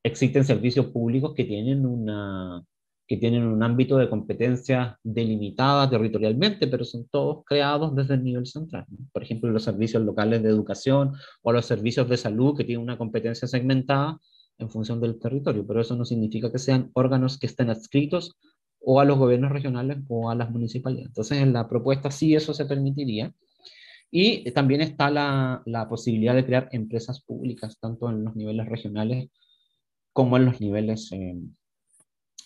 Existen 0.04 0.43
servicios 0.43 0.88
públicos 0.88 1.36
que 1.36 1.45
tienen 1.45 1.86
una 1.86 2.66
que 3.08 3.18
tienen 3.18 3.43
un 3.43 3.64
ámbito 3.64 3.97
de 3.97 4.10
competencia 4.10 4.99
delimitada 5.01 5.89
territorialmente, 5.89 6.68
pero 6.68 6.84
son 6.84 7.08
todos 7.10 7.45
creados 7.45 7.95
desde 7.95 8.16
el 8.16 8.24
nivel 8.24 8.45
central. 8.45 8.86
Por 9.14 9.24
ejemplo, 9.24 9.49
los 9.49 9.64
servicios 9.64 10.03
locales 10.03 10.43
de 10.43 10.49
educación 10.49 11.14
o 11.41 11.53
los 11.53 11.66
servicios 11.66 12.10
de 12.10 12.18
salud 12.18 12.58
que 12.58 12.66
tienen 12.66 12.84
una 12.84 12.97
competencia 12.97 13.47
segmentada 13.47 14.20
en 14.58 14.70
función 14.70 14.99
del 14.99 15.20
territorio, 15.20 15.66
pero 15.66 15.82
eso 15.82 15.95
no 15.95 16.03
significa 16.03 16.51
que 16.51 16.60
sean 16.60 16.91
órganos 16.93 17.38
que 17.39 17.47
estén 17.47 17.70
adscritos 17.70 18.36
o 18.82 18.99
a 18.99 19.05
los 19.05 19.18
gobiernos 19.18 19.51
regionales 19.51 19.99
o 20.10 20.30
a 20.30 20.36
las 20.36 20.49
municipalidades. 20.51 21.08
Entonces, 21.08 21.38
en 21.39 21.53
la 21.53 21.70
propuesta 21.70 22.12
sí 22.12 22.36
eso 22.36 22.53
se 22.53 22.66
permitiría. 22.66 23.34
Y 24.12 24.49
también 24.51 24.82
está 24.82 25.10
la, 25.10 25.88
posibilidad 25.89 26.36
de 26.36 26.45
crear 26.45 26.70
empresas 26.72 27.22
públicas, 27.22 27.78
tanto 27.80 28.10
en 28.10 28.24
los 28.24 28.36
niveles 28.36 28.68
regionales 28.68 29.30
como 30.14 30.38
en 30.38 30.45
los 30.45 30.60
niveles 30.62 31.12
eh, 31.12 31.36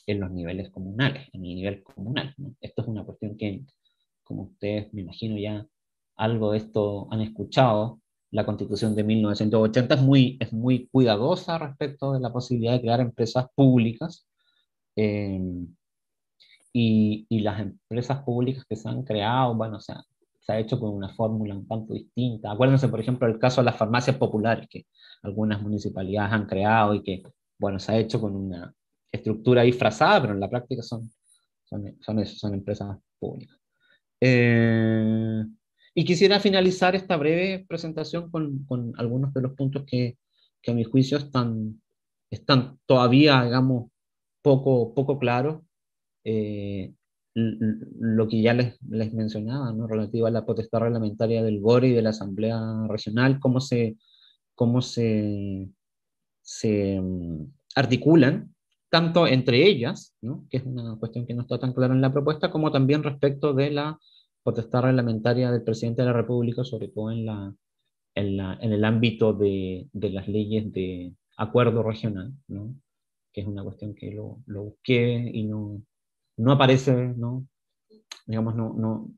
en 0.08 0.20
los 0.20 0.32
niveles 0.32 0.70
comunales, 0.72 1.28
en 1.34 1.46
el 1.46 1.56
nivel 1.56 1.84
comunal. 1.84 2.36
Esto 2.60 2.82
es 2.82 2.88
una 2.88 3.04
cuestión 3.04 3.38
que, 3.38 3.66
como 4.24 4.44
ustedes 4.44 4.94
me 4.94 5.02
imagino 5.02 5.38
ya 5.38 5.66
algo 6.16 6.52
de 6.52 6.60
esto 6.60 7.08
han 7.12 7.22
escuchado, 7.22 8.02
la 8.32 8.46
constitución 8.46 8.96
de 8.96 9.04
1980 9.04 9.96
es 9.96 10.02
muy, 10.02 10.38
es 10.40 10.54
muy 10.54 10.88
cuidadosa 10.88 11.58
respecto 11.58 12.14
de 12.14 12.20
la 12.20 12.32
posibilidad 12.32 12.74
de 12.74 12.82
crear 12.82 13.02
empresas 13.02 13.48
públicas. 13.56 14.28
Eh, 14.96 15.40
y, 16.74 17.26
y, 17.30 17.40
las 17.42 17.60
empresas 17.60 18.24
públicas 18.24 18.66
que 18.66 18.78
se 18.78 18.88
han 18.88 19.04
creado, 19.04 19.54
bueno, 19.56 19.78
o 19.78 19.82
sea, 19.82 20.04
se 20.40 20.54
ha 20.54 20.60
hecho 20.60 20.80
con 20.80 20.92
una 20.92 21.10
fórmula 21.10 21.56
un 21.56 21.68
tanto 21.68 21.94
distinta. 21.94 22.52
Acuérdense, 22.52 22.88
por 22.88 23.00
ejemplo, 23.00 23.28
el 23.28 23.40
caso 23.40 23.62
de 23.62 23.66
las 23.66 23.78
farmacias 23.78 24.18
populares 24.18 24.68
que 24.70 24.86
algunas 25.24 25.62
municipalidades 25.62 26.34
han 26.34 26.46
creado 26.46 26.94
y 26.96 27.04
que, 27.04 27.24
bueno, 27.60 27.80
se 27.80 27.92
ha 27.92 27.98
hecho 27.98 28.22
con 28.22 28.36
una, 28.36 28.74
estructura 29.12 29.64
disfrazada, 29.64 30.22
pero 30.22 30.34
en 30.34 30.40
la 30.40 30.50
práctica 30.50 30.82
son, 30.82 31.12
son, 31.64 31.98
son, 32.02 32.26
son 32.26 32.54
empresas 32.54 32.98
públicas. 33.20 33.58
Eh, 34.20 35.44
y 35.94 36.06
quisiera 36.06 36.40
finalizar 36.40 36.96
esta 36.96 37.18
breve 37.18 37.66
presentación 37.68 38.30
con, 38.32 38.66
con 38.66 38.94
algunos 38.98 39.34
de 39.34 39.42
los 39.42 39.54
puntos 39.54 39.84
que, 39.86 40.18
que, 40.62 40.72
a 40.72 40.74
mi 40.74 40.84
juicio 40.84 41.18
están, 41.18 41.82
están 42.30 42.80
todavía, 42.86 43.44
digamos, 43.44 43.92
poco, 44.42 44.94
poco 44.94 45.20
claros. 45.20 45.62
Eh, 46.24 46.94
lo 47.34 48.28
que 48.28 48.42
ya 48.42 48.54
les, 48.54 48.78
les 48.90 49.14
mencionaba, 49.14 49.72
¿no? 49.72 49.88
relativo 49.88 50.28
a 50.28 50.32
la 50.32 50.46
potestad 50.46 50.80
reglamentaria 50.82 51.42
del 51.42 51.62
GORE 51.62 51.88
y 51.88 51.94
de 51.94 52.02
la 52.02 52.10
Asamblea 52.10 52.60
Regional, 52.90 53.40
cómo 53.40 53.62
se, 53.62 53.98
cómo 54.54 54.82
se, 54.82 55.70
se 56.42 57.00
mm, 57.00 57.46
articulan, 57.76 58.54
tanto 58.92 59.26
entre 59.26 59.66
ellas, 59.66 60.14
¿no? 60.22 60.46
que 60.50 60.58
es 60.58 60.66
una 60.66 60.98
cuestión 60.98 61.26
que 61.26 61.34
no 61.34 61.44
está 61.44 61.58
tan 61.58 61.74
clara 61.74 61.94
en 61.94 62.02
la 62.02 62.12
propuesta, 62.12 62.52
como 62.52 62.72
también 62.72 63.04
respecto 63.04 63.54
de 63.54 63.72
la 63.72 63.98
potestad 64.44 64.84
reglamentaria 64.84 65.50
del 65.50 65.64
presidente 65.64 66.02
de 66.02 66.08
la 66.08 66.14
República, 66.14 66.66
sobre 66.66 66.90
todo 66.90 67.10
en, 67.10 67.26
la, 67.26 67.56
en, 68.16 68.38
la, 68.38 68.58
en 68.62 68.74
el 68.74 68.84
ámbito 68.84 69.32
de, 69.34 69.88
de, 69.94 70.10
las 70.10 70.28
leyes 70.28 70.74
de 70.74 71.16
acuerdo 71.38 71.84
regional, 71.84 72.34
¿no? 72.50 72.76
que 73.32 73.42
es 73.42 73.48
una 73.48 73.64
cuestión 73.64 73.96
que 73.96 74.12
lo, 74.12 74.44
lo 74.46 74.64
busqué 74.64 75.32
y 75.34 75.46
no, 75.46 75.82
no 76.36 76.52
aparece, 76.52 77.14
¿no? 77.16 77.48
digamos, 78.26 78.56
no, 78.56 78.74
no, 78.74 79.10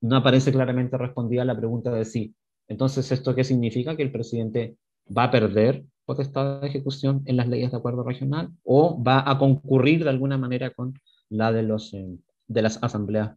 no 0.00 0.16
aparece 0.16 0.52
claramente 0.52 0.96
respondida 0.96 1.44
la 1.44 1.56
pregunta 1.56 1.92
de 1.92 2.06
sí. 2.06 2.34
Entonces, 2.66 3.12
¿esto 3.12 3.34
qué 3.34 3.44
significa? 3.44 3.94
Que 3.94 4.04
el 4.04 4.10
presidente 4.10 4.78
va 5.14 5.24
a 5.24 5.30
perder 5.30 5.84
potestad 6.04 6.60
de 6.60 6.68
ejecución 6.68 7.22
en 7.26 7.36
las 7.36 7.48
leyes 7.48 7.72
de 7.72 7.76
acuerdo 7.76 8.04
regional 8.04 8.50
o 8.64 9.02
va 9.02 9.28
a 9.28 9.38
concurrir 9.38 10.04
de 10.04 10.10
alguna 10.10 10.38
manera 10.38 10.70
con 10.70 10.94
la 11.28 11.52
de, 11.52 11.62
los, 11.64 11.92
eh, 11.94 12.18
de 12.46 12.62
las 12.62 12.82
asambleas 12.82 13.36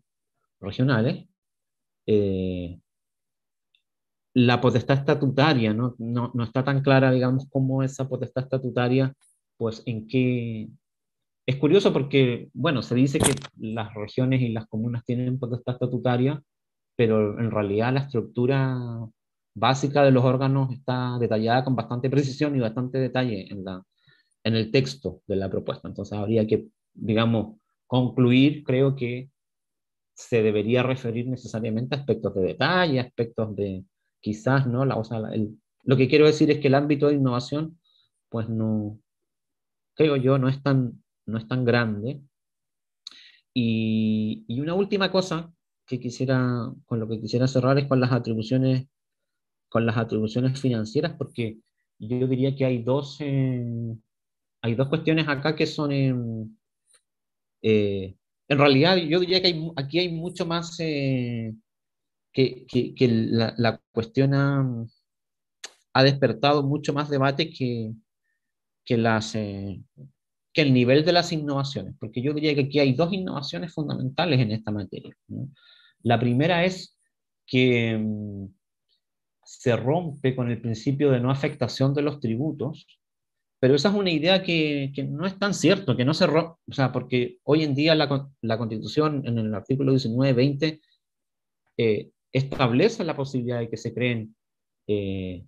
regionales. 0.61 1.25
Eh, 2.05 2.79
la 4.33 4.61
potestad 4.61 4.99
estatutaria 4.99 5.73
¿no? 5.73 5.95
No, 5.97 6.31
no, 6.33 6.43
está 6.43 6.63
tan 6.63 6.81
clara, 6.81 7.11
digamos, 7.11 7.47
cómo 7.49 7.83
esa 7.83 8.07
potestad 8.07 8.43
estatutaria, 8.43 9.13
pues 9.57 9.83
en 9.85 10.07
qué... 10.07 10.69
Es 11.45 11.55
curioso 11.55 11.91
porque, 11.91 12.49
bueno, 12.53 12.83
se 12.83 12.93
dice 12.93 13.17
que 13.17 13.33
las 13.57 13.91
regiones 13.95 14.41
y 14.41 14.49
las 14.49 14.67
comunas 14.67 15.03
tienen 15.03 15.39
potestad 15.39 15.73
estatutaria, 15.73 16.43
pero 16.95 17.39
en 17.39 17.49
realidad 17.49 17.91
la 17.91 18.01
estructura 18.01 18.77
básica 19.59 20.03
de 20.03 20.11
los 20.11 20.23
órganos 20.23 20.71
está 20.71 21.17
detallada 21.19 21.63
con 21.63 21.75
bastante 21.75 22.09
precisión 22.09 22.55
y 22.55 22.59
bastante 22.59 22.97
detalle 22.97 23.51
en, 23.51 23.63
la, 23.63 23.83
en 24.43 24.55
el 24.55 24.71
texto 24.71 25.21
de 25.27 25.35
la 25.35 25.49
propuesta. 25.49 25.87
Entonces 25.87 26.17
habría 26.17 26.47
que, 26.47 26.67
digamos, 26.93 27.57
concluir, 27.87 28.63
creo 28.63 28.95
que 28.95 29.29
se 30.13 30.43
debería 30.43 30.83
referir 30.83 31.27
necesariamente 31.27 31.95
a 31.95 31.99
aspectos 31.99 32.35
de 32.35 32.41
detalle, 32.41 32.99
aspectos 32.99 33.55
de 33.55 33.85
quizás, 34.21 34.67
¿no? 34.67 34.85
La, 34.85 34.95
o 34.97 35.03
sea, 35.03 35.19
el, 35.33 35.57
lo 35.83 35.97
que 35.97 36.07
quiero 36.07 36.25
decir 36.25 36.51
es 36.51 36.59
que 36.59 36.67
el 36.67 36.75
ámbito 36.75 37.07
de 37.07 37.15
innovación, 37.15 37.79
pues 38.29 38.49
no, 38.49 38.99
creo 39.95 40.17
yo, 40.17 40.37
no 40.37 40.49
es 40.49 40.61
tan, 40.61 41.03
no 41.25 41.37
es 41.37 41.47
tan 41.47 41.65
grande. 41.65 42.21
Y, 43.53 44.45
y 44.47 44.59
una 44.59 44.73
última 44.73 45.11
cosa 45.11 45.51
que 45.85 45.99
quisiera, 45.99 46.71
con 46.85 46.99
lo 46.99 47.07
que 47.07 47.19
quisiera 47.19 47.47
cerrar 47.47 47.79
es 47.79 47.87
con 47.87 47.99
las 47.99 48.11
atribuciones, 48.11 48.87
con 49.69 49.85
las 49.85 49.97
atribuciones 49.97 50.59
financieras, 50.59 51.13
porque 51.17 51.59
yo 51.99 52.27
diría 52.27 52.55
que 52.55 52.65
hay 52.65 52.83
dos, 52.83 53.17
eh, 53.21 53.63
hay 54.61 54.75
dos 54.75 54.89
cuestiones 54.89 55.27
acá 55.27 55.55
que 55.55 55.67
son, 55.67 55.91
eh, 57.61 58.15
en 58.47 58.57
realidad 58.57 58.97
yo 58.97 59.19
diría 59.19 59.41
que 59.41 59.47
hay, 59.47 59.71
aquí 59.75 59.99
hay 59.99 60.09
mucho 60.09 60.45
más 60.45 60.79
eh, 60.79 61.53
que, 62.33 62.65
que, 62.67 62.95
que 62.95 63.07
la, 63.07 63.53
la, 63.57 63.81
cuestión 63.91 64.33
ha, 64.33 64.65
ha, 65.93 66.03
despertado 66.03 66.63
mucho 66.63 66.93
más 66.93 67.09
debate 67.09 67.51
que, 67.51 67.93
que, 68.85 68.97
las, 68.97 69.35
eh, 69.35 69.81
que 70.53 70.61
el 70.61 70.73
nivel 70.73 71.05
de 71.05 71.13
las 71.13 71.31
innovaciones, 71.31 71.95
porque 71.99 72.21
yo 72.21 72.33
diría 72.33 72.55
que 72.55 72.61
aquí 72.61 72.79
hay 72.79 72.93
dos 72.93 73.13
innovaciones 73.13 73.73
fundamentales 73.73 74.39
en 74.39 74.51
esta 74.51 74.71
materia. 74.71 75.15
¿no? 75.27 75.49
La 76.03 76.19
primera 76.19 76.65
es 76.65 76.97
que 77.45 77.95
um, 77.95 78.51
se 79.57 79.75
rompe 79.75 80.35
con 80.35 80.49
el 80.49 80.61
principio 80.61 81.11
de 81.11 81.19
no 81.19 81.31
afectación 81.31 81.93
de 81.93 82.03
los 82.03 82.19
tributos 82.19 82.85
pero 83.59 83.75
esa 83.75 83.89
es 83.89 83.95
una 83.95 84.09
idea 84.09 84.41
que, 84.41 84.91
no 85.09 85.25
es 85.25 85.37
tan 85.37 85.53
cierto, 85.53 85.97
que 85.97 86.05
no 86.05 86.13
se... 86.13 86.25
O 86.25 86.57
sea, 86.71 86.91
porque 86.91 87.39
hoy 87.43 87.63
en 87.63 87.75
día 87.75 87.93
la, 87.93 88.29
la 88.41 88.57
Constitución, 88.57 89.23
en 89.25 89.37
el 89.37 89.53
artículo 89.53 89.93
19-20, 89.93 90.79
eh, 91.77 92.11
establece 92.31 93.03
la 93.03 93.17
posibilidad 93.17 93.59
de 93.59 93.69
que 93.69 93.77
se 93.77 93.93
creen 93.93 94.35
eh, 94.87 95.45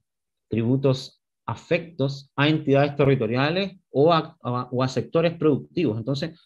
tributos 0.50 1.22
afectos 1.46 2.32
a 2.36 2.50
entidades 2.50 2.96
territoriales 2.96 3.78
o 3.90 4.14
a, 4.14 4.38
a, 4.44 4.68
o 4.72 4.84
a, 4.84 4.88
sectores 4.90 5.34
productivos. 5.38 5.98
Entonces, 5.98 6.38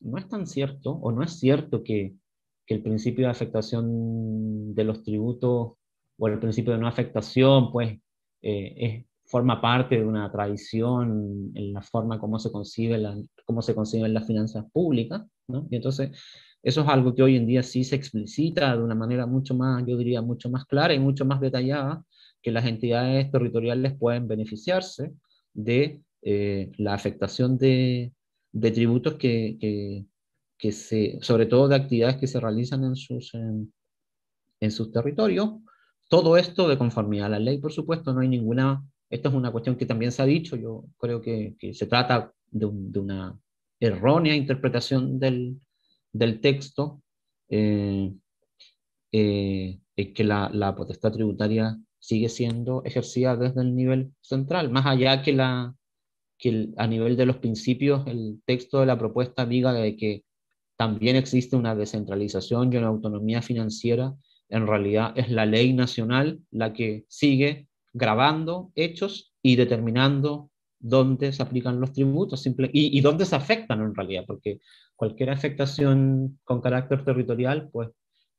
no 0.00 0.18
es 0.18 0.28
tan 0.28 0.46
cierto, 0.46 0.90
o 0.90 1.12
no 1.12 1.22
es 1.22 1.38
cierto 1.38 1.84
que, 1.84 2.14
que 2.66 2.74
el 2.74 2.82
principio 2.82 3.26
de 3.26 3.30
afectación 3.30 4.74
de 4.74 4.84
los 4.84 5.04
tributos 5.04 5.74
o 6.18 6.28
el 6.28 6.38
principio 6.38 6.72
de 6.72 6.78
no 6.78 6.88
afectación, 6.88 7.72
pues, 7.72 7.98
eh, 8.42 8.74
es 8.76 9.04
forma 9.26 9.60
parte 9.60 9.96
de 9.96 10.04
una 10.04 10.30
tradición 10.30 11.50
en 11.54 11.72
la 11.72 11.82
forma 11.82 12.18
como 12.18 12.38
se 12.38 12.52
concibe 12.52 12.96
la, 12.98 13.16
cómo 13.44 13.60
se 13.60 13.74
conciben 13.74 14.14
las 14.14 14.26
finanzas 14.26 14.64
públicas, 14.72 15.22
¿no? 15.48 15.66
Y 15.70 15.76
entonces 15.76 16.10
eso 16.62 16.82
es 16.82 16.88
algo 16.88 17.14
que 17.14 17.22
hoy 17.22 17.36
en 17.36 17.46
día 17.46 17.62
sí 17.62 17.84
se 17.84 17.96
explicita 17.96 18.76
de 18.76 18.82
una 18.82 18.94
manera 18.94 19.26
mucho 19.26 19.54
más, 19.54 19.84
yo 19.86 19.96
diría, 19.96 20.22
mucho 20.22 20.50
más 20.50 20.64
clara 20.66 20.94
y 20.94 20.98
mucho 20.98 21.24
más 21.24 21.40
detallada, 21.40 22.04
que 22.42 22.50
las 22.50 22.66
entidades 22.66 23.30
territoriales 23.30 23.96
pueden 23.98 24.28
beneficiarse 24.28 25.12
de 25.54 26.02
eh, 26.22 26.72
la 26.78 26.94
afectación 26.94 27.56
de, 27.58 28.12
de 28.52 28.70
tributos 28.70 29.14
que, 29.14 29.56
que, 29.60 30.06
que, 30.58 30.72
se, 30.72 31.18
sobre 31.22 31.46
todo 31.46 31.68
de 31.68 31.76
actividades 31.76 32.16
que 32.16 32.26
se 32.26 32.40
realizan 32.40 32.84
en 32.84 32.96
sus, 32.96 33.34
en, 33.34 33.72
en 34.60 34.70
sus 34.70 34.90
territorios. 34.90 35.50
Todo 36.08 36.36
esto 36.36 36.68
de 36.68 36.78
conformidad 36.78 37.26
a 37.26 37.30
la 37.30 37.38
ley, 37.38 37.58
por 37.58 37.72
supuesto, 37.72 38.12
no 38.12 38.20
hay 38.20 38.28
ninguna 38.28 38.84
esto 39.10 39.28
es 39.28 39.34
una 39.34 39.52
cuestión 39.52 39.76
que 39.76 39.86
también 39.86 40.12
se 40.12 40.22
ha 40.22 40.26
dicho, 40.26 40.56
yo 40.56 40.84
creo 40.98 41.20
que, 41.20 41.56
se 41.72 41.86
trata 41.86 42.32
de, 42.50 42.66
un, 42.66 42.90
de, 42.92 43.00
una 43.00 43.38
errónea 43.78 44.34
interpretación 44.34 45.18
del, 45.18 45.60
del 46.12 46.40
texto, 46.40 47.02
eh, 47.48 48.12
eh, 49.12 49.78
que 50.14 50.24
la, 50.24 50.50
la, 50.52 50.74
potestad 50.74 51.12
tributaria 51.12 51.78
sigue 51.98 52.28
siendo 52.28 52.82
ejercida 52.84 53.36
desde 53.36 53.62
el 53.62 53.74
nivel 53.74 54.12
central, 54.20 54.70
más 54.70 54.86
allá 54.86 55.22
que, 55.22 55.32
la, 55.32 55.74
que 56.38 56.70
a 56.76 56.86
nivel 56.86 57.16
de 57.16 57.26
los 57.26 57.38
principios 57.38 58.06
el 58.06 58.42
texto 58.44 58.80
de 58.80 58.86
la 58.86 58.98
propuesta 58.98 59.46
diga 59.46 59.72
de 59.72 59.96
que 59.96 60.24
también 60.76 61.16
existe 61.16 61.56
una 61.56 61.74
descentralización 61.74 62.72
y 62.72 62.76
una 62.76 62.88
autonomía 62.88 63.40
financiera, 63.40 64.14
en 64.48 64.66
realidad 64.66 65.12
es 65.16 65.30
la 65.30 65.46
ley 65.46 65.72
nacional 65.72 66.40
la 66.50 66.72
que 66.72 67.04
sigue 67.08 67.68
grabando 67.92 68.72
hechos 68.74 69.34
y 69.42 69.56
determinando 69.56 70.50
dónde 70.78 71.32
se 71.32 71.42
aplican 71.42 71.80
los 71.80 71.92
tributos 71.92 72.42
simple, 72.42 72.70
y, 72.72 72.96
y, 72.96 73.00
dónde 73.00 73.24
se 73.24 73.34
afectan 73.36 73.80
en 73.80 73.94
realidad, 73.94 74.24
porque 74.26 74.60
cualquier 74.94 75.30
afectación 75.30 76.38
con 76.44 76.60
carácter 76.60 77.04
territorial, 77.04 77.70
pues 77.72 77.90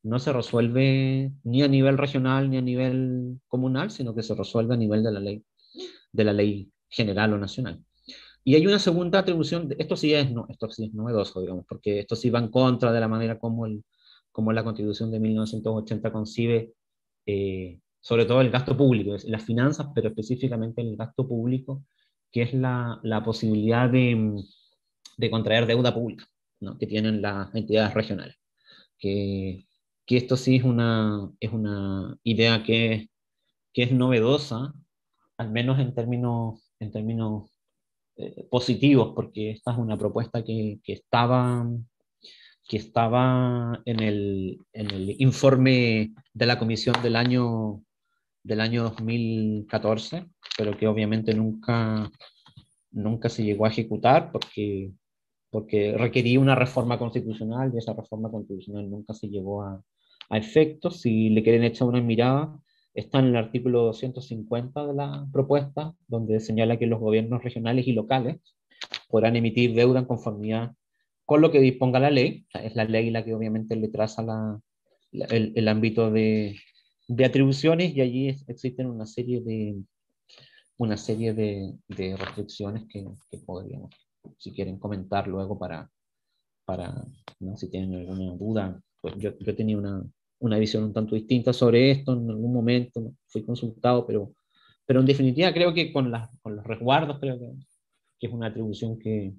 no 0.04 0.20
se 0.20 0.32
resuelve 0.32 1.32
ni 1.44 1.64
a 1.64 1.68
nivel 1.68 1.98
regional 1.98 2.50
ni 2.50 2.58
a 2.58 2.62
nivel 2.62 3.40
comunal, 3.48 3.92
sino 3.92 4.16
que 4.16 4.24
se 4.24 4.36
resuelve 4.36 4.76
a 4.76 4.78
nivel 4.78 5.04
de 5.04 5.12
la 5.12 5.20
ley, 5.20 5.44
de 6.12 6.24
la 6.24 6.34
ley 6.34 6.72
general 6.90 7.34
o 7.34 7.38
nacional. 7.38 7.84
Y 8.44 8.56
hay 8.56 8.66
una 8.66 8.80
segunda 8.80 9.20
atribución, 9.20 9.76
esto 9.78 9.98
sí 9.98 10.14
es, 10.14 10.32
no, 10.32 10.46
esto 10.50 10.70
sí 10.70 10.86
es 10.86 10.94
novedoso, 10.94 11.42
digamos, 11.42 11.66
porque 11.68 12.00
esto 12.00 12.16
sí 12.16 12.30
va 12.30 12.40
en 12.40 12.48
contra 12.50 12.94
de 12.94 13.00
la 13.02 13.10
manera 13.10 13.38
como, 13.38 13.66
el, 13.66 13.84
como 14.38 14.54
la 14.54 14.64
constitución 14.64 15.10
de 15.10 15.20
1980 15.20 16.12
concibe 16.12 16.76
eh, 17.26 17.80
sobre 18.00 18.26
todo 18.26 18.40
el 18.42 18.52
gasto 18.52 18.78
público, 18.78 19.16
las 19.26 19.44
finanzas, 19.44 19.88
pero 19.96 20.10
específicamente 20.10 20.80
el 20.84 20.96
gasto 20.96 21.28
público, 21.28 21.84
que 22.32 22.44
es 22.44 22.54
la, 22.54 23.00
la 23.02 23.24
posibilidad 23.24 23.90
de, 23.90 24.44
de, 25.18 25.32
contraer 25.32 25.66
deuda 25.66 25.92
pública 25.92 26.28
¿no? 26.60 26.78
que 26.78 26.86
tienen 26.86 27.20
las 27.20 27.54
entidades 27.56 27.96
regionales. 27.96 28.36
Que, 29.00 29.66
que 30.06 30.18
esto 30.18 30.38
sí 30.38 30.58
es 30.58 30.64
una, 30.64 31.32
es 31.40 31.52
una 31.52 32.16
idea 32.22 32.62
que, 32.62 33.10
que 33.74 33.82
es 33.82 33.92
novedosa, 33.92 34.72
al 35.38 35.50
menos 35.50 35.80
en 35.80 35.96
términos, 35.96 36.62
en 36.80 36.92
términos 36.92 37.50
eh, 38.18 38.48
positivos, 38.52 39.14
porque 39.16 39.50
esta 39.50 39.72
es 39.72 39.80
una 39.80 39.98
propuesta 39.98 40.44
que, 40.44 40.80
que 40.84 40.94
estaba 40.94 41.66
que 42.68 42.78
estaba 42.78 43.82
en 43.86 44.02
el, 44.02 44.60
en 44.74 44.92
el 44.92 45.16
informe 45.22 46.12
de 46.34 46.46
la 46.46 46.60
comisión 46.60 46.96
del 47.02 47.16
año 47.16 47.82
del 48.48 48.62
año 48.62 48.84
2014, 48.84 50.26
pero 50.58 50.78
que 50.78 50.88
obviamente 50.88 51.34
nunca, 51.34 52.10
nunca 52.92 53.28
se 53.28 53.44
llegó 53.44 53.66
a 53.66 53.70
ejecutar 53.70 54.32
porque, 54.32 54.94
porque 55.50 55.98
requería 55.98 56.40
una 56.40 56.56
reforma 56.56 56.98
constitucional 56.98 57.72
y 57.74 57.78
esa 57.78 57.94
reforma 57.94 58.32
constitucional 58.32 58.90
nunca 58.90 59.14
se 59.14 59.28
llevó 59.28 59.64
a, 59.64 59.84
a 60.30 60.38
efecto. 60.38 60.92
Si 60.92 61.30
le 61.30 61.44
quieren 61.44 61.66
echar 61.66 61.90
una 61.90 62.02
mirada, 62.02 62.58
está 62.94 63.20
en 63.20 63.26
el 63.26 63.36
artículo 63.36 63.84
250 63.84 64.88
de 64.88 64.94
la 64.94 65.28
propuesta, 65.34 65.94
donde 66.08 66.40
señala 66.40 66.78
que 66.78 66.88
los 66.88 67.02
gobiernos 67.02 67.44
regionales 67.44 67.86
y 67.86 67.92
locales 67.92 68.38
podrán 69.10 69.36
emitir 69.36 69.74
deuda 69.74 70.00
en 70.00 70.06
conformidad 70.06 70.72
con 71.28 71.42
lo 71.42 71.52
que 71.52 71.60
disponga 71.60 72.00
la 72.00 72.10
ley. 72.10 72.48
Es 72.54 72.76
la 72.76 72.86
ley 72.86 73.12
la 73.12 73.24
que 73.24 73.36
obviamente 73.36 73.76
le 73.76 73.90
traza 73.90 74.24
la, 74.24 74.60
el, 75.12 75.52
el, 75.56 75.68
ámbito 75.68 76.10
de, 76.10 76.56
de, 77.10 77.26
atribuciones 77.26 77.94
y 77.94 78.02
allí 78.02 78.30
existen 78.48 78.88
una 78.88 79.06
serie 79.06 79.42
de, 79.42 79.76
una 80.78 80.96
serie 80.96 81.34
de, 81.34 81.74
de 81.90 82.16
restricciones 82.16 82.86
que, 82.90 83.06
que, 83.30 83.40
podríamos, 83.40 83.94
si 84.38 84.54
quieren 84.54 84.80
comentar 84.80 85.28
luego 85.28 85.60
para, 85.60 85.92
para 86.64 87.06
¿no? 87.42 87.58
si 87.58 87.70
tienen 87.70 87.94
alguna 87.94 88.34
duda. 88.36 88.82
Pues 89.02 89.16
yo, 89.18 89.38
yo 89.38 89.54
tenía 89.54 89.78
una, 89.78 90.02
una 90.40 90.58
visión 90.58 90.86
un 90.86 90.94
tanto 90.94 91.14
distinta 91.14 91.52
sobre 91.52 91.92
esto 91.92 92.14
en 92.14 92.30
algún 92.30 92.54
momento, 92.54 93.14
fui 93.28 93.44
consultado, 93.44 94.08
pero, 94.08 94.34
pero 94.86 95.02
en 95.02 95.06
definitiva 95.06 95.52
creo 95.52 95.74
que 95.74 95.92
con, 95.92 96.10
las, 96.10 96.30
con 96.42 96.56
los 96.56 96.66
resguardos 96.66 97.20
creo 97.20 97.38
que, 97.38 97.52
que 98.18 98.28
es 98.28 98.34
una 98.34 98.48
atribución 98.48 98.98
que, 98.98 99.34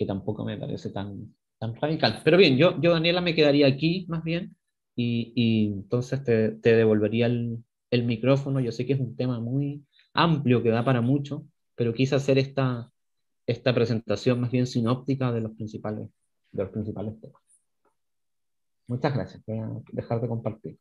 que, 0.00 0.06
tampoco 0.06 0.44
me 0.44 0.56
parece 0.56 0.90
tan, 0.90 1.34
tan 1.58 1.74
radical. 1.74 2.20
Pero 2.24 2.36
bien, 2.36 2.56
yo, 2.56 2.80
yo 2.80 2.92
Daniela 2.92 3.20
me 3.20 3.34
quedaría 3.34 3.66
aquí 3.66 4.06
más 4.08 4.24
bien 4.24 4.56
y, 4.96 5.32
y 5.34 5.66
entonces 5.66 6.24
te, 6.24 6.52
te 6.52 6.74
devolvería 6.74 7.26
el, 7.26 7.62
el, 7.90 8.04
micrófono. 8.04 8.60
Yo 8.60 8.72
sé 8.72 8.86
que 8.86 8.94
es 8.94 9.00
un 9.00 9.16
tema 9.16 9.40
muy 9.40 9.84
amplio 10.14 10.62
que 10.62 10.70
da 10.70 10.84
para 10.84 11.00
mucho, 11.00 11.44
pero 11.74 11.94
quise 11.94 12.14
hacer 12.14 12.38
esta, 12.38 12.90
esta 13.46 13.74
presentación 13.74 14.40
más 14.40 14.50
bien 14.50 14.66
sinóptica 14.66 15.32
de 15.32 15.40
los 15.42 15.52
principales, 15.52 16.08
de 16.52 16.62
los 16.62 16.72
principales 16.72 17.20
temas. 17.20 17.42
Muchas 18.86 19.14
gracias. 19.14 19.42
Voy 19.46 19.58
a 19.58 19.70
dejar 19.92 20.20
de 20.20 20.28
compartir. 20.28 20.78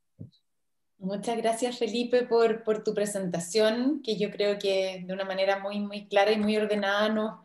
Muchas 0.98 1.38
gracias, 1.38 1.78
Felipe, 1.78 2.24
por, 2.24 2.64
por, 2.64 2.84
tu 2.84 2.94
presentación, 2.94 4.02
que 4.04 4.18
yo 4.18 4.32
creo 4.32 4.60
que 4.60 5.04
de 5.06 5.14
una 5.14 5.24
manera 5.24 5.60
muy, 5.60 5.80
muy 5.80 6.08
clara 6.08 6.34
y 6.34 6.38
muy 6.38 6.58
ordenada 6.58 7.08
nos, 7.08 7.40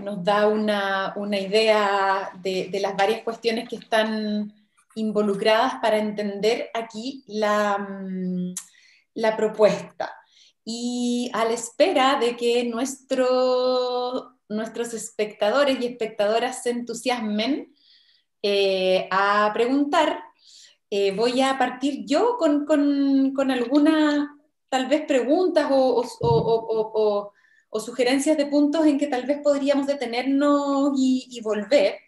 nos 0.00 0.22
da 0.24 0.48
una, 0.48 1.12
una 1.16 1.38
idea 1.38 2.30
de, 2.42 2.68
de, 2.70 2.80
las 2.80 2.96
varias 2.96 3.22
cuestiones 3.22 3.68
que 3.68 3.76
están 3.76 4.52
involucradas 4.94 5.74
para 5.82 5.98
entender 5.98 6.70
aquí 6.74 7.24
la, 7.26 7.78
mm, 7.78 8.54
la 9.14 9.36
propuesta. 9.36 10.14
Y 10.64 11.30
a 11.34 11.44
la 11.44 11.52
espera 11.52 12.18
de 12.18 12.36
que 12.36 12.64
nuestro, 12.64 14.38
nuestros 14.48 14.94
espectadores 14.94 15.80
y 15.80 15.86
espectadoras 15.86 16.62
se 16.62 16.70
entusiasmen, 16.70 17.74
eh, 18.46 19.08
a 19.10 19.50
preguntar. 19.54 20.22
Eh, 20.90 21.12
voy 21.12 21.40
a 21.40 21.56
partir 21.56 22.04
yo 22.04 22.36
con, 22.38 22.66
con, 22.66 23.32
con 23.34 23.50
algunas, 23.50 24.28
tal 24.68 24.86
vez, 24.86 25.06
preguntas 25.06 25.68
o, 25.70 26.02
o, 26.02 26.12
o, 26.20 27.32
sugerencias 27.80 28.36
de 28.36 28.46
puntos 28.46 28.86
en 28.86 28.98
que 28.98 29.06
tal 29.06 29.26
vez 29.26 29.38
podríamos 29.42 29.86
detenernos 29.86 30.92
y, 30.96 31.40
volver. 31.42 31.98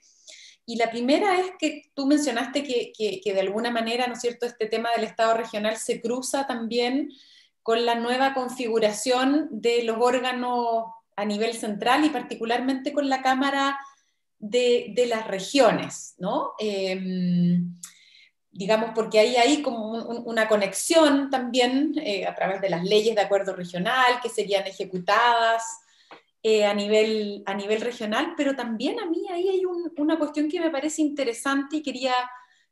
Y 0.65 0.77
la 0.77 0.91
primera 0.91 1.41
es 1.41 1.53
que 1.59 1.91
tú 1.95 2.07
mencionaste 2.07 2.63
que, 2.63 2.93
que, 2.95 3.33
de 3.33 3.41
alguna 3.41 3.71
manera, 3.71 4.07
¿no 4.07 4.15
es 4.15 4.21
cierto?, 4.21 4.47
este 4.47 4.67
tema 4.67 4.91
del 4.95 5.05
Estado 5.05 5.35
regional 5.35 5.77
se 5.77 6.01
cruza 6.01 6.47
también 6.47 7.11
con 7.63 7.85
la 7.85 7.97
nueva 7.97 8.35
configuración 8.35 9.49
de 9.51 9.83
los 9.83 9.97
órganos 10.01 10.87
a 11.17 11.25
nivel 11.25 11.55
central 11.55 12.05
y 12.05 12.11
particularmente 12.11 12.93
con 12.93 13.09
la 13.09 13.23
Cámara 13.23 13.79
de, 14.39 14.93
de 14.95 15.07
las 15.07 15.27
regiones, 15.27 16.15
¿no? 16.19 16.53
Eh, 16.59 17.61
digamos, 18.57 18.91
porque 18.95 19.19
ahí 19.19 19.37
hay 19.37 19.63
como 19.63 19.91
un, 19.91 20.23
una 20.27 20.49
conexión 20.49 21.31
también 21.31 21.95
eh, 21.99 22.27
a 22.27 22.35
través 22.35 22.61
de 22.61 22.71
las 22.71 22.85
leyes 22.85 23.15
de 23.15 23.21
acuerdo 23.21 23.55
regional 23.55 24.21
que 24.23 24.29
serían 24.29 24.67
ejecutadas 24.67 25.63
eh, 26.43 26.65
a, 26.65 26.75
nivel, 26.75 27.43
a 27.47 27.55
nivel 27.55 27.81
regional, 27.81 28.35
pero 28.37 28.55
también 28.55 29.01
a 29.01 29.07
mí 29.07 29.25
ahí 29.31 29.49
hay 29.49 29.65
un, 29.65 29.93
una 29.99 30.19
cuestión 30.19 30.49
que 30.49 30.61
me 30.61 30.71
parece 30.71 31.03
interesante 31.03 31.77
y 31.77 31.83
quería 31.83 32.15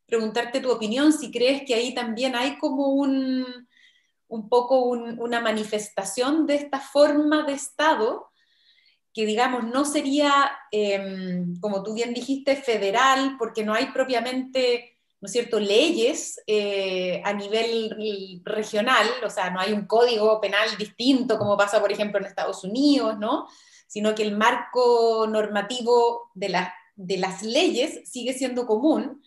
preguntarte 0.07 0.61
tu 0.61 0.71
opinión, 0.71 1.13
si 1.13 1.31
crees 1.31 1.63
que 1.67 1.75
ahí 1.75 1.95
también 1.95 2.37
hay 2.37 2.59
como 2.59 2.89
un, 2.89 3.67
un 4.29 4.49
poco 4.49 4.83
un, 4.83 5.19
una 5.19 5.41
manifestación 5.41 6.47
de 6.47 6.57
esta 6.57 6.79
forma 6.79 7.43
de 7.45 7.55
Estado 7.55 8.31
que 9.15 9.25
digamos 9.25 9.65
no 9.65 9.85
sería, 9.85 10.51
eh, 10.73 11.45
como 11.61 11.85
tú 11.85 11.95
bien 11.95 12.13
dijiste, 12.13 12.57
federal, 12.57 13.37
porque 13.39 13.65
no 13.65 13.73
hay 13.73 13.87
propiamente, 13.87 14.94
¿no 15.21 15.27
es 15.27 15.33
cierto?, 15.33 15.59
leyes 15.59 16.41
eh, 16.47 17.23
a 17.25 17.33
nivel 17.33 18.43
regional, 18.45 19.07
o 19.25 19.31
sea, 19.31 19.51
no 19.51 19.61
hay 19.61 19.73
un 19.73 19.87
código 19.87 20.41
penal 20.41 20.69
distinto 20.77 21.39
como 21.39 21.57
pasa, 21.57 21.81
por 21.81 21.91
ejemplo, 21.91 22.19
en 22.19 22.27
Estados 22.27 22.65
Unidos, 22.65 23.19
¿no? 23.19 23.47
Sino 23.87 24.15
que 24.15 24.23
el 24.23 24.37
marco 24.37 25.27
normativo 25.29 26.31
de, 26.35 26.49
la, 26.51 26.75
de 26.97 27.17
las 27.19 27.43
leyes 27.43 28.09
sigue 28.11 28.35
siendo 28.35 28.67
común. 28.67 29.23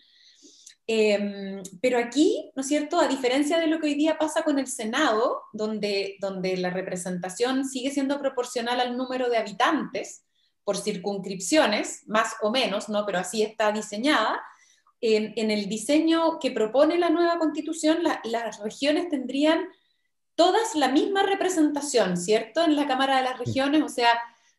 Eh, 0.90 1.62
pero 1.82 1.98
aquí, 1.98 2.52
¿no 2.56 2.62
es 2.62 2.68
cierto?, 2.68 3.00
a 3.00 3.08
diferencia 3.08 3.60
de 3.60 3.68
lo 3.68 3.80
que 3.80 3.88
hoy 3.88 3.96
día 3.96 4.18
pasa 4.18 4.44
con 4.44 4.58
el 4.58 4.68
Senado, 4.68 5.44
donde, 5.52 6.16
donde 6.22 6.56
la 6.58 6.70
representación 6.70 7.66
sigue 7.66 7.92
siendo 7.92 8.20
proporcional 8.20 8.80
al 8.80 8.96
número 8.96 9.30
de 9.30 9.38
habitantes 9.38 10.24
por 10.64 10.78
circunscripciones, 10.78 12.04
más 12.08 12.36
o 12.42 12.52
menos, 12.52 12.90
¿no? 12.90 13.06
pero 13.06 13.20
así 13.20 13.42
está 13.42 13.72
diseñada, 13.72 14.42
en, 15.02 15.34
en 15.36 15.52
el 15.52 15.70
diseño 15.70 16.39
que 16.39 16.52
propone 16.52 16.98
la 16.98 17.10
nueva 17.10 17.38
constitución, 17.38 18.04
la, 18.04 18.22
las 18.24 18.60
regiones 18.60 19.10
tendrían 19.10 19.68
todas 20.36 20.76
la 20.76 20.89
misma 20.89 21.24
representación, 21.24 22.16
¿cierto? 22.16 22.64
En 22.64 22.76
la 22.76 22.88
Cámara 22.88 23.18
de 23.18 23.24
las 23.24 23.39
Regiones, 23.39 23.82
o 23.82 23.89
sea, 23.89 24.10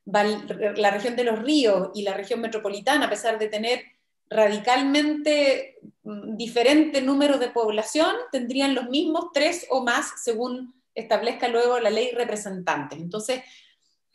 la 0.05 0.91
región 0.91 1.17
de 1.17 1.25
los 1.25 1.39
ríos 1.41 1.91
y 1.95 2.03
la 2.03 2.15
región 2.15 2.41
metropolitana, 2.41 3.07
a 3.07 3.11
pesar 3.11 3.39
de 3.39 3.49
tener 3.49 3.83
radicalmente 4.31 5.79
mm, 6.03 6.37
diferente 6.37 7.01
número 7.01 7.39
de 7.39 7.51
población, 7.51 8.15
tendrían 8.33 8.75
los 8.75 8.89
mismos 8.89 9.27
tres 9.33 9.67
o 9.71 9.85
más 9.85 10.13
según 10.23 10.75
establezca 10.95 11.49
luego 11.49 11.79
la 11.79 11.91
ley 11.91 12.11
representante. 12.13 12.97
Entonces, 12.97 13.43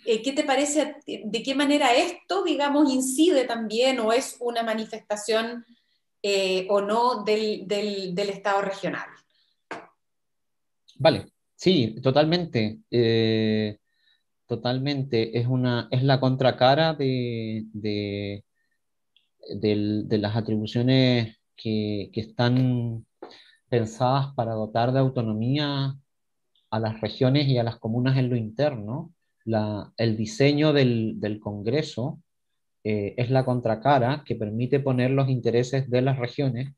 eh, 0.06 0.22
¿qué 0.22 0.34
te 0.34 0.44
parece? 0.44 0.98
¿De 1.06 1.44
qué 1.44 1.56
manera 1.56 1.94
esto, 1.94 2.44
digamos, 2.44 2.92
incide 2.92 3.46
también 3.46 4.00
o 4.00 4.12
es 4.12 4.36
una 4.42 4.64
manifestación 4.64 5.66
eh, 6.24 6.66
o 6.70 6.82
no 6.82 7.24
del, 7.24 7.68
del, 7.68 8.30
Estado 8.30 8.62
regional? 8.62 9.06
Vale, 10.98 11.28
sí, 11.56 12.00
totalmente. 12.02 12.80
Eh, 12.90 13.78
totalmente. 14.48 15.38
Es, 15.38 15.46
una, 15.46 15.88
es 15.92 16.02
la 16.02 16.20
contracara 16.20 16.94
de, 16.94 17.66
de 17.74 18.44
de 19.50 20.18
las 20.18 20.36
atribuciones 20.36 21.38
que, 21.56 22.10
que, 22.14 22.22
están 22.22 23.06
pensadas 23.70 24.34
para 24.36 24.54
dotar 24.54 24.94
de 24.94 25.00
autonomía 25.00 25.98
a 26.70 26.80
las 26.80 27.02
regiones 27.02 27.48
y 27.48 27.58
a 27.58 27.64
las 27.64 27.78
comunas 27.78 28.18
en 28.18 28.30
lo 28.30 28.36
interno. 28.36 29.14
La, 29.46 29.92
el 29.98 30.16
diseño 30.16 30.72
del, 30.74 31.20
del 31.20 31.40
Congreso 31.40 32.22
eh, 32.84 33.14
es 33.18 33.30
la 33.30 33.46
contracara 33.46 34.24
que 34.26 34.36
permite 34.36 34.80
poner 34.82 35.12
los 35.12 35.30
intereses 35.30 35.90
de 35.90 36.02
las 36.02 36.20
regiones, 36.20 36.74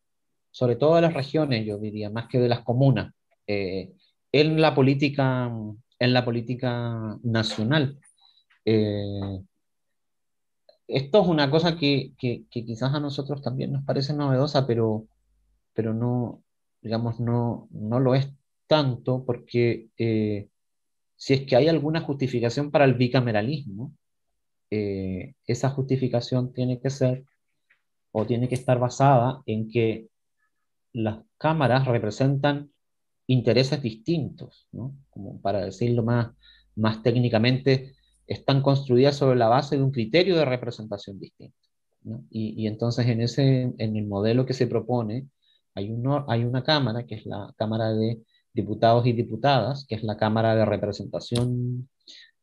sobre 0.52 0.76
todo 0.76 0.96
de 0.96 1.02
las 1.02 1.14
regiones, 1.14 1.66
yo 1.66 1.80
diría, 1.80 2.10
más 2.12 2.28
que 2.28 2.40
de 2.40 2.50
las 2.50 2.62
comunas, 2.62 3.14
eh, 3.48 3.94
en, 4.32 4.62
la 4.62 4.76
política, 4.76 5.52
en 6.00 6.14
la 6.14 6.24
política 6.24 7.18
nacional. 7.24 7.98
Eh, 8.66 9.42
esto 10.88 11.22
es 11.24 11.28
una 11.28 11.50
cosa 11.50 11.76
que, 11.78 12.14
que, 12.18 12.46
que, 12.52 12.64
quizás 12.64 12.94
a 12.94 13.00
nosotros 13.00 13.42
también 13.42 13.72
nos 13.74 13.84
parece 13.84 14.14
novedosa, 14.14 14.68
pero, 14.68 15.08
pero 15.74 15.94
no, 15.94 16.44
digamos, 16.82 17.20
no, 17.20 17.68
no 17.72 18.00
lo 18.00 18.14
es 18.14 18.30
tanto 18.68 19.26
porque 19.26 19.90
si 21.16 21.34
es 21.34 21.42
que 21.48 21.56
hay 21.56 21.68
alguna 21.68 22.02
justificación 22.02 22.72
para 22.72 22.86
el 22.86 22.94
bicameralismo, 22.94 23.94
eh, 24.76 25.36
esa 25.48 25.70
justificación 25.70 26.54
tiene 26.54 26.80
que 26.80 26.90
ser 26.90 27.26
o 28.12 28.26
tiene 28.26 28.48
que 28.48 28.56
estar 28.56 28.80
basada 28.80 29.42
en 29.46 29.70
que 29.70 30.08
las 30.94 31.20
cámaras 31.38 31.86
representan 31.88 32.72
intereses 33.28 33.82
distintos, 33.82 34.68
¿no? 34.72 34.96
Como 35.10 35.42
para 35.42 35.66
decirlo 35.66 36.04
más, 36.04 36.32
más 36.76 37.04
técnicamente, 37.04 37.96
están 38.28 38.62
construidas 38.62 39.18
sobre 39.18 39.38
la 39.38 39.48
base 39.48 39.78
de 39.78 39.84
un 39.84 39.92
criterio 39.92 40.36
de 40.38 40.46
representación 40.46 41.20
distinto. 41.20 41.58
¿no? 42.04 42.24
Y, 42.30 42.62
y, 42.62 42.68
entonces 42.68 43.08
en, 43.08 43.22
ese, 43.22 43.74
en 43.78 43.96
el 43.96 44.06
modelo 44.08 44.46
que 44.46 44.54
se 44.54 44.68
propone 44.68 45.28
hay, 45.74 45.92
uno, 45.92 46.26
hay 46.30 46.44
una 46.44 46.64
Cámara, 46.64 47.06
que 47.06 47.16
es 47.16 47.26
la 47.26 47.54
Cámara 47.58 47.94
de 47.94 48.22
Diputados 48.54 49.06
y 49.06 49.14
Diputadas, 49.14 49.86
que 49.88 49.96
es 49.96 50.04
la 50.04 50.18
Cámara 50.18 50.56
de 50.56 50.66
Representación 50.66 51.90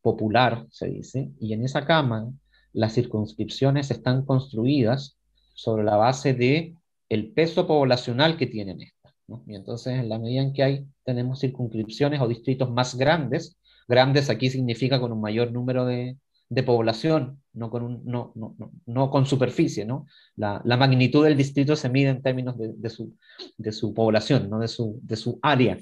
popular, 0.02 0.66
se 0.70 0.88
dice, 0.88 1.30
y 1.40 1.52
en 1.52 1.64
esa 1.64 1.86
Cámara 1.86 2.28
las 2.72 2.94
circunscripciones 2.94 3.90
están 3.90 4.24
construidas 4.24 5.18
sobre 5.54 5.84
la 5.84 5.96
base 5.96 6.34
de 6.34 6.74
el 7.08 7.32
peso 7.32 7.66
poblacional 7.66 8.36
que 8.36 8.46
tienen 8.46 8.80
estas. 8.80 9.14
Y 9.46 9.54
entonces, 9.54 9.94
en 9.94 10.08
la 10.08 10.18
medida 10.18 10.42
en 10.42 10.52
que 10.52 10.62
hay, 10.62 10.86
tenemos 11.04 11.40
circunscripciones 11.40 12.20
o 12.20 12.28
distritos 12.28 12.70
más 12.70 12.96
grandes, 12.96 13.58
grandes 13.88 14.30
aquí 14.30 14.50
significa 14.50 15.00
con 15.00 15.12
un 15.12 15.20
mayor 15.20 15.52
número 15.52 15.84
de, 15.84 16.16
de 16.48 16.62
población, 16.62 17.42
no 17.54 17.70
con, 17.70 17.82
un, 17.82 18.02
no, 18.04 18.32
no, 18.34 18.54
no, 18.86 19.10
con 19.10 19.26
superficie, 19.26 19.84
¿no? 19.84 20.06
La, 20.36 20.60
la, 20.64 20.76
magnitud 20.76 21.24
del 21.24 21.36
distrito 21.36 21.76
se 21.76 21.88
mide 21.88 22.10
en 22.10 22.22
términos 22.22 22.58
de, 22.58 22.72
de, 22.74 22.90
su, 22.90 23.16
de 23.56 23.72
su, 23.72 23.94
población, 23.94 24.50
no 24.50 24.58
de 24.58 24.68
su, 24.68 24.98
de 25.02 25.16
su 25.16 25.38
área. 25.42 25.78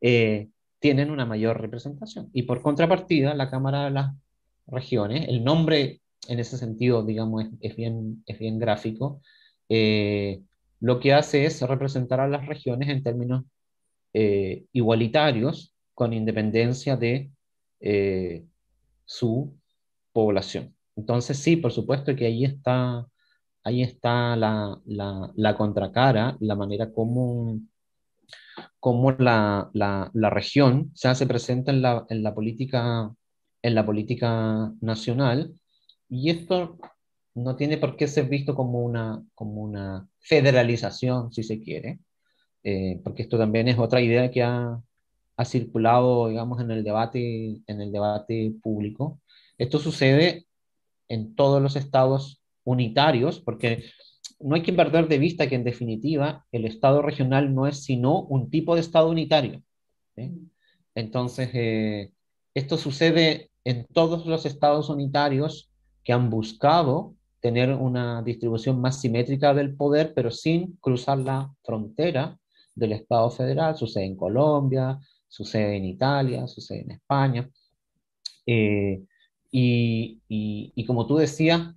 Eh, 0.00 0.48
tienen 0.80 1.10
una 1.10 1.26
mayor 1.26 1.60
representación. 1.60 2.30
Y 2.32 2.42
por 2.44 2.62
contrapartida, 2.62 3.34
la 3.34 3.50
Cámara 3.50 3.84
de 3.84 3.90
las 3.90 4.14
Regiones, 4.66 5.28
el 5.28 5.44
nombre 5.44 6.00
en 6.28 6.38
ese 6.38 6.58
sentido, 6.58 7.04
digamos, 7.04 7.46
es, 7.60 7.76
bien, 7.76 8.22
es 8.26 8.38
bien 8.38 8.58
gráfico, 8.58 9.20
eh, 9.68 10.42
lo 10.80 11.00
que 11.00 11.12
hace 11.12 11.44
es 11.44 11.60
representar 11.62 12.20
a 12.20 12.28
las 12.28 12.46
regiones 12.46 12.88
en 12.88 13.02
términos 13.02 13.44
eh, 14.12 14.64
igualitarios, 14.72 15.74
con 15.94 16.12
independencia 16.12 16.96
de 16.96 17.30
su 19.04 19.54
población. 20.12 20.74
Entonces, 20.96 21.38
sí, 21.38 21.56
por 21.56 21.72
supuesto 21.72 22.14
que 22.14 22.26
ahí 22.26 22.44
está, 22.44 23.06
ahí 23.64 23.82
está 23.82 24.36
la, 24.36 24.78
la, 24.86 25.32
la 25.34 25.56
contracara, 25.56 26.36
la 26.40 26.54
manera 26.56 26.92
como, 26.92 27.58
como 28.78 29.12
la, 29.12 29.70
la, 29.72 30.30
región 30.30 30.90
se 30.94 31.08
hace 31.08 31.26
presente 31.26 31.70
en 31.70 31.82
la, 31.82 32.06
en 32.08 32.22
la, 32.22 32.34
política, 32.34 33.12
en 33.62 33.74
la 33.74 33.84
política 33.84 34.72
nacional, 34.80 35.54
y 36.08 36.30
esto 36.30 36.78
no 37.34 37.56
tiene 37.56 37.78
por 37.78 37.96
qué 37.96 38.08
ser 38.08 38.28
visto 38.28 38.54
como 38.54 38.80
una, 38.80 39.22
como 39.34 39.62
una 39.62 40.08
federalización, 40.18 41.32
si 41.32 41.42
se 41.42 41.60
quiere, 41.60 42.00
eh, 42.64 43.00
porque 43.04 43.22
esto 43.22 43.38
también 43.38 43.68
es 43.68 43.78
otra 43.78 44.00
idea 44.00 44.30
que 44.30 44.42
ha, 44.42 44.80
ha 45.36 45.44
circulado, 45.44 46.28
digamos, 46.28 46.60
en 46.60 46.70
el 46.70 46.84
debate, 46.84 47.60
en 47.66 47.80
el 47.80 47.92
debate 47.92 48.54
público, 48.62 49.20
esto 49.58 49.78
sucede 49.78 50.46
en 51.08 51.34
todos 51.34 51.60
los 51.60 51.76
estados 51.76 52.42
unitarios, 52.64 53.40
porque 53.40 53.84
no 54.40 54.54
hay 54.54 54.62
que 54.62 54.72
perder 54.72 55.08
de 55.08 55.18
vista 55.18 55.48
que 55.48 55.54
en 55.54 55.64
definitiva 55.64 56.46
el 56.50 56.64
estado 56.64 57.02
regional 57.02 57.54
no 57.54 57.66
es 57.66 57.84
sino 57.84 58.20
un 58.22 58.50
tipo 58.50 58.74
de 58.74 58.80
estado 58.80 59.10
unitario. 59.10 59.62
Entonces, 60.94 61.50
eh, 61.54 62.12
esto 62.54 62.76
sucede 62.76 63.50
en 63.64 63.86
todos 63.86 64.26
los 64.26 64.46
estados 64.46 64.88
unitarios 64.88 65.70
que 66.02 66.12
han 66.12 66.30
buscado 66.30 67.14
tener 67.40 67.70
una 67.70 68.22
distribución 68.22 68.80
más 68.80 69.00
simétrica 69.00 69.54
del 69.54 69.74
poder, 69.74 70.12
pero 70.14 70.30
sin 70.30 70.76
cruzar 70.76 71.18
la 71.18 71.52
frontera 71.62 72.38
del 72.74 72.92
Estado 72.92 73.30
federal. 73.30 73.76
Sucede 73.76 74.04
en 74.04 74.16
Colombia, 74.16 74.98
sucede 75.28 75.76
en 75.76 75.84
Italia, 75.86 76.46
sucede 76.46 76.82
en 76.82 76.90
España. 76.92 77.50
Eh, 78.46 79.02
y, 79.50 80.20
y, 80.28 80.84
como 80.86 81.06
tú 81.06 81.16
decías, 81.16 81.74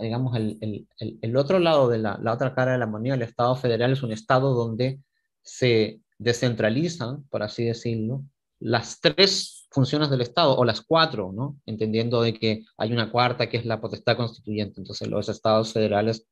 digamos, 0.00 0.36
el, 0.36 0.58
el, 0.60 1.18
el, 1.20 1.36
otro 1.36 1.58
lado 1.58 1.88
de 1.88 1.98
la, 1.98 2.18
la, 2.22 2.32
otra 2.32 2.54
cara 2.54 2.72
de 2.72 2.78
la 2.78 2.86
moneda, 2.86 3.14
el 3.14 3.22
Estado 3.22 3.56
federal, 3.56 3.92
es 3.92 4.02
un 4.02 4.12
Estado 4.12 4.54
donde 4.54 5.00
se 5.42 6.00
descentralizan, 6.18 7.24
por 7.28 7.42
así 7.42 7.64
decirlo, 7.64 8.24
las 8.60 9.00
tres 9.00 9.66
funciones 9.70 10.10
del 10.10 10.20
Estado, 10.20 10.56
o 10.56 10.64
las 10.64 10.80
cuatro, 10.80 11.32
¿no? 11.32 11.60
Entendiendo 11.66 12.22
de 12.22 12.34
que 12.34 12.64
hay 12.76 12.92
una 12.92 13.10
cuarta 13.10 13.48
que 13.48 13.58
es 13.58 13.66
la 13.66 13.80
potestad 13.80 14.16
constituyente. 14.16 14.80
Entonces, 14.80 15.08
los 15.08 15.28
estados 15.28 15.72
federales, 15.72 16.26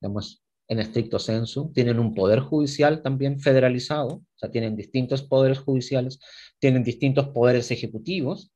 digamos, 0.00 0.42
en 0.68 0.80
estricto 0.80 1.18
senso, 1.18 1.70
tienen 1.74 1.98
un 1.98 2.14
poder 2.14 2.40
judicial 2.40 3.02
también 3.02 3.40
federalizado, 3.40 4.08
o 4.08 4.24
sea, 4.36 4.50
tienen 4.50 4.76
distintos 4.76 5.22
poderes 5.22 5.58
judiciales, 5.58 6.18
tienen 6.58 6.84
distintos 6.84 7.28
poderes 7.28 7.70
ejecutivos, 7.70 8.52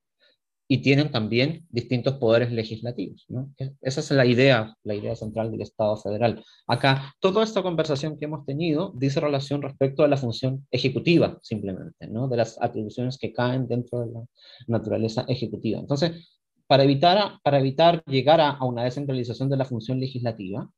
y 0.69 0.79
tienen 0.79 1.11
también 1.11 1.67
distintos 1.71 2.15
poderes 2.15 2.51
legislativos. 2.51 3.25
¿no? 3.29 3.53
Esa 3.81 4.01
es 4.01 4.11
la 4.11 4.27
idea, 4.27 4.75
la 4.83 4.95
idea 4.95 5.15
central 5.15 5.51
del 5.51 5.63
Estado 5.63 5.97
federal. 5.97 6.45
Acá, 6.67 7.15
toda 7.21 7.45
esta 7.45 7.63
conversación 7.63 8.19
que 8.19 8.25
hemos 8.25 8.45
tenido 8.45 8.93
dice 8.97 9.21
relación 9.21 9.63
respecto 9.63 10.03
a 10.03 10.09
la 10.09 10.17
función 10.17 10.67
ejecutiva, 10.71 11.39
simplemente, 11.43 12.09
¿no? 12.09 12.29
de 12.29 12.39
las 12.39 12.61
atribuciones 12.61 13.19
que 13.19 13.33
caen 13.33 13.69
dentro 13.69 14.01
de 14.01 14.13
la 14.13 14.25
naturaleza 14.67 15.25
ejecutiva. 15.29 15.79
Entonces, 15.79 16.41
para 16.67 16.83
evitar, 16.83 17.39
para 17.45 17.61
evitar 17.61 18.03
llegar 18.07 18.41
a, 18.41 18.51
a 18.51 18.65
una 18.65 18.83
descentralización 18.83 19.49
de 19.49 19.57
la 19.57 19.65
función 19.65 20.01
legislativa, 20.01 20.69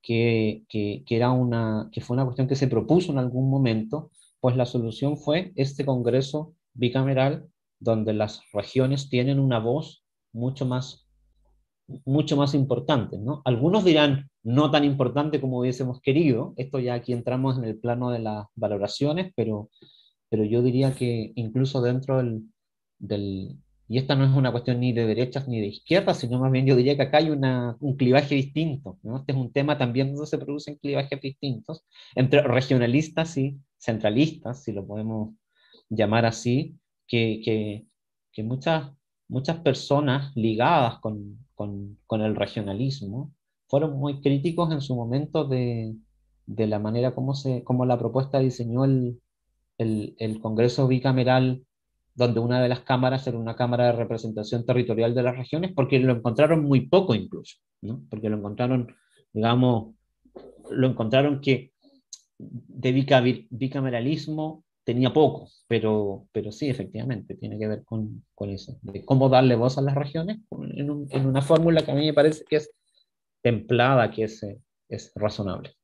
que, 0.00 0.62
que, 0.68 1.02
que, 1.04 1.16
era 1.16 1.32
una, 1.32 1.88
que 1.92 2.00
fue 2.00 2.14
una 2.14 2.24
cuestión 2.24 2.46
que 2.46 2.54
se 2.54 2.68
propuso 2.68 3.10
en 3.10 3.18
algún 3.18 3.50
momento, 3.50 4.10
pues 4.40 4.56
la 4.56 4.64
solución 4.64 5.18
fue 5.18 5.52
este 5.56 5.84
Congreso 5.84 6.54
bicameral 6.72 7.48
donde 7.80 8.12
las 8.12 8.42
regiones 8.52 9.08
tienen 9.08 9.38
una 9.38 9.58
voz 9.58 10.04
mucho 10.32 10.66
más, 10.66 11.08
mucho 12.04 12.36
más 12.36 12.54
importante. 12.54 13.18
¿no? 13.18 13.42
Algunos 13.44 13.84
dirán 13.84 14.30
no 14.42 14.70
tan 14.70 14.84
importante 14.84 15.40
como 15.40 15.60
hubiésemos 15.60 16.00
querido, 16.00 16.54
esto 16.56 16.78
ya 16.78 16.94
aquí 16.94 17.12
entramos 17.12 17.58
en 17.58 17.64
el 17.64 17.78
plano 17.78 18.10
de 18.10 18.20
las 18.20 18.46
valoraciones, 18.54 19.32
pero, 19.36 19.70
pero 20.28 20.44
yo 20.44 20.62
diría 20.62 20.94
que 20.94 21.32
incluso 21.34 21.82
dentro 21.82 22.18
del, 22.18 22.42
del 22.98 23.58
y 23.90 23.96
esta 23.96 24.14
no 24.14 24.24
es 24.24 24.30
una 24.30 24.52
cuestión 24.52 24.80
ni 24.80 24.92
de 24.92 25.06
derechas 25.06 25.48
ni 25.48 25.60
de 25.60 25.68
izquierdas, 25.68 26.18
sino 26.18 26.38
más 26.38 26.52
bien 26.52 26.66
yo 26.66 26.76
diría 26.76 26.94
que 26.94 27.02
acá 27.02 27.18
hay 27.18 27.30
una, 27.30 27.74
un 27.80 27.96
clivaje 27.96 28.34
distinto. 28.34 28.98
¿no? 29.02 29.16
Este 29.16 29.32
es 29.32 29.38
un 29.38 29.50
tema 29.50 29.78
también 29.78 30.12
donde 30.12 30.26
se 30.26 30.36
producen 30.36 30.76
clivajes 30.76 31.18
distintos 31.22 31.84
entre 32.14 32.42
regionalistas 32.42 33.38
y 33.38 33.58
centralistas, 33.78 34.62
si 34.62 34.72
lo 34.72 34.86
podemos 34.86 35.34
llamar 35.88 36.26
así, 36.26 36.76
que, 37.08 37.86
que, 38.32 38.42
muchas, 38.44 38.92
muchas 39.26 39.56
personas 39.58 40.30
ligadas 40.36 41.00
con, 41.00 41.38
con, 41.56 41.98
con, 42.06 42.20
el 42.20 42.36
regionalismo 42.36 43.32
fueron 43.66 43.98
muy 43.98 44.20
críticos 44.20 44.70
en 44.70 44.80
su 44.80 44.94
momento 44.94 45.44
de, 45.44 45.96
de 46.46 46.66
la 46.68 46.78
manera 46.78 47.14
como, 47.14 47.34
se, 47.34 47.64
como 47.64 47.84
la 47.84 47.98
propuesta 47.98 48.38
diseñó 48.38 48.84
el, 48.84 49.20
el, 49.78 50.14
el, 50.18 50.40
Congreso 50.40 50.86
bicameral, 50.86 51.64
donde 52.14 52.40
una 52.40 52.62
de 52.62 52.68
las 52.68 52.80
cámaras 52.80 53.26
era 53.26 53.38
una 53.38 53.56
cámara 53.56 53.86
de 53.86 53.92
representación 53.92 54.64
territorial 54.64 55.14
de 55.14 55.22
las 55.24 55.36
regiones, 55.36 55.72
porque 55.74 55.98
lo 55.98 56.12
encontraron 56.12 56.62
muy 56.64 56.88
poco 56.88 57.14
incluso, 57.14 57.56
¿no? 57.82 58.04
porque 58.08 58.28
lo 58.28 58.36
encontraron, 58.36 58.94
digamos, 59.32 59.94
lo 60.70 60.86
encontraron 60.86 61.40
que 61.40 61.72
de 62.38 63.46
bicameralismo 63.50 64.64
tenía 64.88 65.12
poco, 65.12 65.50
pero, 65.66 66.28
pero 66.32 66.50
sí, 66.50 66.70
efectivamente, 66.70 67.34
tiene 67.34 67.58
que 67.58 67.68
ver 67.68 67.84
con, 67.84 68.24
con 68.34 68.48
eso, 68.48 68.78
de 68.80 69.04
cómo 69.04 69.28
darle 69.28 69.54
voz 69.54 69.76
a 69.76 69.82
las 69.82 69.94
regiones 69.94 70.38
en, 70.50 70.90
un, 70.90 71.06
en, 71.10 71.26
una 71.26 71.42
fórmula 71.42 71.84
que 71.84 71.90
a 71.90 71.94
mí 71.94 72.06
me 72.06 72.14
parece 72.14 72.42
que 72.48 72.56
es 72.56 72.70
templada, 73.42 74.10
que 74.10 74.24
es, 74.24 74.46
es 74.88 75.12
razonable. 75.14 75.74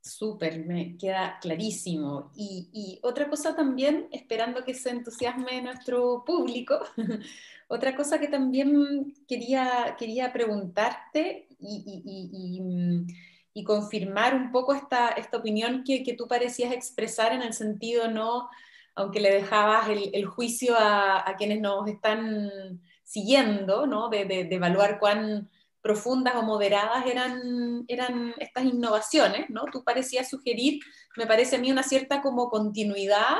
Súper, 0.00 0.66
me 0.66 0.96
queda 0.96 1.38
clarísimo. 1.40 2.32
Y, 2.34 2.70
y, 2.72 2.98
otra 3.04 3.30
cosa 3.30 3.54
también, 3.54 4.08
esperando 4.10 4.64
que 4.64 4.74
se 4.74 4.90
entusiasme 4.90 5.62
nuestro 5.62 6.24
público, 6.26 6.80
otra 7.68 7.94
cosa 7.94 8.18
que 8.18 8.26
también 8.26 9.14
quería, 9.28 9.94
quería 9.96 10.32
preguntarte 10.32 11.46
y, 11.60 12.02
y 12.04 12.60
mm, 12.60 13.06
y 13.54 13.62
confirmar 13.62 14.34
un 14.34 14.50
poco 14.50 14.74
esta, 14.74 15.10
esta 15.10 15.38
opinión 15.38 15.84
que, 15.84 16.02
que, 16.02 16.14
tú 16.14 16.26
parecías 16.26 16.72
expresar 16.72 17.32
en 17.32 17.40
el 17.40 17.54
sentido, 17.54 18.10
no, 18.10 18.50
aunque 18.96 19.20
le 19.20 19.32
dejabas 19.32 19.88
el, 19.88 20.10
el 20.12 20.26
juicio 20.26 20.76
a, 20.76 21.28
a, 21.28 21.36
quienes 21.36 21.60
nos 21.60 21.88
están 21.88 22.80
siguiendo, 23.04 23.86
¿no? 23.86 24.08
de, 24.08 24.24
de, 24.24 24.48
evaluar 24.50 24.98
cuán 24.98 25.48
profundas 25.80 26.34
o 26.34 26.42
moderadas 26.42 27.06
eran, 27.06 27.84
eran 27.88 28.34
estas 28.38 28.64
innovaciones, 28.64 29.50
¿no? 29.50 29.66
Tú 29.70 29.84
parecías 29.84 30.30
sugerir, 30.30 30.80
me 31.16 31.26
parece 31.26 31.56
a 31.56 31.58
mí, 31.58 31.70
una 31.70 31.82
cierta 31.82 32.22
como 32.22 32.48
continuidad 32.48 33.36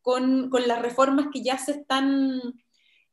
con, 0.00 0.48
con 0.50 0.66
las 0.66 0.80
reformas 0.80 1.26
que 1.32 1.42
ya 1.42 1.58
se 1.58 1.72
están 1.72 2.40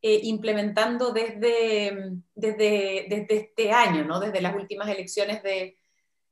eh, 0.02 0.22
implementando 0.24 1.12
desde, 1.12 2.14
desde, 2.34 3.06
desde, 3.10 3.36
este 3.36 3.72
año, 3.74 4.06
¿no? 4.06 4.22
desde 4.22 4.42
las 4.42 4.56
últimas 4.56 4.88
elecciones 4.88 5.44
de, 5.44 5.79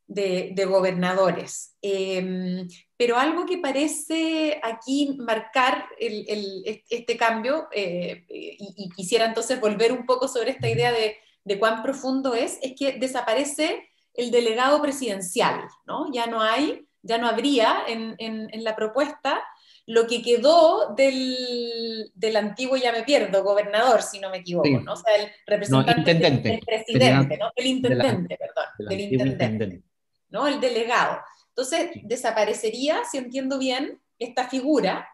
de, 0.08 0.66
gobernadores. 0.66 1.76
Em, 1.82 2.68
pero 2.96 3.18
algo 3.18 3.46
que 3.46 3.58
parece 3.58 4.60
aquí 4.64 5.16
marcar 5.20 5.86
este 6.00 7.18
cambio, 7.18 7.68
eh, 7.72 8.26
y, 8.30 8.90
quisiera 8.96 9.26
entonces 9.26 9.60
volver 9.60 9.92
un 9.92 10.06
poco 10.06 10.28
sobre 10.28 10.52
esta 10.52 10.70
idea 10.70 10.92
de, 10.92 11.18
cuán 11.60 11.82
profundo 11.82 12.34
es, 12.34 12.60
es 12.62 12.74
que 12.78 12.94
desaparece 12.94 13.88
el 14.14 14.32
delegado 14.32 14.82
presidencial, 14.82 15.62
¿no? 15.86 16.12
Ya 16.12 16.26
no 16.26 16.42
hay, 16.42 16.86
ya 17.04 17.18
no 17.18 17.28
habría 17.28 17.84
en, 17.88 18.64
la 18.64 18.76
propuesta 18.76 19.42
lo 19.86 20.06
que 20.06 20.22
quedó 20.22 20.94
del, 20.96 22.12
del, 22.14 22.36
antiguo, 22.36 22.76
ya 22.76 22.92
me 22.92 23.04
pierdo, 23.04 23.42
gobernador, 23.46 24.02
si 24.02 24.20
no 24.20 24.30
me 24.30 24.40
equivoco, 24.40 24.82
¿no? 24.84 24.94
O 24.94 24.96
sea, 24.98 25.16
el 25.16 25.32
representante 25.46 26.14
del 26.14 26.60
presidente, 26.60 27.38
¿no? 27.38 27.52
El 27.56 27.66
intendente, 27.68 28.38
perdón, 28.38 28.90
del 28.90 29.00
intendente, 29.00 29.84
¿no? 30.30 30.48
El 30.48 30.60
delegado. 30.60 31.20
Entonces, 31.50 31.92
desaparecería, 32.04 33.04
si 33.10 33.18
entiendo 33.18 33.58
bien, 33.58 34.02
esta 34.20 34.48
figura 34.48 35.08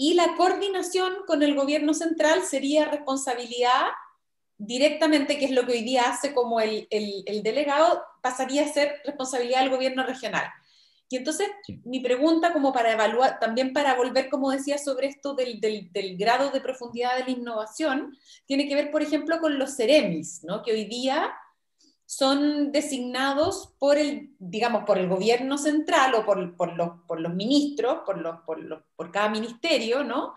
y 0.00 0.14
la 0.14 0.36
coordinación 0.36 1.12
con 1.26 1.42
el 1.42 1.54
gobierno 1.56 1.92
central 1.92 2.42
sería 2.42 2.84
responsabilidad 2.84 3.88
directamente, 4.56 5.38
que 5.38 5.46
es 5.46 5.50
lo 5.50 5.66
que 5.66 5.72
hoy 5.72 5.82
día 5.82 6.08
hace 6.08 6.32
como 6.32 6.60
el, 6.60 6.86
el, 6.90 7.24
el 7.26 7.42
delegado, 7.42 8.02
pasaría 8.22 8.64
a 8.64 8.72
ser 8.72 9.00
responsabilidad 9.04 9.60
del 9.60 9.70
gobierno 9.70 10.04
regional. 10.04 10.48
Y 11.10 11.16
entonces 11.16 11.48
mi 11.84 12.00
pregunta 12.00 12.52
como 12.52 12.72
para 12.72 12.92
evaluar, 12.92 13.40
también 13.40 13.72
para 13.72 13.94
volver, 13.94 14.28
como 14.28 14.50
decía, 14.50 14.78
sobre 14.78 15.08
esto 15.08 15.34
del, 15.34 15.60
del, 15.60 15.90
del, 15.90 16.16
grado 16.16 16.50
de 16.50 16.60
profundidad 16.60 17.16
de 17.16 17.24
la 17.24 17.30
innovación, 17.30 18.16
tiene 18.46 18.68
que 18.68 18.74
ver, 18.74 18.90
por 18.90 19.02
ejemplo, 19.02 19.40
con 19.40 19.58
los 19.58 19.76
CEREMIS, 19.76 20.44
¿no? 20.44 20.62
que 20.62 20.72
hoy 20.72 20.84
día 20.84 21.32
son 22.10 22.72
designados 22.72 23.74
por 23.78 23.98
el, 23.98 24.30
digamos, 24.38 24.84
por 24.84 24.96
el 24.96 25.08
gobierno 25.08 25.58
central 25.58 26.14
o 26.14 26.24
por, 26.24 26.56
por, 26.56 26.74
los, 26.74 27.02
por 27.06 27.20
los, 27.20 27.34
ministros, 27.34 27.98
por, 28.06 28.16
los, 28.16 28.40
por, 28.46 28.86
por, 28.96 29.12
cada 29.12 29.28
ministerio, 29.28 30.02
¿no? 30.04 30.32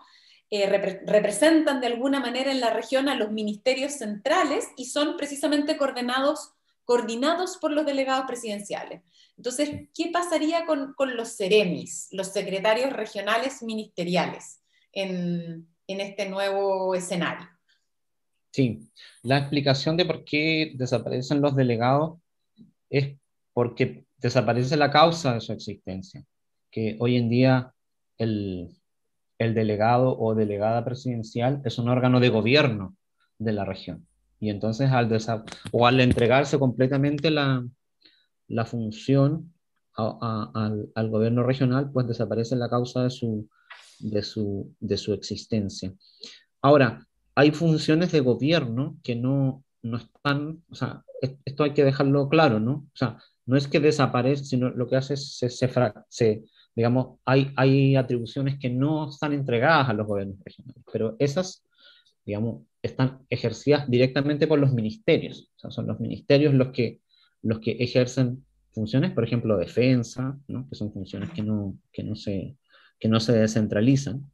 Eh, 0.50 0.68
representan 0.68 1.80
de 1.80 1.86
alguna 1.86 2.20
manera 2.20 2.52
en 2.52 2.60
la 2.60 2.74
región 2.74 3.08
a 3.08 3.14
los 3.14 3.30
ministerios 3.30 3.92
centrales 3.94 4.68
y 4.76 4.84
son 4.84 5.16
precisamente 5.16 5.78
coordinados, 5.78 6.52
coordinados 6.84 7.56
por 7.56 7.70
los 7.70 7.86
delegados 7.86 8.26
presidenciales. 8.26 9.00
Entonces, 9.38 9.88
¿qué 9.94 10.10
pasaría 10.12 10.66
con, 10.66 10.92
con 10.92 11.16
los 11.16 11.38
CEREMIS, 11.38 12.08
los 12.12 12.34
secretarios 12.34 12.92
regionales 12.92 13.62
ministeriales, 13.62 14.60
en, 14.92 15.66
en 15.86 16.00
este 16.02 16.28
nuevo 16.28 16.94
escenario? 16.94 17.51
Sí, 18.52 18.90
la 19.22 19.38
explicación 19.38 19.96
de 19.96 20.04
por 20.04 20.24
qué 20.24 20.72
desaparecen 20.76 21.40
los 21.40 21.56
delegados 21.56 22.20
es 22.90 23.16
porque 23.54 24.04
desaparece 24.18 24.76
la 24.76 24.90
causa 24.90 25.34
de 25.34 25.40
su 25.40 25.52
existencia, 25.52 26.24
que 26.70 26.96
hoy 27.00 27.16
en 27.16 27.30
día 27.30 27.72
el, 28.18 28.68
el 29.38 29.54
delegado 29.54 30.18
o 30.18 30.34
delegada 30.34 30.84
presidencial 30.84 31.62
es 31.64 31.78
un 31.78 31.88
órgano 31.88 32.20
de 32.20 32.28
gobierno 32.28 32.94
de 33.38 33.52
la 33.52 33.64
región. 33.64 34.06
Y 34.38 34.50
entonces 34.50 34.90
al, 34.90 35.10
o 35.70 35.86
al 35.86 36.00
entregarse 36.00 36.58
completamente 36.58 37.30
la, 37.30 37.66
la 38.48 38.64
función 38.66 39.54
al, 39.94 40.90
al, 40.94 41.10
gobierno 41.10 41.42
regional, 41.42 41.90
pues 41.90 42.06
desaparece 42.06 42.56
la 42.56 42.68
causa 42.68 43.02
de 43.02 43.10
su, 43.10 43.48
de 43.98 44.22
su, 44.22 44.74
de 44.80 44.96
su 44.96 45.12
existencia. 45.12 45.92
Ahora, 46.60 47.06
hay 47.34 47.50
funciones 47.50 48.12
de 48.12 48.20
gobierno 48.20 48.98
que 49.02 49.16
no, 49.16 49.64
no 49.82 49.96
están, 49.96 50.62
o 50.70 50.74
sea, 50.74 51.04
esto 51.44 51.64
hay 51.64 51.72
que 51.72 51.84
dejarlo 51.84 52.28
claro, 52.28 52.60
¿no? 52.60 52.72
O 52.72 52.96
sea, 52.96 53.18
no 53.46 53.56
es 53.56 53.68
que 53.68 53.80
desaparece, 53.80 54.44
sino 54.44 54.70
lo 54.70 54.88
que 54.88 54.96
hace 54.96 55.14
es 55.14 55.38
se, 56.08 56.42
digamos, 56.74 57.18
hay, 57.24 57.52
hay 57.56 57.96
atribuciones 57.96 58.58
que 58.58 58.70
no 58.70 59.08
están 59.08 59.32
entregadas 59.32 59.88
a 59.88 59.92
los 59.94 60.06
gobiernos 60.06 60.38
regionales, 60.44 60.82
pero 60.92 61.16
esas, 61.18 61.64
digamos, 62.24 62.62
están 62.82 63.20
ejercidas 63.30 63.88
directamente 63.88 64.46
por 64.46 64.58
los 64.58 64.72
ministerios. 64.72 65.50
O 65.56 65.58
sea, 65.58 65.70
son 65.70 65.86
los 65.86 66.00
ministerios 66.00 66.54
los 66.54 66.68
que 66.68 67.00
los 67.42 67.58
que 67.58 67.72
ejercen 67.72 68.44
funciones, 68.72 69.12
por 69.12 69.24
ejemplo, 69.24 69.58
defensa, 69.58 70.38
¿no? 70.48 70.68
que 70.68 70.76
son 70.76 70.92
funciones 70.92 71.30
que 71.30 71.42
no, 71.42 71.76
que 71.92 72.02
no, 72.02 72.16
se, 72.16 72.56
que 72.98 73.08
no 73.08 73.20
se 73.20 73.32
descentralizan. 73.32 74.30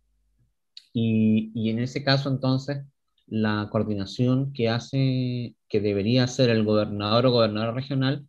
Y, 1.01 1.53
y, 1.55 1.71
en 1.71 1.79
ese 1.79 2.03
caso, 2.03 2.29
entonces, 2.29 2.85
la 3.27 3.69
coordinación 3.71 4.53
que 4.53 4.69
hace, 4.69 5.55
que 5.69 5.81
debería 5.81 6.25
hacer 6.25 6.51
el 6.51 6.65
gobernador 6.65 7.27
o 7.27 7.33
gobernador 7.33 7.75
regional, 7.75 8.27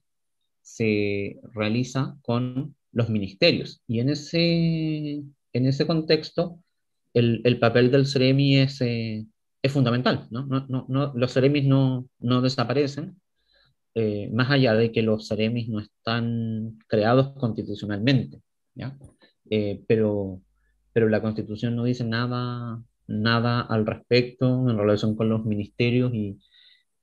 se 0.62 1.40
realiza 1.54 2.18
con 2.22 2.76
los 2.92 3.10
ministerios. 3.10 3.82
Y 3.88 4.00
en 4.02 4.10
ese, 4.10 5.24
en 5.54 5.66
ese 5.66 5.88
contexto, 5.88 6.60
el, 7.14 7.42
el 7.44 7.60
papel 7.60 7.92
del 7.92 8.06
CEREMI 8.06 8.58
es, 8.58 8.82
eh, 8.82 9.26
es 9.64 9.72
fundamental. 9.72 10.28
¿no? 10.30 10.46
No, 10.46 10.66
no, 10.68 10.86
no 10.90 11.14
los 11.16 11.34
CEREMIs 11.34 11.66
no, 11.66 12.08
no 12.20 12.42
desaparecen, 12.42 13.20
eh, 13.96 14.30
más 14.32 14.52
allá 14.52 14.76
de 14.76 14.92
que 14.92 15.02
los 15.02 15.28
CEREMIS 15.28 15.70
no 15.70 15.80
están 15.80 16.78
creados 16.88 17.34
constitucionalmente, 17.34 18.42
¿ya? 18.76 18.98
Eh, 19.50 19.84
pero, 19.88 20.42
pero 20.94 21.10
la 21.10 21.22
constitución 21.22 21.76
no 21.76 21.84
dice 21.84 22.04
nada, 22.04 22.82
nada 23.08 23.62
al 23.62 23.86
respecto 23.86 24.70
en 24.70 24.78
relación 24.78 25.16
con 25.16 25.30
los 25.30 25.46
ministerios 25.46 26.14
y, 26.14 26.40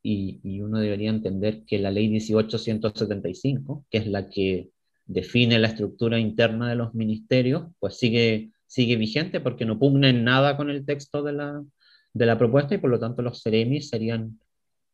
y, 0.02 0.40
y 0.42 0.60
uno 0.60 0.78
debería 0.78 1.10
entender 1.10 1.64
que 1.64 1.78
la 1.78 1.90
ley 1.90 2.08
1875, 2.08 3.84
que 3.90 3.98
es 3.98 4.06
la 4.06 4.28
que 4.28 4.70
define 5.06 5.58
la 5.58 5.68
estructura 5.68 6.18
interna 6.18 6.68
de 6.68 6.76
los 6.76 6.94
ministerios, 6.94 7.64
pues 7.78 7.98
sigue, 7.98 8.50
sigue 8.66 8.96
vigente 8.96 9.40
porque 9.40 9.64
no 9.64 9.78
pugna 9.78 10.10
en 10.10 10.24
nada 10.24 10.56
con 10.56 10.70
el 10.70 10.84
texto 10.84 11.22
de 11.22 11.32
la, 11.32 11.64
de 12.12 12.26
la 12.26 12.38
propuesta 12.38 12.74
y 12.74 12.78
por 12.78 12.90
lo 12.90 12.98
tanto 12.98 13.22
los 13.22 13.42
CEREMIS 13.42 13.88
serían 13.88 14.38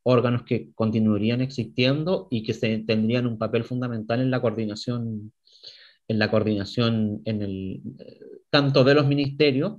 órganos 0.03 0.43
que 0.43 0.72
continuarían 0.74 1.40
existiendo 1.40 2.28
y 2.30 2.43
que 2.43 2.55
se, 2.55 2.78
tendrían 2.78 3.26
un 3.26 3.38
papel 3.38 3.64
fundamental 3.64 4.20
en 4.20 4.30
la 4.30 4.40
coordinación, 4.40 5.32
en 6.12 6.18
la 6.18 6.30
coordinación 6.30 7.22
en 7.24 7.42
el, 7.42 7.82
tanto 8.50 8.84
de 8.84 8.94
los 8.94 9.06
ministerios 9.06 9.78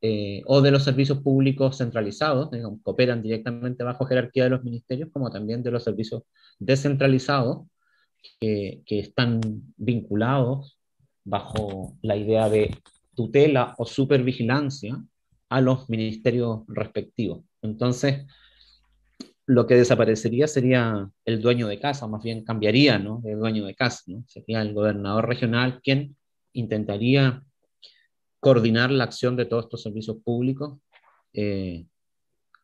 eh, 0.00 0.42
o 0.46 0.60
de 0.62 0.70
los 0.70 0.84
servicios 0.84 1.18
públicos 1.18 1.78
centralizados, 1.78 2.50
digamos, 2.50 2.78
que 2.84 2.90
operan 2.90 3.22
directamente 3.22 3.82
bajo 3.82 4.06
jerarquía 4.06 4.44
de 4.44 4.50
los 4.50 4.62
ministerios, 4.62 5.10
como 5.12 5.30
también 5.30 5.62
de 5.62 5.72
los 5.72 5.82
servicios 5.82 6.22
descentralizados, 6.58 7.66
que, 8.40 8.82
que 8.86 9.00
están 9.00 9.40
vinculados 9.76 10.78
bajo 11.24 11.96
la 12.02 12.16
idea 12.16 12.48
de 12.48 12.76
tutela 13.14 13.74
o 13.78 13.86
supervigilancia 13.86 15.02
a 15.48 15.60
los 15.60 15.88
ministerios 15.88 16.62
respectivos. 16.68 17.42
Entonces, 17.62 18.26
lo 19.46 19.66
que 19.66 19.76
desaparecería 19.76 20.48
sería 20.48 21.08
el 21.24 21.40
dueño 21.40 21.68
de 21.68 21.78
casa, 21.78 22.08
más 22.08 22.22
bien 22.22 22.44
cambiaría, 22.44 22.98
¿no? 22.98 23.22
El 23.24 23.38
dueño 23.38 23.64
de 23.64 23.76
casa. 23.76 24.02
Sería 24.26 24.60
el 24.60 24.74
gobernador 24.74 25.28
regional 25.28 25.80
quien 25.82 26.16
intentaría 26.52 27.44
coordinar 28.40 28.90
la 28.90 29.04
acción 29.04 29.36
de 29.36 29.46
todos 29.46 29.64
estos 29.64 29.82
servicios 29.82 30.16
públicos 30.24 30.78
eh, 31.32 31.86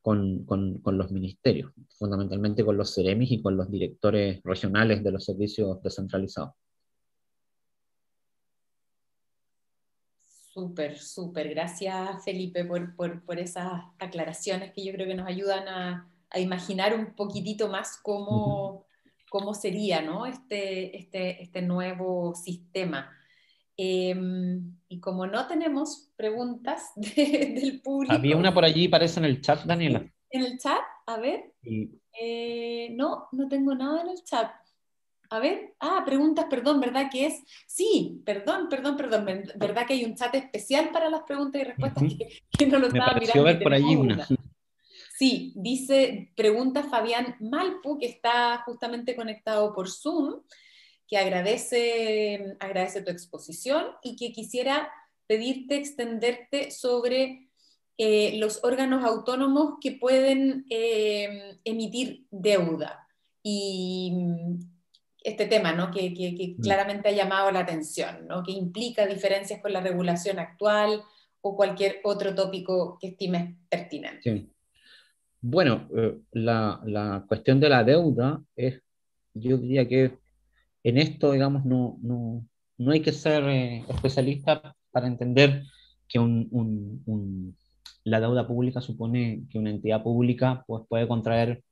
con, 0.01 0.45
con, 0.45 0.80
los 0.85 1.12
ministerios, 1.12 1.72
fundamentalmente 1.97 2.64
con 2.64 2.76
los 2.76 2.93
CEREMIS 2.93 3.30
y 3.30 3.43
con 3.43 3.57
los 3.57 3.70
directores 3.70 4.41
regionales 4.43 5.05
de 5.05 5.12
los 5.12 5.24
servicios 5.24 5.80
descentralizados. 5.83 6.55
Súper, 10.53 10.99
súper. 10.99 11.49
Gracias, 11.51 12.24
Felipe, 12.24 12.64
por, 12.64 13.24
por 13.24 13.39
esas 13.39 13.85
aclaraciones 14.01 14.72
que 14.72 14.85
yo 14.85 14.93
creo 14.93 15.07
que 15.07 15.14
nos 15.14 15.26
ayudan 15.26 15.68
a, 15.68 16.12
a 16.33 16.41
imaginar 16.41 16.95
un 16.95 17.14
poquitito 17.14 17.68
más 17.68 17.99
cómo, 18.03 18.87
cómo 19.28 19.55
sería 19.55 20.03
¿no? 20.03 20.26
este, 20.26 20.97
este, 20.97 21.43
este 21.43 21.62
nuevo 21.62 22.35
sistema. 22.35 23.11
Em, 23.76 24.76
y 24.89 25.01
como 25.01 25.26
no 25.26 25.47
tenemos 25.47 26.11
preguntas 26.16 26.93
del 26.97 27.80
público... 27.83 28.14
Había 28.14 28.37
una 28.37 28.53
por 28.53 28.64
allí, 28.64 28.89
parece 28.89 29.20
en 29.20 29.26
el 29.26 29.41
chat, 29.41 29.64
Daniela. 29.64 30.05
¿En 30.30 30.45
el 30.45 30.59
chat? 30.59 30.80
A 31.07 31.16
ver. 31.18 31.53
Eh, 32.20 32.91
no, 32.93 33.28
no 33.33 33.49
tengo 33.49 33.74
nada 33.74 34.03
en 34.03 34.09
el 34.09 34.22
chat. 34.24 34.51
A 35.30 35.39
ver, 35.39 35.74
ah, 35.80 36.03
preguntas, 36.05 36.45
perdón, 36.51 36.78
¿verdad 36.78 37.09
que 37.11 37.24
es? 37.24 37.43
Sí, 37.66 38.20
perdón, 38.22 38.68
perdón, 38.68 38.99
perdón, 38.99 39.24
¿verdad 39.57 39.87
que 39.87 39.95
hay 39.95 40.05
un 40.05 40.14
chat 40.14 40.35
especial 40.35 40.91
para 40.93 41.09
las 41.09 41.22
preguntas 41.22 41.62
y 41.62 41.64
respuestas 41.64 42.03
que, 42.59 42.66
no 42.66 42.78
lo 42.78 42.89
estaba 42.89 43.14
mirando? 43.14 43.43
ver 43.43 43.62
por 43.62 43.72
allí 43.72 43.97
una. 43.97 44.26
Sí, 45.23 45.53
dice, 45.55 46.33
pregunta 46.35 46.83
Fabián 46.83 47.37
Malpu, 47.39 47.97
que 47.97 48.07
está 48.07 48.61
justamente 48.66 49.14
conectado 49.14 49.73
por 49.73 49.89
Zoom, 49.89 50.43
que 51.07 51.16
agradece, 51.16 52.57
agradece 52.59 53.03
tu 53.03 53.12
exposición 53.12 53.87
y 54.03 54.16
que 54.16 54.33
quisiera 54.33 54.91
pedirte 55.29 55.77
extenderte 55.77 56.73
sobre 56.73 57.51
eh, 57.99 58.37
los 58.39 58.64
órganos 58.64 59.05
autónomos 59.05 59.75
que 59.81 59.93
pueden 59.93 60.66
eh, 60.70 61.57
emitir 61.64 62.27
deuda. 62.33 63.07
Y 63.45 64.12
este 65.23 65.47
tema, 65.47 65.70
¿no? 65.70 65.93
que, 65.93 66.12
que, 66.14 66.35
que, 66.35 66.57
mm. 66.59 66.62
claramente 66.62 67.11
ha 67.11 67.12
llamado 67.12 67.53
la 67.53 67.61
atención, 67.61 68.27
¿no? 68.27 68.43
que 68.43 68.51
implica 68.51 69.07
diferencias 69.07 69.62
con 69.62 69.73
la 69.73 69.83
regulación 69.83 70.41
actual 70.41 71.05
o 71.43 71.55
cualquier 71.55 72.01
otro 72.03 72.35
tópico 72.35 72.99
que 73.01 73.07
estimes 73.07 73.55
pertinente. 73.68 74.23
Sí. 74.25 74.53
Bueno, 75.43 75.88
eh, 75.97 76.18
la, 76.32 76.80
la, 76.84 77.24
cuestión 77.26 77.59
de 77.61 77.68
la 77.68 77.82
deuda 77.84 78.40
es, 78.57 78.80
yo 79.34 79.59
diría 79.59 79.88
que 79.88 80.18
en 80.84 80.99
esto, 80.99 81.32
digamos, 81.32 81.64
no, 81.64 81.99
no, 82.03 82.47
no 82.78 82.93
hay 82.93 83.03
que 83.03 83.12
ser 83.12 83.45
eh, 83.49 83.84
especialista 83.88 84.76
para 84.93 85.07
entender 85.09 85.64
que 86.09 86.18
la 88.05 88.20
deuda 88.20 88.47
pública 88.47 88.80
supone 88.80 89.45
que 89.51 89.59
una 89.59 89.70
entidad 89.70 90.03
pública 90.03 90.64
pues, 90.66 90.84
puede, 90.88 91.09
contraer, 91.09 91.62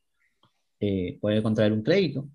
eh, 0.80 1.18
puede 1.20 1.42
contraer 1.42 1.72
un 1.72 1.82
crédito 1.82 2.28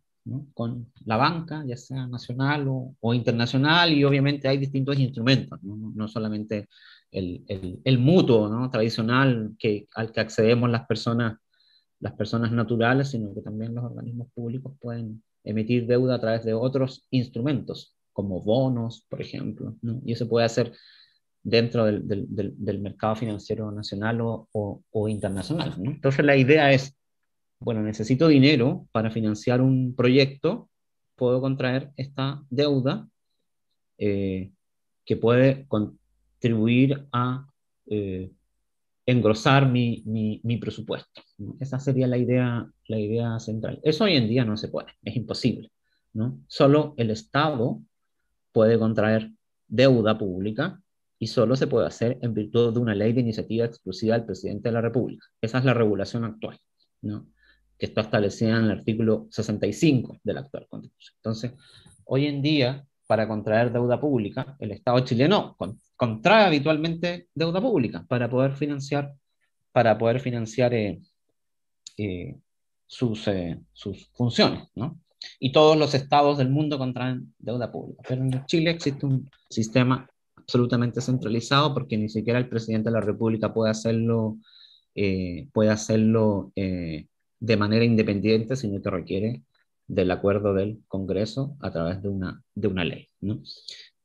con 0.54 0.92
la 1.06 1.18
banca, 1.18 1.64
ya 1.68 1.78
sea 1.78 2.08
nacional 2.08 2.66
o, 2.68 3.14
internacional, 3.14 3.94
y 3.94 4.04
obviamente 4.04 4.48
hay 4.48 4.58
distintos 4.58 4.98
instrumentos, 5.00 5.62
no, 5.62 6.08
solamente 6.08 6.68
el, 7.16 7.82
el, 7.84 7.98
mutuo 8.00 8.50
¿no? 8.50 8.70
tradicional 8.70 9.56
que, 9.58 9.88
al 9.96 10.12
que 10.12 10.20
accedemos 10.20 10.70
las 10.70 10.86
personas, 10.86 11.38
las 12.00 12.14
personas 12.14 12.52
naturales, 12.52 13.12
sino 13.12 13.34
que 13.34 13.42
también 13.42 13.74
los 13.74 13.86
organismos 13.86 14.28
públicos 14.34 14.74
pueden 14.80 15.24
emitir 15.44 15.88
deuda 15.88 16.16
a 16.16 16.22
través 16.22 16.44
de 16.44 16.54
otros 16.54 17.08
instrumentos, 17.12 17.96
como 18.14 18.42
bonos, 18.42 19.06
por 19.10 19.22
ejemplo, 19.22 19.76
y 20.04 20.12
eso 20.12 20.28
puede 20.28 20.46
hacer 20.46 20.74
dentro 21.42 21.86
del, 21.86 22.08
del, 22.08 22.54
del 22.58 22.80
mercado 22.80 23.16
financiero 23.16 23.72
nacional 23.72 24.20
o, 24.22 24.50
o, 24.52 25.08
internacional. 25.08 25.76
Entonces 25.84 26.26
la 26.26 26.36
idea 26.36 26.72
es 26.74 26.98
bueno, 27.60 27.82
necesito 27.82 28.28
dinero 28.28 28.88
para 28.92 29.10
financiar 29.12 29.62
un 29.62 29.96
proyecto, 29.96 30.70
puedo 31.16 31.42
contraer 31.42 31.92
esta 31.96 32.44
deuda 32.50 33.08
eh, 33.98 34.52
que 35.06 35.16
puede 35.16 35.66
contribuir 36.46 37.08
a 37.12 37.48
eh, 37.88 38.32
engrosar 39.06 39.68
mi, 39.68 40.04
mi, 40.06 40.58
presupuesto. 40.58 41.22
Esa 41.60 41.80
sería 41.80 42.08
la 42.08 42.18
idea, 42.18 42.70
la 42.88 43.00
idea 43.00 43.40
central. 43.40 43.80
Eso 43.84 44.04
hoy 44.04 44.16
en 44.16 44.28
día 44.28 44.46
no 44.46 44.56
se 44.56 44.68
puede, 44.68 44.90
es 45.04 45.16
imposible. 45.16 45.72
¿no? 46.14 46.40
Solo 46.48 46.94
el 46.98 47.10
Estado 47.10 47.82
puede 48.52 48.78
contraer 48.78 49.32
deuda 49.68 50.18
pública 50.18 50.80
y 51.18 51.28
solo 51.28 51.56
se 51.56 51.66
puede 51.66 51.88
hacer 51.88 52.20
en 52.22 52.36
virtud 52.36 52.74
de 52.74 52.80
una 52.80 52.94
ley 52.94 53.14
de 53.14 53.22
iniciativa 53.22 53.66
exclusiva 53.66 54.16
del 54.16 54.26
presidente 54.26 54.70
de 54.70 54.74
la 54.74 54.82
República. 54.82 55.26
Esa 55.42 55.58
es 55.58 55.66
la 55.66 55.74
regulación 55.74 56.26
actual. 56.26 56.60
¿no? 57.02 57.28
que 57.78 57.88
está 57.88 58.02
establecida 58.02 58.58
en 58.58 58.66
el 58.66 58.72
artículo 58.72 59.28
65 59.32 60.20
de 60.24 60.34
la 60.34 60.40
actual 60.42 60.66
Constitución. 60.70 61.16
Entonces, 61.18 61.52
hoy 62.06 62.26
en 62.26 62.42
día, 62.42 62.88
para 63.06 63.28
contraer 63.28 63.74
deuda 63.74 64.00
pública, 64.00 64.56
el 64.60 64.72
Estado 64.72 65.02
chileno 65.02 65.58
contrae 65.96 66.46
habitualmente 66.46 67.28
deuda 67.34 67.62
pública 67.62 68.06
para 68.08 68.30
poder 68.30 68.54
financiar, 68.54 69.14
para 69.72 69.98
poder 69.98 70.20
financiar 70.20 70.74
eh, 70.74 71.02
eh, 71.98 72.36
sus, 72.86 73.28
eh, 73.28 73.60
sus 73.74 74.08
funciones, 74.14 74.70
¿no? 74.76 75.00
Y 75.40 75.52
todos 75.52 75.78
los 75.78 75.94
estados 75.96 76.38
del 76.38 76.50
mundo 76.50 76.78
contraen 76.78 77.34
deuda 77.40 77.72
pública. 77.72 78.04
Pero 78.08 78.22
en 78.22 78.46
Chile 78.46 78.72
existe 78.72 79.06
un 79.06 79.30
sistema 79.50 80.08
absolutamente 80.36 81.02
centralizado 81.02 81.74
porque 81.74 81.98
ni 81.98 82.10
siquiera 82.10 82.38
el 82.38 82.48
presidente 82.48 82.90
de 82.90 82.94
la 82.94 83.02
República 83.02 83.52
puede 83.52 83.72
hacerlo, 83.72 84.38
puede 85.52 85.72
hacerlo 85.72 86.52
de 86.54 87.58
manera 87.58 87.84
independiente, 87.84 88.56
sino 88.56 88.80
que 88.80 88.90
requiere 88.92 89.44
del 89.88 90.12
acuerdo 90.12 90.54
del 90.54 90.84
Congreso 90.88 91.58
a 91.60 91.72
través 91.72 92.04
de 92.04 92.10
una, 92.10 92.44
de 92.54 92.68
una 92.68 92.84
ley. 92.84 93.10
¿no? 93.22 93.42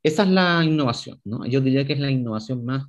Esa 0.03 0.23
es 0.23 0.29
la 0.29 0.63
innovación. 0.63 1.19
¿no? 1.23 1.45
Yo 1.45 1.61
diría 1.61 1.85
que 1.85 1.93
es 1.93 1.99
la 1.99 2.11
innovación 2.11 2.65
más, 2.65 2.85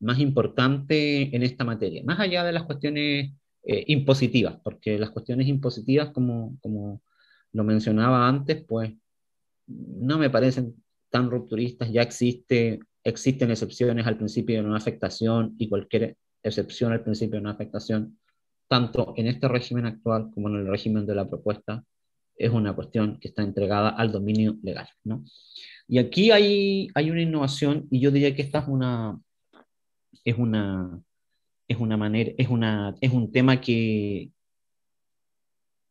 más 0.00 0.18
importante 0.18 1.34
en 1.34 1.42
esta 1.42 1.64
materia, 1.64 2.02
más 2.04 2.20
allá 2.20 2.44
de 2.44 2.52
las 2.52 2.64
cuestiones 2.64 3.32
eh, 3.64 3.84
impositivas, 3.88 4.56
porque 4.62 4.98
las 4.98 5.10
cuestiones 5.10 5.46
impositivas, 5.48 6.10
como, 6.10 6.58
como 6.60 7.02
lo 7.52 7.64
mencionaba 7.64 8.28
antes, 8.28 8.64
pues 8.64 8.92
no 9.66 10.18
me 10.18 10.30
parecen 10.30 10.74
tan 11.10 11.30
rupturistas, 11.30 11.90
ya 11.90 12.02
existe, 12.02 12.80
existen 13.04 13.50
excepciones 13.50 14.06
al 14.06 14.16
principio 14.16 14.56
de 14.56 14.62
no 14.62 14.76
afectación 14.76 15.54
y 15.58 15.68
cualquier 15.68 16.16
excepción 16.42 16.92
al 16.92 17.02
principio 17.02 17.36
de 17.36 17.42
no 17.42 17.50
afectación 17.50 18.18
tanto 18.68 19.14
en 19.16 19.26
este 19.26 19.48
régimen 19.48 19.86
actual 19.86 20.30
como 20.32 20.48
en 20.48 20.56
el 20.56 20.68
régimen 20.68 21.06
de 21.06 21.14
la 21.14 21.28
propuesta, 21.28 21.84
es 22.36 22.50
una 22.50 22.74
cuestión 22.74 23.18
que 23.18 23.28
está 23.28 23.42
entregada 23.42 23.88
al 23.90 24.12
dominio 24.12 24.56
legal. 24.62 24.88
¿no? 25.04 25.24
Y 25.88 25.98
aquí 25.98 26.30
hay, 26.30 26.88
hay 26.94 27.10
una 27.10 27.22
innovación 27.22 27.88
y 27.90 28.00
yo 28.00 28.10
diría 28.10 28.34
que 28.36 28.42
esta 28.42 28.58
es 28.58 28.68
una, 28.68 29.18
es 30.22 30.36
una, 30.36 31.02
es 31.66 31.78
una 31.78 31.96
manera, 31.96 32.30
es, 32.36 32.48
una, 32.48 32.94
es 33.00 33.10
un 33.10 33.32
tema 33.32 33.60
que, 33.60 34.30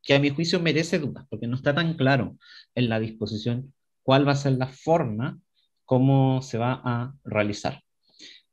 que 0.04 0.14
a 0.14 0.20
mi 0.20 0.30
juicio 0.30 0.60
merece 0.60 1.00
dudas, 1.00 1.26
porque 1.30 1.48
no 1.48 1.56
está 1.56 1.74
tan 1.74 1.96
claro 1.96 2.38
en 2.76 2.90
la 2.90 3.00
disposición 3.00 3.74
cuál 4.04 4.28
va 4.28 4.34
a 4.34 4.36
ser 4.36 4.54
la 4.54 4.68
forma, 4.68 5.40
cómo 5.84 6.44
se 6.44 6.60
va 6.60 6.80
a 6.84 7.14
realizar. 7.24 7.82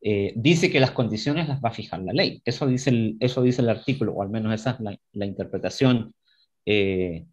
Eh, 0.01 0.33
dice 0.37 0.71
que 0.71 0.81
las 0.81 0.93
condiciones 0.93 1.47
las 1.47 1.63
va 1.63 1.69
a 1.69 1.75
fijar 1.75 2.03
la 2.03 2.13
ley. 2.13 2.41
Eso 2.45 2.67
dice 2.67 2.91
el, 2.91 3.17
eso 3.21 3.43
dice 3.43 3.61
el 3.61 3.69
artículo, 3.69 4.13
o 4.15 4.23
al 4.23 4.31
menos 4.31 4.55
esa 4.55 4.73
es 4.73 4.81
la, 4.81 4.99
la 5.13 5.27
interpretación 5.27 6.15
eh, 6.67 7.27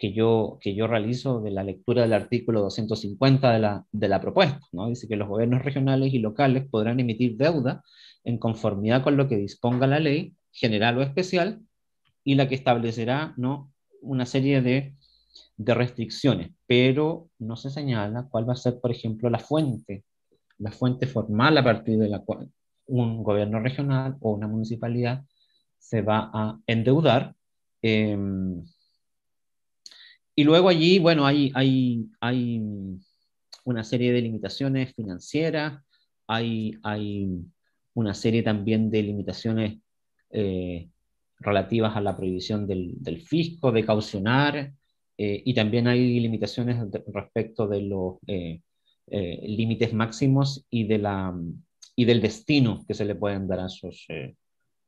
que, 0.00 0.12
yo, 0.12 0.58
que 0.60 0.74
yo 0.74 0.88
realizo 0.88 1.40
de 1.40 1.52
la 1.52 1.62
lectura 1.62 2.02
del 2.02 2.14
artículo 2.14 2.62
250 2.62 3.52
de 3.52 3.58
la, 3.60 3.86
de 3.92 4.08
la 4.08 4.20
propuesta. 4.20 4.60
¿no? 4.72 4.88
Dice 4.88 5.06
que 5.06 5.14
los 5.14 5.28
gobiernos 5.28 5.62
regionales 5.64 6.12
y 6.12 6.18
locales 6.18 6.66
podrán 6.68 6.98
emitir 6.98 7.36
deuda 7.36 7.84
en 8.24 8.38
conformidad 8.38 9.02
con 9.04 9.16
lo 9.16 9.28
que 9.28 9.36
disponga 9.36 9.86
la 9.86 10.00
ley, 10.00 10.34
general 10.50 10.98
o 10.98 11.02
especial, 11.02 11.60
y 12.24 12.34
la 12.34 12.48
que 12.48 12.56
establecerá 12.56 13.34
¿no? 13.36 13.72
una 14.00 14.26
serie 14.26 14.62
de, 14.62 14.94
de 15.56 15.74
restricciones, 15.74 16.50
pero 16.66 17.28
no 17.38 17.56
se 17.56 17.70
señala 17.70 18.26
cuál 18.28 18.48
va 18.48 18.54
a 18.54 18.56
ser, 18.56 18.80
por 18.80 18.90
ejemplo, 18.90 19.30
la 19.30 19.38
fuente 19.38 20.04
la 20.60 20.70
fuente 20.70 21.06
formal 21.06 21.56
a 21.58 21.64
partir 21.64 21.98
de 21.98 22.08
la 22.08 22.20
cual 22.20 22.48
un 22.86 23.22
gobierno 23.22 23.60
regional 23.60 24.16
o 24.20 24.32
una 24.32 24.46
municipalidad 24.46 25.24
se 25.78 26.02
va 26.02 26.30
a 26.32 26.58
endeudar. 26.66 27.34
Em, 27.82 28.62
y 30.34 30.44
luego 30.44 30.68
allí, 30.68 30.98
bueno, 30.98 31.26
hay, 31.26 31.52
hay, 31.54 32.06
hay 32.20 32.62
una 33.64 33.84
serie 33.84 34.12
de 34.12 34.22
limitaciones 34.22 34.94
financieras, 34.94 35.82
hay, 36.26 36.74
hay 36.82 37.28
una 37.94 38.14
serie 38.14 38.42
también 38.42 38.90
de 38.90 39.02
limitaciones 39.02 39.78
eh, 40.30 40.88
relativas 41.38 41.96
a 41.96 42.00
la 42.00 42.16
prohibición 42.16 42.66
del, 42.66 42.94
del 42.96 43.20
fisco, 43.20 43.72
de 43.72 43.84
caucionar, 43.84 44.72
eh, 45.22 45.42
y 45.44 45.52
también 45.52 45.86
hay 45.86 46.18
limitaciones 46.18 46.82
respecto 47.08 47.68
de 47.68 47.82
los 47.82 48.14
eh, 48.26 48.62
eh, 49.08 49.40
límites 49.46 49.92
máximos 49.92 50.66
y, 50.70 50.84
de 50.84 50.96
la, 50.96 51.38
y 51.94 52.06
del 52.06 52.22
destino 52.22 52.82
que 52.88 52.94
se 52.94 53.04
le 53.04 53.14
pueden 53.14 53.46
dar 53.46 53.60
a 53.60 53.66
esos, 53.66 54.06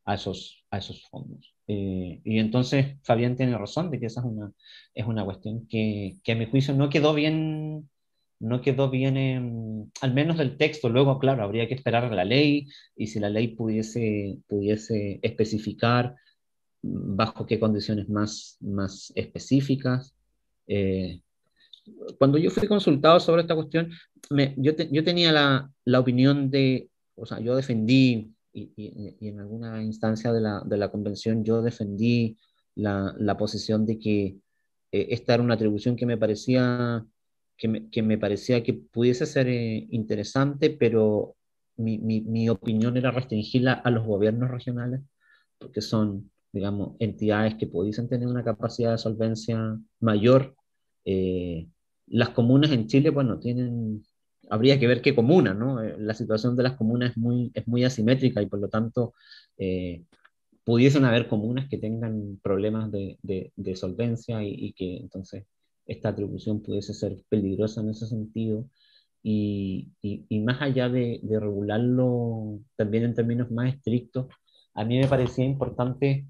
a 0.06 0.14
esos, 0.14 0.64
a 0.70 0.78
esos 0.78 1.02
fondos. 1.10 1.54
Eh, 1.72 2.20
y 2.24 2.38
entonces 2.38 2.96
Fabián 3.02 3.36
tiene 3.36 3.56
razón 3.56 3.90
de 3.90 4.00
que 4.00 4.06
esa 4.06 4.20
es 4.20 4.26
una, 4.26 4.52
es 4.94 5.06
una 5.06 5.24
cuestión 5.24 5.66
que, 5.68 6.16
que 6.24 6.32
a 6.32 6.36
mi 6.36 6.46
juicio 6.46 6.74
no 6.74 6.90
quedó 6.90 7.14
bien, 7.14 7.88
no 8.40 8.60
quedó 8.60 8.90
bien, 8.90 9.90
al 10.00 10.14
menos 10.14 10.38
del 10.38 10.56
texto. 10.56 10.88
Luego, 10.88 11.18
claro, 11.18 11.42
habría 11.42 11.68
que 11.68 11.74
esperar 11.74 12.04
a 12.04 12.14
la 12.14 12.24
ley 12.24 12.66
y 12.96 13.06
si 13.08 13.20
la 13.20 13.30
ley 13.30 13.48
pudiese, 13.48 14.38
pudiese 14.48 15.20
especificar 15.22 16.16
bajo 16.82 17.46
qué 17.46 17.60
condiciones 17.60 18.08
más, 18.08 18.56
más 18.60 19.12
específicas 19.14 20.14
cuando 22.18 22.38
yo 22.38 22.50
fui 22.50 22.68
consultado 22.68 23.18
sobre 23.20 23.42
esta 23.42 23.54
cuestión, 23.54 23.90
yo, 24.56 24.72
yo, 24.90 25.04
tenía 25.04 25.32
la, 25.32 25.70
la, 25.84 26.00
opinión 26.00 26.50
de, 26.50 26.88
o 27.14 27.26
sea, 27.26 27.40
yo 27.40 27.56
defendí, 27.56 28.32
y, 28.52 28.72
y, 28.76 29.28
en 29.28 29.40
alguna 29.40 29.82
instancia 29.82 30.32
de 30.32 30.40
la, 30.40 30.62
de 30.64 30.76
la, 30.76 30.90
convención 30.90 31.42
yo 31.44 31.62
defendí 31.62 32.38
la, 32.74 33.14
la 33.18 33.36
posición 33.36 33.86
de 33.86 33.98
que 33.98 34.24
eh, 34.92 35.06
esta 35.10 35.34
era 35.34 35.42
una 35.42 35.54
atribución 35.54 35.96
que 35.96 36.06
me 36.06 36.18
parecía 36.18 37.04
que 37.56 37.68
me, 37.68 37.90
que 37.90 38.02
me 38.02 38.18
parecía 38.18 38.62
que 38.62 38.74
pudiese 38.74 39.24
ser 39.24 39.48
eh, 39.48 39.86
interesante, 39.90 40.70
pero 40.70 41.36
mi, 41.76 41.98
mi, 41.98 42.20
mi, 42.22 42.48
opinión 42.48 42.96
era 42.96 43.10
restringirla 43.10 43.74
a 43.74 43.90
los 43.90 44.04
gobiernos 44.04 44.50
regionales, 44.50 45.00
porque 45.58 45.80
son, 45.80 46.30
digamos, 46.52 46.96
entidades 46.98 47.54
que 47.54 47.68
pudiesen 47.68 48.08
tener 48.08 48.26
una 48.26 48.44
capacidad 48.44 48.90
de 48.92 48.98
solvencia 48.98 49.78
mayor. 50.00 50.56
Eh, 51.04 51.68
las 52.08 52.30
comunas 52.30 52.72
en 52.72 52.88
Chile, 52.88 53.10
bueno, 53.10 53.38
tienen, 53.38 54.02
habría 54.52 54.78
que 54.78 54.86
ver 54.86 55.00
qué 55.00 55.14
comuna, 55.14 55.54
¿no? 55.54 55.82
Eh, 55.82 55.96
la 55.98 56.12
situación 56.12 56.56
de 56.56 56.62
las 56.62 56.74
comunas 56.76 57.12
es 57.12 57.16
muy, 57.16 57.50
es 57.54 57.66
muy 57.66 57.84
asimétrica 57.84 58.42
y 58.42 58.46
por 58.46 58.60
lo 58.60 58.68
tanto 58.68 59.14
eh, 59.56 60.04
pudiesen 60.62 61.06
haber 61.06 61.26
comunas 61.26 61.70
que 61.70 61.78
tengan 61.78 62.38
problemas 62.42 62.92
de, 62.92 63.18
de, 63.22 63.76
solvencia 63.76 64.44
y, 64.44 64.74
que 64.74 64.98
entonces 64.98 65.46
esta 65.86 66.10
atribución 66.10 66.60
pudiese 66.60 66.92
ser 66.92 67.16
peligrosa 67.30 67.80
en 67.80 67.90
ese 67.90 68.06
sentido. 68.06 68.66
Y, 69.22 69.88
y, 70.02 70.40
más 70.40 70.60
allá 70.60 70.90
de, 70.90 71.20
de, 71.22 71.40
regularlo 71.40 72.60
también 72.76 73.04
en 73.04 73.14
términos 73.14 73.50
más 73.50 73.72
estrictos, 73.72 74.26
a 74.74 74.84
mí 74.84 74.98
me 74.98 75.08
parecía 75.08 75.46
importante 75.46 76.26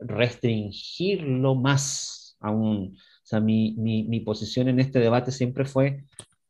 restringirlo 0.00 1.54
más 1.54 2.36
aún 2.40 2.96
o 3.26 3.28
sea, 3.28 3.40
mi, 3.40 3.74
mi, 3.76 4.04
mi 4.04 4.20
posición 4.20 4.68
en 4.68 4.78
este 4.78 5.00
debate 5.00 5.32
siempre 5.32 5.64
fue 5.64 6.04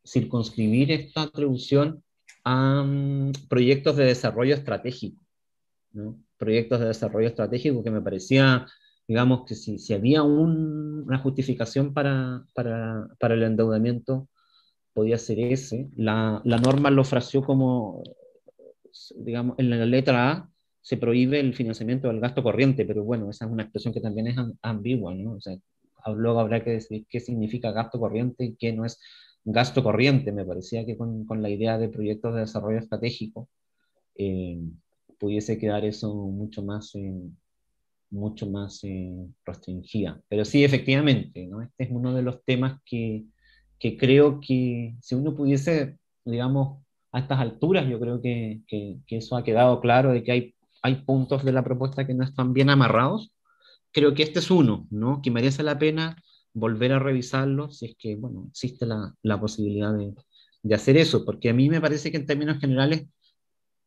circunscribir 0.07 0.92
esta 0.92 1.22
atribución 1.22 2.02
a 2.44 2.82
mm, 2.82 3.32
proyectos 3.48 3.96
de 3.96 4.04
desarrollo 4.04 4.54
estratégico, 4.54 5.20
¿no? 5.92 6.18
proyectos 6.38 6.80
de 6.80 6.86
desarrollo 6.86 7.28
estratégico 7.28 7.82
que 7.82 7.90
me 7.90 8.02
parecía, 8.02 8.66
digamos, 9.09 9.44
que 9.46 9.54
si, 9.54 9.78
si 9.78 9.94
había 9.94 10.22
una 10.22 11.18
justificación 11.18 11.94
para, 11.94 12.44
para, 12.54 13.09
para, 13.18 13.34
el 13.34 13.42
endeudamiento, 13.42 14.28
podía 14.92 15.18
ser 15.18 15.40
ese. 15.40 15.88
La, 15.96 16.40
la 16.44 16.59
norma 16.59 16.90
lo 16.90 17.04
fraseó 17.04 17.42
como, 17.42 18.02
digamos, 19.16 19.59
en 19.59 19.70
la 19.70 19.84
letra 19.86 20.30
A 20.30 20.50
se 20.80 20.96
prohíbe 20.96 21.40
el 21.40 21.52
financiamiento 21.52 22.07
del 22.07 22.20
gasto 22.20 22.44
corriente, 22.44 22.84
pero 22.84 23.02
bueno, 23.02 23.28
esa 23.28 23.44
es 23.44 23.50
una 23.50 23.64
expresión 23.64 23.92
que 23.92 24.00
también 24.00 24.28
es 24.28 24.36
ambigua, 24.62 25.12
¿no? 25.14 25.32
O 25.32 25.40
sea, 25.40 25.57
luego 26.14 26.38
habrá 26.38 26.62
que 26.62 26.70
decir 26.70 27.07
qué 27.09 27.18
significa 27.18 27.72
gasto 27.72 27.98
corriente 27.98 28.44
y 28.44 28.54
qué 28.54 28.72
no 28.72 28.84
es 28.84 29.00
gasto 29.47 29.82
corriente. 29.82 30.32
Me 30.32 30.44
parecía 30.44 30.84
que 30.84 30.97
con, 30.97 31.24
con 31.24 31.40
la 31.40 31.49
idea 31.49 31.78
de 31.78 31.88
proyectos 31.88 32.34
de 32.34 32.40
desarrollo 32.40 32.78
estratégico 32.78 33.49
eh, 34.16 34.59
pudiese 35.18 35.59
quedar 35.59 35.84
eso 35.84 36.14
mucho 36.14 36.62
más, 36.62 36.94
eh, 36.94 37.14
mucho 38.11 38.47
más 38.51 38.80
eh, 38.84 39.14
restringida. 39.44 40.20
Pero 40.28 40.44
sí, 40.44 40.64
efectivamente, 40.64 41.47
¿no? 41.47 41.62
este 41.62 41.84
es 41.84 41.90
uno 41.90 42.14
de 42.14 42.22
los 42.22 42.44
temas 42.44 42.80
que, 42.84 43.24
que 43.78 43.97
creo 43.97 44.40
que 44.40 44.97
si 45.01 45.14
uno 45.14 45.34
pudiese, 45.34 45.99
digamos, 46.24 46.82
a 47.12 47.20
estas 47.20 47.38
alturas, 47.40 47.88
yo 47.88 47.99
creo 48.01 48.20
que, 48.20 48.61
que, 48.66 48.99
que, 49.07 49.18
eso 49.18 49.36
ha 49.36 49.44
quedado 49.44 49.80
claro 49.80 50.12
de 50.12 50.22
que 50.22 50.32
hay, 50.32 50.55
hay 50.82 50.97
puntos 50.97 51.44
de 51.44 51.53
la 51.53 51.64
propuesta 51.64 52.07
que 52.07 52.14
no 52.14 52.24
están 52.24 52.53
bien 52.53 52.68
amarrados. 52.68 53.32
Creo 53.92 54.14
que 54.14 54.22
este 54.22 54.40
es 54.40 54.51
uno, 54.51 54.86
¿no? 54.90 55.22
Que 55.22 55.30
merece 55.30 55.62
la 55.62 55.78
pena 55.78 56.22
volver 56.57 56.92
a 56.92 56.98
revisarlo 56.98 57.70
si 57.70 57.86
es 57.86 57.96
que, 57.98 58.16
bueno, 58.16 58.46
existe 58.48 58.86
la, 58.86 59.14
la 59.22 59.38
posibilidad 59.38 59.92
de, 59.94 60.14
de, 60.62 60.74
hacer 60.74 60.96
eso, 60.96 61.24
porque 61.24 61.50
a 61.50 61.52
mí 61.52 61.68
me 61.68 61.82
parece 61.82 62.11
que 62.11 62.16
en 62.16 62.24
términos 62.24 62.59
generales 62.59 63.07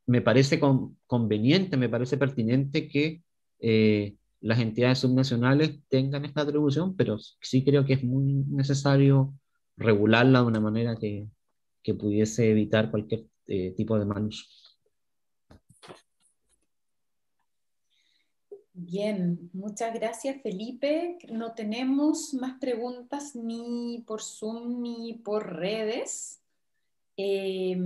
me 0.06 0.22
parece 0.22 0.60
con, 0.60 0.98
conveniente, 1.08 1.78
me 1.78 1.90
parece 1.90 2.18
pertinente 2.18 2.88
que 2.88 3.24
eh, 3.60 4.16
las 4.42 4.60
entidades 4.60 5.00
subnacionales 5.00 5.80
tengan 5.90 6.26
esta 6.26 6.42
atribución, 6.42 6.96
pero 6.96 7.18
sí 7.20 7.64
creo 7.64 7.86
que 7.86 7.94
es 7.94 8.04
muy 8.04 8.46
necesario 8.48 9.34
regularla 9.76 10.42
de 10.42 10.46
una 10.46 10.60
manera 10.60 10.96
que, 10.96 11.28
que 11.82 11.96
pudiese 11.96 12.52
evitar 12.52 12.92
cualquier 12.92 13.26
eh, 13.48 13.74
tipo 13.76 13.98
de 13.98 14.06
mal 14.06 14.26
uso. 14.26 14.46
Bien, 18.82 19.50
muchas 19.52 19.94
gracias 19.94 20.42
Felipe. 20.42 21.18
No 21.30 21.54
tenemos 21.54 22.34
más 22.34 22.58
preguntas 22.60 23.36
ni 23.36 24.06
por 24.08 24.22
Zoom 24.22 24.82
ni 24.82 25.16
por 25.16 25.58
redes. 25.58 26.42
Eh, 27.18 27.78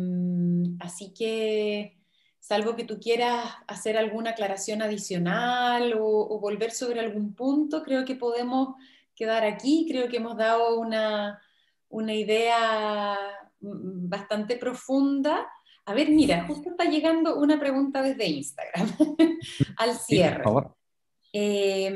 así 0.79 1.11
que, 1.11 1.97
salvo 2.39 2.75
que 2.75 2.83
tú 2.83 2.99
quieras 2.99 3.55
hacer 3.65 3.97
alguna 3.97 4.31
aclaración 4.31 4.83
adicional 4.83 5.93
o, 5.93 6.05
o, 6.05 6.39
volver 6.39 6.69
sobre 6.69 6.99
algún 6.99 7.33
punto, 7.33 7.81
creo 7.81 8.05
que 8.05 8.15
podemos 8.15 8.75
quedar 9.15 9.43
aquí. 9.45 9.87
Creo 9.89 10.07
que 10.09 10.17
hemos 10.17 10.37
dado 10.37 10.79
una, 10.79 11.41
una 11.89 12.13
idea 12.13 13.17
bastante 13.59 14.57
profunda. 14.57 15.47
A 15.85 15.93
ver, 15.95 16.09
mira, 16.09 16.45
justo 16.45 16.69
está 16.69 16.85
llegando 16.85 17.39
una 17.39 17.59
pregunta 17.59 18.03
desde 18.03 18.27
Instagram 18.27 18.91
al 19.77 19.95
cierre. 19.95 20.35
Sí, 20.35 20.35
por 20.35 20.43
favor. 20.43 20.82
Eh, 21.33 21.91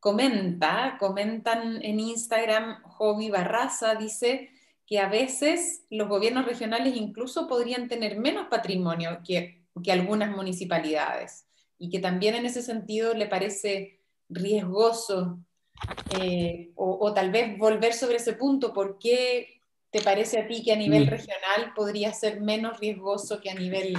comenta, 0.00 0.96
comentan 0.98 1.84
en 1.84 2.00
Instagram, 2.00 2.82
Hobby 2.84 3.30
Barraza 3.30 3.94
dice 3.96 4.50
que 4.86 4.98
a 4.98 5.08
veces 5.08 5.84
los 5.90 6.08
gobiernos 6.08 6.46
regionales 6.46 6.96
incluso 6.96 7.46
podrían 7.46 7.86
tener 7.86 8.18
menos 8.18 8.46
patrimonio 8.48 9.20
que, 9.24 9.62
que 9.84 9.92
algunas 9.92 10.34
municipalidades 10.34 11.46
y 11.78 11.90
que 11.90 12.00
también 12.00 12.34
en 12.34 12.46
ese 12.46 12.62
sentido 12.62 13.14
le 13.14 13.26
parece 13.26 14.00
riesgoso 14.28 15.38
eh, 16.18 16.72
o, 16.74 16.98
o, 17.00 17.14
tal 17.14 17.30
vez 17.30 17.56
volver 17.58 17.94
sobre 17.94 18.16
ese 18.16 18.34
punto, 18.34 18.72
¿por 18.72 18.98
qué 18.98 19.59
¿Te 19.90 20.00
parece 20.02 20.38
a 20.38 20.46
ti 20.46 20.62
que 20.62 20.72
a 20.72 20.76
nivel 20.76 21.08
regional 21.08 21.72
podría 21.74 22.12
ser 22.12 22.40
menos 22.40 22.78
riesgoso 22.78 23.40
que 23.40 23.50
a 23.50 23.54
nivel 23.54 23.96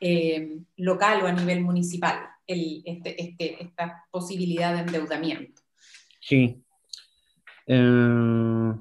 eh, 0.00 0.58
local 0.76 1.22
o 1.22 1.26
a 1.28 1.32
nivel 1.32 1.60
municipal 1.60 2.28
el, 2.46 2.82
este, 2.84 3.22
este, 3.22 3.62
esta 3.62 4.04
posibilidad 4.10 4.74
de 4.74 4.80
endeudamiento? 4.80 5.62
Sí. 6.20 6.60
Eh, 7.66 8.72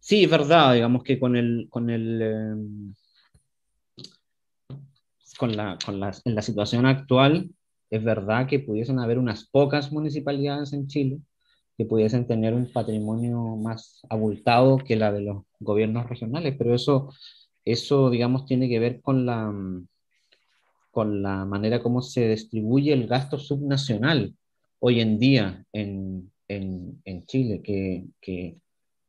sí, 0.00 0.24
es 0.24 0.30
verdad, 0.30 0.72
digamos 0.72 1.02
que 1.04 1.20
con 1.20 1.36
el, 1.36 1.66
con 1.68 1.90
el 1.90 2.22
eh, 2.22 2.54
con 5.36 5.54
la, 5.54 5.76
con 5.84 6.00
la, 6.00 6.12
en 6.24 6.34
la 6.34 6.42
situación 6.42 6.86
actual, 6.86 7.50
es 7.90 8.02
verdad 8.02 8.46
que 8.46 8.60
pudiesen 8.60 9.00
haber 9.00 9.18
unas 9.18 9.44
pocas 9.44 9.92
municipalidades 9.92 10.72
en 10.72 10.86
Chile 10.86 11.18
que 11.76 11.84
pudiesen 11.84 12.26
tener 12.26 12.54
un 12.54 12.70
patrimonio 12.72 13.56
más 13.56 14.02
abultado 14.08 14.78
que 14.78 14.96
la 14.96 15.12
de 15.12 15.22
los 15.22 15.44
gobiernos 15.60 16.08
regionales, 16.08 16.54
pero 16.58 16.74
eso, 16.74 17.12
eso 17.64 18.10
digamos, 18.10 18.46
tiene 18.46 18.68
que 18.68 18.78
ver 18.78 19.00
con 19.00 19.26
la, 19.26 19.52
con 20.90 21.22
la 21.22 21.44
manera 21.44 21.82
como 21.82 22.02
se 22.02 22.28
distribuye 22.28 22.92
el 22.92 23.06
gasto 23.06 23.38
subnacional 23.38 24.34
hoy 24.78 25.00
en 25.00 25.18
día 25.18 25.64
en, 25.72 26.30
en, 26.48 27.00
en 27.04 27.26
Chile, 27.26 27.62
que, 27.62 28.04
que, 28.20 28.58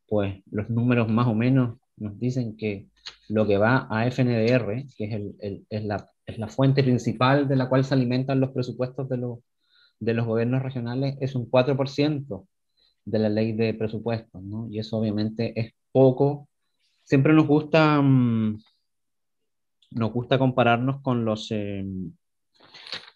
pues 0.08 0.42
los 0.52 0.70
números 0.70 1.10
más 1.10 1.28
o 1.28 1.34
menos 1.34 1.78
nos 1.98 2.20
dicen 2.20 2.56
que 2.56 2.88
lo 3.30 3.48
que 3.48 3.58
va 3.58 3.88
a 3.90 4.06
FNDR, 4.08 4.86
que 4.96 5.06
es, 5.06 5.14
el, 5.14 5.36
el, 5.40 5.66
es, 5.70 5.84
la, 5.84 6.10
es 6.26 6.38
la 6.38 6.48
fuente 6.48 6.84
principal 6.84 7.48
de 7.48 7.56
la 7.56 7.68
cual 7.68 7.84
se 7.84 7.94
alimentan 7.94 8.40
los 8.40 8.52
presupuestos 8.52 9.10
de 9.10 9.18
los, 9.18 9.40
de 10.00 10.14
los 10.14 10.26
gobiernos 10.26 10.62
regionales, 10.62 11.18
es 11.20 11.36
un 11.36 11.50
4% 11.50 12.46
de 13.06 13.20
la 13.20 13.30
ley 13.30 13.54
de 13.54 13.74
presupuestos, 13.74 14.42
¿no? 14.42 14.68
Y 14.70 14.80
eso 14.80 14.98
obviamente 14.98 15.60
es 15.60 15.74
poco. 15.92 16.50
Siempre 17.04 17.34
nos 17.34 17.48
gusta, 17.48 18.02
mm, 18.02 18.62
nos 19.92 20.12
gusta 20.14 20.40
compararnos 20.40 21.02
con 21.02 21.26
los, 21.26 21.48
eh, 21.52 21.86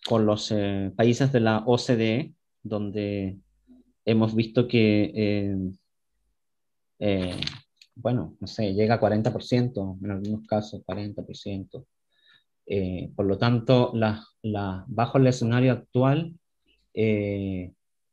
con 0.07 0.25
los 0.25 0.51
eh, 0.51 0.91
países 0.95 1.31
de 1.31 1.39
la 1.39 1.63
OCDE, 1.65 2.33
donde 2.63 3.39
hemos 4.05 4.35
visto 4.35 4.67
que, 4.67 5.11
eh, 6.99 7.41
bueno, 7.95 8.35
no 8.39 8.47
sé, 8.47 8.73
llega 8.73 8.95
a 8.95 8.99
40%, 8.99 9.97
en 10.03 10.11
algunos 10.11 10.47
casos 10.47 10.83
40%. 10.85 11.85
por 13.15 13.25
lo 13.25 13.37
tanto, 13.37 13.93
bajo 14.87 15.17
el 15.17 15.27
escenario 15.27 15.71
actual, 15.71 16.35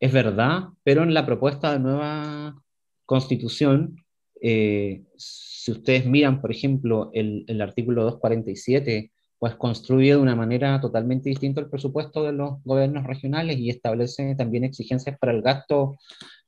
es 0.04 0.12
verdad, 0.12 0.64
pero 0.82 1.02
en 1.02 1.14
la 1.14 1.24
propuesta 1.24 1.72
de 1.72 1.78
nueva 1.78 2.62
constitución, 3.06 4.04
eh, 4.38 5.02
si 5.16 5.72
ustedes 5.72 6.04
miran, 6.04 6.42
por 6.42 6.52
ejemplo, 6.52 7.10
el, 7.14 7.46
artículo 7.62 8.02
247, 8.02 9.10
pues 9.38 9.54
construye 9.54 10.10
de 10.10 10.18
una 10.18 10.36
manera 10.36 10.78
totalmente 10.78 11.30
distinta 11.30 11.62
el 11.62 11.70
presupuesto 11.70 12.22
de 12.22 12.34
los 12.34 12.62
gobiernos 12.64 13.04
regionales 13.06 13.56
y 13.56 13.70
establece 13.70 14.34
también 14.34 14.64
exigencias 14.64 15.16
para 15.18 15.32
el 15.32 15.40
gasto, 15.40 15.96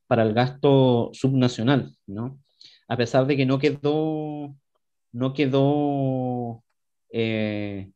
para 0.06 0.22
el 0.24 0.34
gasto 0.34 1.08
subnacional, 1.14 1.96
¿no? 2.06 2.38
A 2.88 2.98
pesar 2.98 3.26
de 3.26 3.38
que 3.38 3.46
no 3.46 3.58
quedó, 3.58 4.54
no 5.12 5.32
quedó, 5.32 6.62
eh, 7.10 7.90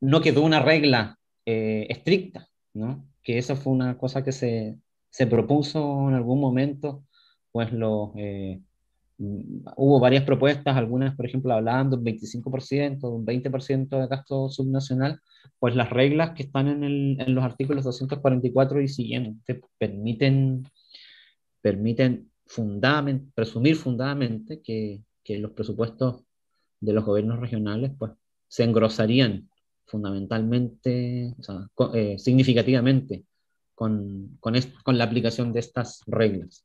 no 0.00 0.20
quedó 0.20 0.42
una 0.42 0.58
regla 0.58 1.20
eh, 1.46 1.86
estricta, 1.88 2.48
¿no? 2.74 3.11
Que 3.22 3.38
eso 3.38 3.56
fue 3.56 3.72
una 3.72 3.96
cosa 3.98 4.24
que 4.24 4.32
se, 4.32 4.78
se 5.10 5.26
propuso 5.26 6.08
en 6.08 6.14
algún 6.14 6.40
momento, 6.40 7.04
pues 7.52 7.72
lo, 7.72 8.12
eh, 8.16 8.60
mm, 9.18 9.64
hubo 9.76 10.00
varias 10.00 10.24
propuestas, 10.24 10.76
algunas, 10.76 11.14
por 11.16 11.26
ejemplo, 11.26 11.52
hablaban 11.52 11.90
de 11.90 11.96
un 11.96 12.04
25%, 12.04 13.00
de 13.00 13.14
un 13.14 13.26
20% 13.26 14.00
de 14.00 14.06
gasto 14.08 14.48
subnacional, 14.48 15.20
pues 15.58 15.76
las 15.76 15.90
reglas 15.90 16.32
que 16.32 16.44
están 16.44 16.68
en, 16.68 16.84
el, 16.84 17.16
en 17.20 17.34
los 17.34 17.44
artículos 17.44 17.84
244 17.84 18.80
y 18.80 18.88
siguientes 18.88 19.60
permiten, 19.78 20.64
permiten 21.60 22.30
fundament, 22.46 23.32
presumir 23.34 23.76
fundadamente 23.76 24.60
que, 24.62 25.02
que 25.24 25.38
los 25.38 25.52
presupuestos 25.52 26.24
de 26.80 26.92
los 26.92 27.04
gobiernos 27.04 27.38
regionales 27.40 27.92
pues, 27.98 28.12
se 28.48 28.64
engrosarían 28.64 29.48
fundamentalmente, 29.92 31.34
o 31.38 31.42
sea, 31.42 31.68
eh, 31.94 32.18
significativamente 32.18 33.26
con, 33.74 34.38
con, 34.40 34.54
con, 34.82 34.96
la 34.96 35.04
aplicación 35.04 35.52
de 35.52 35.60
estas 35.60 36.00
reglas. 36.06 36.64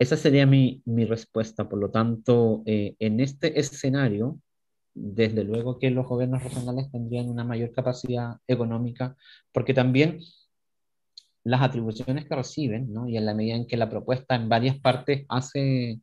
Esa 0.00 0.16
sería 0.16 0.46
mi, 0.46 0.82
mi 0.84 1.04
respuesta. 1.04 1.68
Por 1.68 1.78
lo 1.78 1.90
tanto, 1.90 2.62
eh, 2.66 2.96
en 2.98 3.20
este 3.20 3.58
escenario, 3.58 4.40
desde 4.94 5.44
luego 5.44 5.78
que 5.78 5.90
los 5.90 6.06
gobiernos 6.06 6.42
regionales 6.42 6.90
tendrían 6.90 7.28
una 7.28 7.44
mayor 7.44 7.70
capacidad 7.72 8.38
económica, 8.48 9.16
porque 9.52 9.74
también 9.74 10.18
las 11.44 11.62
atribuciones 11.62 12.26
que 12.26 12.34
reciben, 12.34 12.92
¿no? 12.92 13.08
y 13.08 13.16
en 13.16 13.26
la 13.26 13.34
medida 13.34 13.54
en 13.54 13.66
que 13.68 13.76
la 13.76 13.88
propuesta 13.88 14.34
en 14.34 14.48
varias 14.48 14.78
partes 14.80 15.24
hace, 15.28 16.00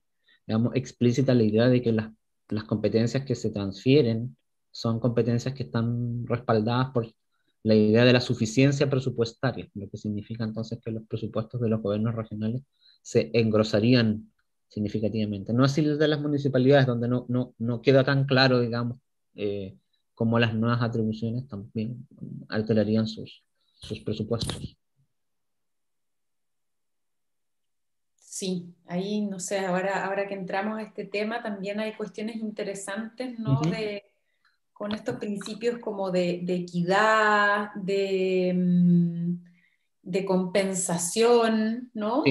digamos, 0.47 0.75
explícita 0.75 1.33
la 1.33 1.43
idea 1.43 1.67
de 1.67 1.81
que 1.81 1.91
las, 1.91 2.09
las 2.49 2.63
competencias 2.63 3.25
que 3.25 3.35
se 3.35 3.51
transfieren 3.51 4.37
son 4.75 4.99
competencias 4.99 5.53
que 5.53 5.63
están 5.63 6.27
respaldadas 6.27 6.91
por 6.91 7.09
la 7.63 7.75
idea 7.75 8.03
de 8.03 8.11
la 8.11 8.19
suficiencia 8.19 8.89
presupuestaria, 8.89 9.69
lo 9.73 9.89
que 9.89 9.95
significa 9.95 10.43
entonces 10.43 10.79
que 10.83 10.91
los 10.91 11.07
presupuestos 11.07 11.61
de 11.61 11.69
los 11.69 11.81
gobiernos 11.81 12.13
regionales 12.13 12.61
se 13.01 13.31
engrosarían 13.33 14.33
significativamente. 14.67 15.53
No 15.53 15.63
así 15.63 15.81
de 15.81 16.07
las 16.09 16.19
municipalidades, 16.19 16.87
donde 16.87 17.07
no, 17.07 17.25
no, 17.29 17.55
no 17.57 17.81
queda 17.81 18.03
tan 18.03 18.25
claro, 18.25 18.59
digamos, 18.59 18.99
eh, 19.35 19.77
cómo 20.13 20.39
las 20.39 20.53
nuevas 20.53 20.81
atribuciones 20.81 21.47
también 21.47 22.05
alterarían 22.49 23.07
sus, 23.07 23.45
sus 23.75 24.01
presupuestos. 24.01 24.77
Sí, 28.17 28.75
ahí, 28.87 29.21
no 29.21 29.39
sé, 29.39 29.59
ahora, 29.59 30.05
ahora 30.05 30.27
que 30.27 30.33
entramos 30.33 30.77
a 30.79 30.81
este 30.81 31.05
tema, 31.05 31.41
también 31.41 31.79
hay 31.79 31.93
cuestiones 31.93 32.35
interesantes, 32.35 33.39
¿no? 33.39 33.61
de, 33.61 34.03
con 34.75 34.91
estos 34.91 35.15
principios 35.15 35.79
como 35.79 36.11
de, 36.11 36.43
equidad, 36.49 37.73
de, 37.75 38.53
mm, 38.53 39.35
de, 40.01 40.25
compensación, 40.25 41.91
¿no? 41.93 42.23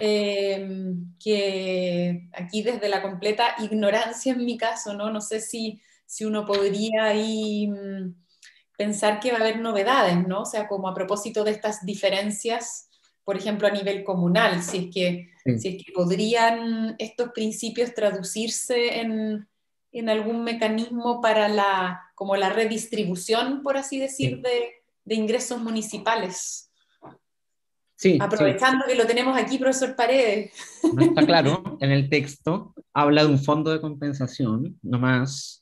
Em, 0.00 1.14
que 1.22 2.28
aquí 2.32 2.62
desde 2.62 2.88
la 2.88 3.00
completa 3.00 3.54
ignorancia 3.60 4.32
en 4.32 4.44
mi 4.44 4.58
caso, 4.58 4.94
¿no? 4.94 5.12
No 5.12 5.20
sé 5.20 5.40
si, 5.40 5.80
si 6.04 6.24
uno 6.24 6.44
podría 6.44 7.04
ahí 7.04 7.68
mm, 7.68 8.16
pensar 8.76 9.20
que 9.20 9.30
va 9.30 9.38
a 9.38 9.42
haber 9.42 9.60
novedades, 9.60 10.26
¿no? 10.26 10.40
O 10.40 10.46
sea, 10.46 10.66
como 10.66 10.88
a 10.88 10.94
propósito 10.94 11.44
de 11.44 11.52
estas 11.52 11.86
diferencias, 11.86 12.88
por 13.22 13.36
ejemplo, 13.36 13.68
a 13.68 13.70
nivel 13.70 14.02
comunal, 14.02 14.60
si 14.64 14.78
es 14.78 14.86
que, 14.92 15.28
si 15.56 15.68
es 15.68 15.84
que 15.84 15.92
podrían 15.94 16.96
estos 16.98 17.30
principios 17.30 17.94
traducirse 17.94 18.98
en, 19.02 19.46
en 19.92 20.08
algún 20.08 20.44
mecanismo 20.44 21.20
para 21.20 21.48
la, 21.48 22.02
como 22.14 22.36
la 22.36 22.50
redistribución, 22.50 23.62
por 23.62 23.76
así 23.76 23.98
decir, 23.98 24.40
de, 24.40 24.70
de, 25.04 25.14
ingresos 25.14 25.60
municipales. 25.60 26.70
Sí, 27.96 28.16
Aprovechando 28.20 28.86
que 28.86 28.94
lo 28.94 29.06
tenemos 29.06 29.36
aquí, 29.36 29.58
profesor 29.58 29.94
Paredes. 29.94 30.52
No 30.94 31.02
está 31.02 31.26
claro, 31.26 31.76
en 31.80 31.90
el 31.90 32.08
texto 32.08 32.74
habla 32.94 33.24
de 33.24 33.28
un 33.28 33.38
fondo 33.38 33.70
de 33.70 33.80
compensación, 33.80 34.78
nomás, 34.82 35.60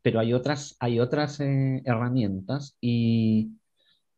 pero 0.00 0.20
hay 0.20 0.32
otras, 0.32 0.76
hay 0.80 0.98
otras 0.98 1.40
eh, 1.40 1.82
herramientas 1.84 2.76
y, 2.80 3.50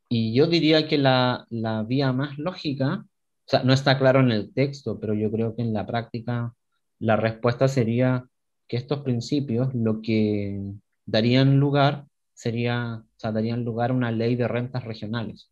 y, 0.09 0.35
yo 0.35 0.47
diría 0.47 0.87
que 0.87 0.97
la, 0.97 1.47
la 1.51 1.83
vía 1.83 2.13
más 2.13 2.39
lógica, 2.39 3.05
o 3.05 3.49
sea, 3.49 3.65
no 3.65 3.73
está 3.73 3.99
claro 3.99 4.21
en 4.21 4.31
el 4.31 4.55
texto, 4.55 5.01
pero 5.01 5.13
yo 5.15 5.31
creo 5.31 5.57
que 5.57 5.63
en 5.63 5.75
la 5.75 5.87
práctica 5.87 6.55
la 7.01 7.17
respuesta 7.17 7.69
sería 7.69 8.29
que 8.75 8.79
estos 8.81 9.03
principios 9.03 9.73
lo 9.73 10.03
que 10.03 10.75
darían 11.07 11.61
lugar 11.61 12.07
sería, 12.33 13.05
o 13.07 13.21
sea, 13.21 13.31
darían 13.31 13.65
lugar 13.65 13.93
a 13.93 13.95
una 13.95 14.11
ley 14.11 14.35
de 14.35 14.49
rentas 14.49 14.83
regionales, 14.83 15.49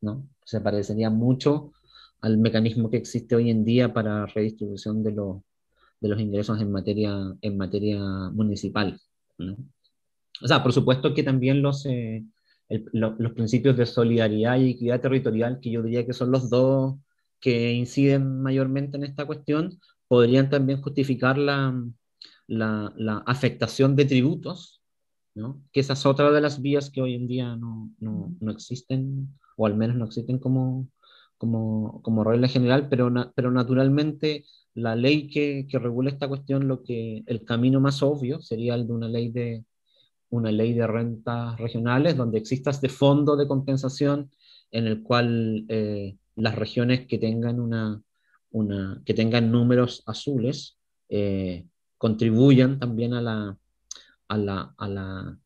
¿no? 0.00 0.26
Se 0.46 0.58
parecería 0.62 1.10
mucho 1.10 1.72
al 2.22 2.38
mecanismo 2.38 2.88
que 2.88 2.96
existe 2.96 3.36
hoy 3.36 3.50
en 3.50 3.62
día 3.66 3.92
para 3.92 4.24
redistribución 4.24 5.02
de, 5.02 5.12
los, 5.12 5.42
de 6.00 6.08
los 6.08 6.18
ingresos 6.18 6.62
en 6.62 6.72
materia, 6.72 7.12
en 7.42 7.58
materia 7.58 8.00
municipal, 8.32 8.98
¿no? 9.36 9.58
O 10.42 10.48
sea, 10.48 10.62
por 10.62 10.72
supuesto 10.72 11.12
que 11.12 11.22
también 11.22 11.60
los, 11.60 11.84
eh, 11.84 12.24
los 12.70 13.32
principios 13.32 13.76
de 13.76 13.84
solidaridad 13.84 14.58
y 14.58 14.70
equidad 14.70 15.02
territorial, 15.02 15.60
que 15.60 15.70
yo 15.70 15.82
diría 15.82 16.06
que 16.06 16.14
son 16.14 16.30
los 16.30 16.48
dos 16.48 16.96
que 17.38 17.74
inciden 17.74 18.40
mayormente 18.40 18.96
en 18.96 19.04
esta 19.04 19.26
cuestión, 19.26 19.78
podrían 20.08 20.48
también 20.48 20.80
justificar 20.80 21.36
la, 21.36 21.74
la, 22.46 22.92
la 22.96 23.18
afectación 23.26 23.96
de 23.96 24.04
tributos, 24.04 24.82
¿no? 25.34 25.62
que 25.72 25.80
esa 25.80 25.94
es 25.94 26.06
otra 26.06 26.30
de 26.30 26.40
las 26.40 26.60
vías 26.60 26.90
que 26.90 27.02
hoy 27.02 27.14
en 27.14 27.26
día 27.26 27.56
no, 27.56 27.90
no, 27.98 28.34
no 28.40 28.50
existen, 28.50 29.38
o 29.56 29.66
al 29.66 29.76
menos 29.76 29.96
no 29.96 30.04
existen 30.04 30.38
como, 30.38 30.88
como, 31.38 32.02
como 32.02 32.24
regla 32.24 32.48
general, 32.48 32.88
pero, 32.88 33.12
pero 33.34 33.50
naturalmente 33.50 34.44
la 34.74 34.96
ley 34.96 35.28
que, 35.28 35.66
que, 35.68 35.78
regula 35.78 36.10
esta 36.10 36.28
cuestión, 36.28 36.68
lo 36.68 36.82
que 36.82 37.22
el 37.26 37.44
camino 37.44 37.80
más 37.80 38.02
obvio 38.02 38.40
sería 38.40 38.74
el 38.74 38.86
de 38.86 38.92
una 38.92 39.08
ley 39.08 39.30
de, 39.30 39.64
una 40.32 40.50
ley 40.50 40.72
de 40.72 40.86
rentas 40.86 41.58
regionales, 41.58 42.16
donde 42.16 42.38
exista 42.38 42.70
este 42.70 42.88
fondo 42.88 43.36
de 43.36 43.46
compensación 43.46 44.30
en 44.70 44.86
el 44.86 45.02
cual 45.02 45.66
eh, 45.68 46.16
las 46.36 46.56
regiones 46.56 47.06
que 47.06 47.18
tengan, 47.18 47.60
una, 47.60 48.02
una, 48.50 49.02
que 49.04 49.12
tengan 49.12 49.52
números 49.52 50.02
azules 50.06 50.78
eh, 51.10 51.66
contribuyan 52.02 52.80
también 52.80 53.14
a 53.14 53.20
la, 53.20 53.56
a 54.26 54.36
la, 54.36 54.74
a 54.76 54.88
la, 54.88 55.38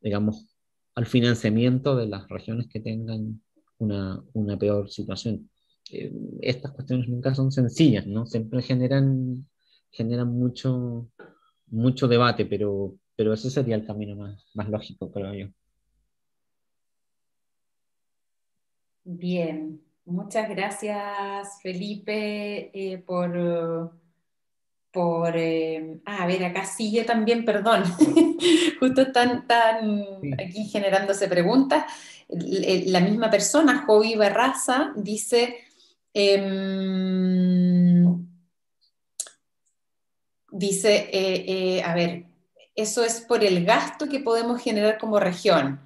digamos, 0.00 0.46
al 0.94 1.06
financiamiento 1.06 1.96
de 1.96 2.06
las 2.06 2.28
regiones 2.28 2.68
que 2.68 2.78
tengan 2.78 3.42
una, 3.78 4.22
una 4.32 4.56
peor 4.56 4.88
situación. 4.88 5.50
Eh, 5.90 6.12
estas 6.40 6.70
cuestiones 6.70 7.08
nunca 7.08 7.34
son 7.34 7.50
sencillas, 7.50 8.06
¿no? 8.06 8.26
Siempre 8.26 8.62
generan, 8.62 9.48
generan 9.90 10.28
mucho, 10.28 11.08
mucho 11.66 12.06
debate, 12.06 12.46
pero, 12.46 12.94
pero 13.16 13.32
ese 13.32 13.50
sería 13.50 13.74
el 13.74 13.84
camino 13.84 14.14
más, 14.14 14.40
más 14.54 14.68
lógico, 14.68 15.10
creo 15.10 15.34
yo. 15.34 15.46
Bien, 19.02 19.82
muchas 20.04 20.48
gracias 20.48 21.60
Felipe 21.60 22.70
eh, 22.72 22.98
por 22.98 23.97
por, 24.90 25.36
eh, 25.36 26.00
ah, 26.06 26.22
a 26.24 26.26
ver, 26.26 26.44
acá 26.44 26.64
sigue 26.64 27.04
también, 27.04 27.44
perdón, 27.44 27.84
justo 28.80 29.02
están, 29.02 29.44
aquí 30.38 30.64
generándose 30.68 31.28
preguntas. 31.28 31.84
La 32.28 33.00
misma 33.00 33.30
persona, 33.30 33.84
Jovi 33.86 34.14
Barraza, 34.14 34.92
dice, 34.96 35.56
em, 36.12 36.68
dice, 40.50 41.08
eh, 41.12 41.44
eh, 41.48 41.82
a 41.82 41.94
ver, 41.94 42.24
eso 42.74 43.04
es 43.04 43.20
por 43.20 43.44
el 43.44 43.64
gasto 43.64 44.08
que 44.08 44.20
podemos 44.20 44.60
generar 44.62 44.98
como 44.98 45.18
región. 45.20 45.80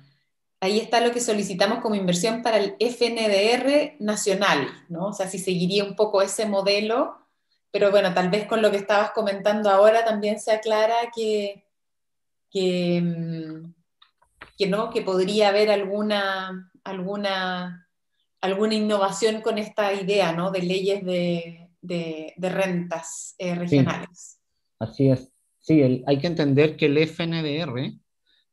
Ahí 0.60 0.78
está 0.78 1.00
lo 1.00 1.12
que 1.12 1.20
solicitamos 1.20 1.80
como 1.80 1.94
inversión 1.96 2.42
para 2.42 2.58
el 2.58 2.76
FNDR 2.78 3.96
nacional, 3.98 4.68
¿no? 4.88 5.08
O 5.08 5.12
sea, 5.12 5.28
si 5.28 5.38
seguiría 5.38 5.84
un 5.84 5.96
poco 5.96 6.22
ese 6.22 6.46
modelo 6.46 7.21
pero 7.72 7.90
bueno, 7.90 8.12
tal 8.12 8.28
vez 8.28 8.46
con 8.46 8.60
lo 8.60 8.70
que 8.70 8.76
estabas 8.76 9.10
comentando 9.12 9.70
ahora 9.70 10.04
también 10.04 10.38
se 10.38 10.52
aclara 10.52 10.94
que, 11.14 11.64
que, 12.50 13.00
mm, 13.00 14.70
no, 14.70 14.90
que 14.90 15.02
podría 15.02 15.48
haber 15.48 15.70
alguna, 15.70 16.70
alguna, 16.84 17.88
alguna 18.42 18.74
innovación 18.74 19.40
con 19.40 19.58
esta 19.58 19.92
idea 19.94 20.32
¿no? 20.32 20.50
de 20.50 20.62
leyes 20.62 21.04
de, 21.04 21.70
de, 21.80 22.34
rentas 22.38 23.34
eh, 23.38 23.54
regionales. 23.54 24.38
así 24.78 25.08
es. 25.08 25.32
Sí, 25.58 26.04
hay 26.06 26.18
que 26.18 26.26
entender 26.26 26.76
que 26.76 26.86
el 26.86 26.98
FNDR 26.98 27.92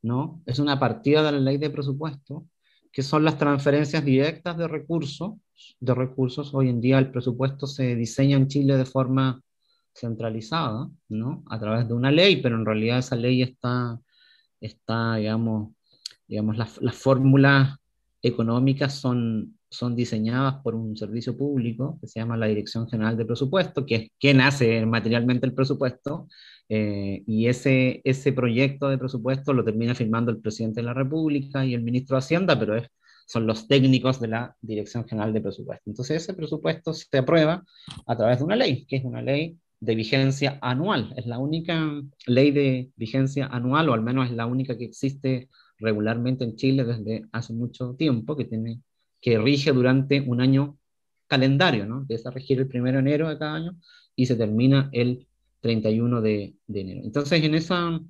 ¿no? 0.01 0.41
es 0.45 0.59
una 0.59 0.79
partida 0.79 1.23
de 1.23 1.33
la 1.33 1.39
ley 1.39 1.57
de 1.57 1.69
presupuesto, 1.69 2.45
que 2.91 3.03
son 3.03 3.25
las 3.25 3.37
transferencias 3.37 4.05
directas 4.05 4.57
de 4.57 4.67
recursos 4.67 5.33
de 5.79 5.93
recursos. 5.93 6.53
Hoy 6.53 6.69
en 6.69 6.81
día 6.81 6.99
el 6.99 7.11
presupuesto 7.11 7.67
se 7.67 7.95
diseña 7.95 8.37
en 8.37 8.47
Chile 8.47 8.77
de 8.77 8.85
forma 8.85 9.41
centralizada, 9.93 10.89
¿no? 11.09 11.43
A 11.47 11.59
través 11.59 11.87
de 11.87 11.93
una 11.93 12.11
ley, 12.11 12.37
pero 12.41 12.55
en 12.55 12.65
realidad 12.65 12.99
esa 12.99 13.15
ley 13.15 13.41
está, 13.41 13.99
está 14.61 15.15
digamos, 15.15 15.71
digamos 16.27 16.57
las, 16.57 16.81
las 16.81 16.95
fórmulas 16.95 17.77
económicas 18.21 18.95
son, 18.95 19.57
son 19.69 19.95
diseñadas 19.95 20.55
por 20.63 20.75
un 20.75 20.95
servicio 20.97 21.37
público 21.37 21.97
que 22.01 22.07
se 22.07 22.19
llama 22.19 22.37
la 22.37 22.47
Dirección 22.47 22.89
General 22.89 23.17
de 23.17 23.25
Presupuesto, 23.25 23.85
que 23.85 23.95
es 23.95 24.11
quien 24.19 24.41
hace 24.41 24.85
materialmente 24.85 25.45
el 25.45 25.53
presupuesto, 25.53 26.27
eh, 26.67 27.23
y 27.25 27.47
ese, 27.47 28.01
ese 28.03 28.31
proyecto 28.31 28.89
de 28.89 28.97
presupuesto 28.97 29.53
lo 29.53 29.63
termina 29.63 29.95
firmando 29.95 30.31
el 30.31 30.39
presidente 30.39 30.81
de 30.81 30.85
la 30.85 30.93
República 30.93 31.65
y 31.65 31.73
el 31.73 31.81
ministro 31.81 32.15
de 32.15 32.19
Hacienda, 32.19 32.59
pero 32.59 32.75
es 32.75 32.87
son 33.29 33.45
los 33.45 33.67
técnicos 33.67 34.19
de 34.19 34.27
la 34.27 34.55
Dirección 34.59 35.07
General 35.07 35.31
de 35.31 35.41
Presupuesto. 35.41 35.83
Entonces 35.85 36.23
ese 36.23 36.33
presupuesto 36.33 36.93
se 36.93 37.15
aprueba 37.15 37.63
a 38.07 38.17
través 38.17 38.39
de 38.39 38.43
una 38.43 38.55
ley, 38.55 38.87
que 38.87 38.95
es 38.95 39.05
una 39.05 39.21
ley 39.21 39.55
de 39.79 39.93
vigencia 39.93 40.57
anual. 40.63 41.13
Es 41.15 41.27
la 41.27 41.37
única 41.37 42.01
ley 42.25 42.49
de 42.49 42.89
vigencia 42.95 43.45
anual, 43.45 43.89
o 43.89 43.93
al 43.93 44.01
menos 44.01 44.31
es 44.31 44.35
la 44.35 44.47
única 44.47 44.75
que 44.75 44.85
existe 44.85 45.47
regularmente 45.77 46.43
en 46.43 46.55
Chile 46.55 46.83
desde 46.83 47.23
hace 47.31 47.53
mucho 47.53 47.93
tiempo, 47.93 48.35
que, 48.35 48.45
tiene, 48.45 48.81
que 49.21 49.37
rige 49.37 49.73
durante 49.73 50.21
un 50.21 50.41
año 50.41 50.79
calendario, 51.27 51.85
¿no? 51.85 51.99
Empieza 51.99 52.29
a 52.29 52.31
regir 52.31 52.59
el 52.59 52.69
1 52.73 52.93
de 52.93 52.97
enero 52.97 53.29
de 53.29 53.37
cada 53.37 53.53
año 53.53 53.77
y 54.15 54.25
se 54.25 54.37
termina 54.37 54.89
el 54.91 55.27
31 55.61 56.19
de, 56.21 56.55
de 56.65 56.81
enero. 56.81 57.01
Entonces, 57.03 57.43
en 57.43 57.53
esa, 57.53 58.01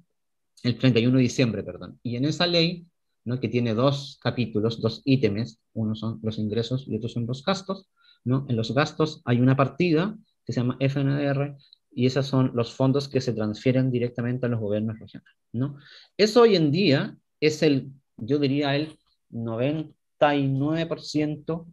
el 0.63 0.77
31 0.77 1.17
de 1.17 1.23
diciembre, 1.23 1.61
perdón, 1.61 1.99
y 2.03 2.15
en 2.15 2.23
esa 2.23 2.47
ley 2.47 2.85
¿no? 3.29 3.39
que 3.39 3.47
tiene 3.47 3.73
dos 3.75 4.19
capítulos, 4.23 4.81
dos 4.81 5.03
ítems, 5.05 5.59
uno 5.73 5.93
son 5.93 6.19
los 6.23 6.39
ingresos 6.39 6.87
y 6.87 6.95
otros 6.97 7.13
son 7.13 7.27
los 7.27 7.45
gastos. 7.45 7.87
¿no? 8.23 8.47
En 8.49 8.55
los 8.55 8.73
gastos 8.73 9.21
hay 9.23 9.39
una 9.39 9.55
partida 9.55 10.17
que 10.43 10.51
se 10.51 10.61
llama 10.61 10.77
FNDR 10.79 11.55
y 11.91 12.07
esos 12.07 12.25
son 12.25 12.49
los 12.55 12.73
fondos 12.73 13.07
que 13.07 13.21
se 13.21 13.33
transfieren 13.33 13.91
directamente 13.91 14.47
a 14.47 14.49
los 14.49 14.59
gobiernos 14.59 14.97
regionales. 14.97 15.37
¿no? 15.53 15.77
Eso 16.17 16.41
hoy 16.41 16.55
en 16.55 16.71
día 16.71 17.15
es 17.39 17.61
el, 17.61 17.91
yo 18.17 18.39
diría, 18.39 18.75
el 18.75 18.97
99%, 19.31 21.65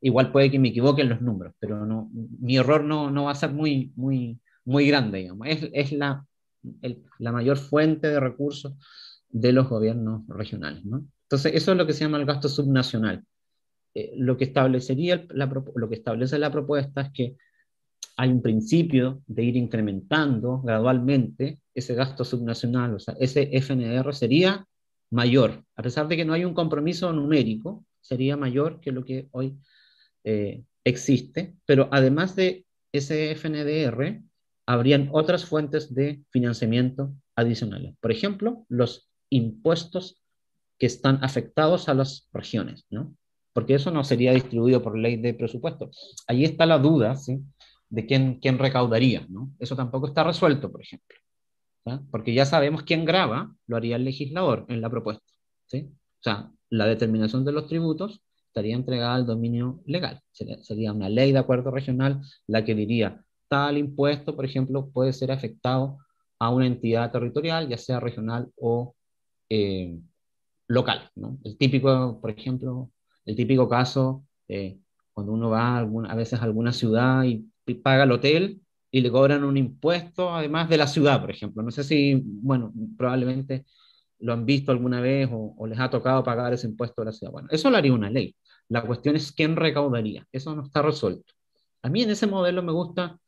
igual 0.00 0.30
puede 0.30 0.52
que 0.52 0.60
me 0.60 0.68
equivoque 0.68 1.02
en 1.02 1.08
los 1.08 1.20
números, 1.20 1.56
pero 1.58 1.84
no, 1.84 2.08
mi 2.12 2.56
error 2.56 2.84
no, 2.84 3.10
no 3.10 3.24
va 3.24 3.32
a 3.32 3.34
ser 3.34 3.52
muy, 3.52 3.92
muy, 3.96 4.38
muy 4.64 4.86
grande, 4.86 5.18
digamos. 5.18 5.48
Es, 5.48 5.68
es 5.72 5.90
la, 5.90 6.24
la 7.18 7.32
mayor 7.32 7.56
fuente 7.56 8.08
de 8.08 8.20
recursos 8.20 8.74
de 9.34 9.52
los 9.52 9.68
gobiernos 9.68 10.22
regionales. 10.28 10.84
¿no? 10.84 11.04
Entonces, 11.24 11.52
eso 11.54 11.72
es 11.72 11.78
lo 11.78 11.86
que 11.86 11.92
se 11.92 12.04
llama 12.04 12.18
el 12.18 12.24
gasto 12.24 12.48
subnacional. 12.48 13.24
Eh, 13.92 14.14
lo, 14.16 14.36
que 14.36 14.44
establecería 14.44 15.26
lo 15.28 15.88
que 15.88 15.96
establece 15.96 16.38
la 16.38 16.52
propuesta 16.52 17.02
es 17.02 17.10
que 17.12 17.36
hay 18.16 18.30
un 18.30 18.42
principio 18.42 19.22
de 19.26 19.42
ir 19.42 19.56
incrementando 19.56 20.60
gradualmente 20.62 21.58
ese 21.74 21.94
gasto 21.94 22.24
subnacional, 22.24 22.94
o 22.94 22.98
sea, 23.00 23.16
ese 23.18 23.50
FNR 23.52 24.14
sería 24.14 24.64
mayor, 25.10 25.64
a 25.74 25.82
pesar 25.82 26.06
de 26.06 26.16
que 26.16 26.24
no 26.24 26.32
hay 26.32 26.44
un 26.44 26.54
compromiso 26.54 27.12
numérico, 27.12 27.84
sería 28.00 28.36
mayor 28.36 28.80
que 28.80 28.92
lo 28.92 29.04
que 29.04 29.28
hoy 29.32 29.58
eh, 30.22 30.62
existe, 30.84 31.56
pero 31.66 31.88
además 31.90 32.36
de 32.36 32.66
ese 32.92 33.34
FNDR, 33.34 34.22
habrían 34.66 35.08
otras 35.12 35.44
fuentes 35.44 35.92
de 35.92 36.22
financiamiento 36.30 37.12
adicionales. 37.34 37.94
Por 38.00 38.12
ejemplo, 38.12 38.64
los 38.68 39.10
impuestos 39.34 40.22
que 40.78 40.86
están 40.86 41.22
afectados 41.22 41.88
a 41.88 41.94
las 41.94 42.28
regiones, 42.32 42.86
¿no? 42.90 43.14
Porque 43.52 43.74
eso 43.74 43.90
no 43.90 44.04
sería 44.04 44.32
distribuido 44.32 44.82
por 44.82 44.98
ley 44.98 45.16
de 45.16 45.34
presupuesto. 45.34 45.90
Ahí 46.26 46.44
está 46.44 46.66
la 46.66 46.78
duda, 46.78 47.16
¿sí? 47.16 47.40
De 47.88 48.06
quién, 48.06 48.40
quién 48.40 48.58
recaudaría, 48.58 49.26
¿no? 49.28 49.50
Eso 49.58 49.76
tampoco 49.76 50.06
está 50.06 50.24
resuelto, 50.24 50.70
por 50.70 50.82
ejemplo. 50.82 51.16
Porque 52.10 52.32
ya 52.32 52.46
sabemos 52.46 52.82
quién 52.82 53.04
graba, 53.04 53.54
lo 53.66 53.76
haría 53.76 53.96
el 53.96 54.04
legislador 54.04 54.64
en 54.68 54.80
la 54.80 54.88
propuesta, 54.88 55.24
¿sí? 55.66 55.90
O 55.92 56.22
sea, 56.22 56.50
la 56.70 56.86
determinación 56.86 57.44
de 57.44 57.52
los 57.52 57.66
tributos 57.66 58.22
estaría 58.46 58.74
entregada 58.74 59.14
al 59.14 59.26
dominio 59.26 59.82
legal. 59.84 60.20
Sería, 60.32 60.62
sería 60.62 60.92
una 60.92 61.08
ley 61.08 61.32
de 61.32 61.38
acuerdo 61.38 61.70
regional 61.70 62.22
la 62.46 62.64
que 62.64 62.74
diría, 62.74 63.24
tal 63.48 63.76
impuesto, 63.78 64.34
por 64.34 64.44
ejemplo, 64.44 64.88
puede 64.90 65.12
ser 65.12 65.30
afectado 65.30 65.98
a 66.38 66.50
una 66.50 66.66
entidad 66.66 67.12
territorial, 67.12 67.68
ya 67.68 67.76
sea 67.76 68.00
regional 68.00 68.50
o 68.56 68.94
eh, 69.48 69.98
local. 70.68 71.10
¿no? 71.14 71.38
El 71.44 71.56
típico, 71.56 72.20
por 72.20 72.30
ejemplo, 72.30 72.90
el 73.24 73.36
típico 73.36 73.68
caso, 73.68 74.24
eh, 74.48 74.78
cuando 75.12 75.32
uno 75.32 75.50
va 75.50 75.68
a, 75.74 75.78
alguna, 75.78 76.10
a 76.10 76.14
veces 76.14 76.40
a 76.40 76.44
alguna 76.44 76.72
ciudad 76.72 77.24
y, 77.24 77.46
paga 77.82 78.04
el 78.04 78.12
hotel 78.12 78.60
y 78.90 79.00
le 79.00 79.10
cobran 79.10 79.42
un 79.42 79.56
impuesto 79.56 80.34
además 80.34 80.68
de 80.68 80.76
la 80.76 80.86
ciudad, 80.86 81.20
por 81.20 81.30
ejemplo. 81.30 81.62
No 81.62 81.70
sé 81.70 81.82
si, 81.82 82.20
bueno, 82.22 82.72
probablemente 82.98 83.64
lo 84.18 84.34
han 84.34 84.44
visto 84.44 84.70
alguna 84.70 85.00
vez 85.00 85.30
o, 85.32 85.54
o, 85.56 85.66
les 85.66 85.78
ha 85.78 85.88
tocado 85.88 86.22
pagar 86.22 86.52
ese 86.52 86.66
impuesto 86.66 87.00
de 87.00 87.06
la 87.06 87.12
ciudad. 87.12 87.32
Bueno, 87.32 87.48
eso 87.50 87.70
lo 87.70 87.76
haría 87.78 87.94
una 87.94 88.10
ley. 88.10 88.36
La 88.68 88.82
cuestión 88.86 89.16
es 89.16 89.32
quién 89.32 89.56
recaudaría. 89.56 90.26
Eso 90.30 90.54
no 90.54 90.62
está 90.64 90.82
resuelto. 90.82 91.32
A 91.82 91.88
mí 91.88 92.02
en 92.02 92.10
ese 92.10 92.26
modelo 92.26 92.62
me 92.62 92.72
gusta, 92.72 93.18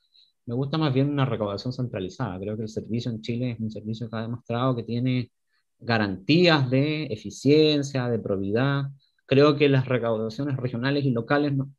me 0.46 0.54
gusta 0.54 0.78
más 0.78 0.92
bien 0.92 1.10
una 1.10 1.24
recaudación 1.24 1.72
centralizada. 1.72 2.38
Creo 2.38 2.56
que 2.56 2.62
el 2.64 2.68
servicio 2.68 3.10
en 3.10 3.20
Chile 3.22 3.52
es 3.52 3.60
un 3.60 3.70
servicio 3.70 4.08
que 4.08 4.16
ha 4.16 4.22
demostrado 4.22 4.76
que 4.76 4.82
tiene 4.82 5.30
garantías 5.78 6.70
de 6.70 7.04
eficiencia, 7.04 8.08
de 8.08 8.18
probidad. 8.18 8.84
Creo 9.26 9.56
que 9.56 9.68
las 9.68 9.86
recaudaciones 9.86 10.56
regionales 10.56 11.04
y 11.04 11.10
locales 11.10 11.54
no, 11.54 11.72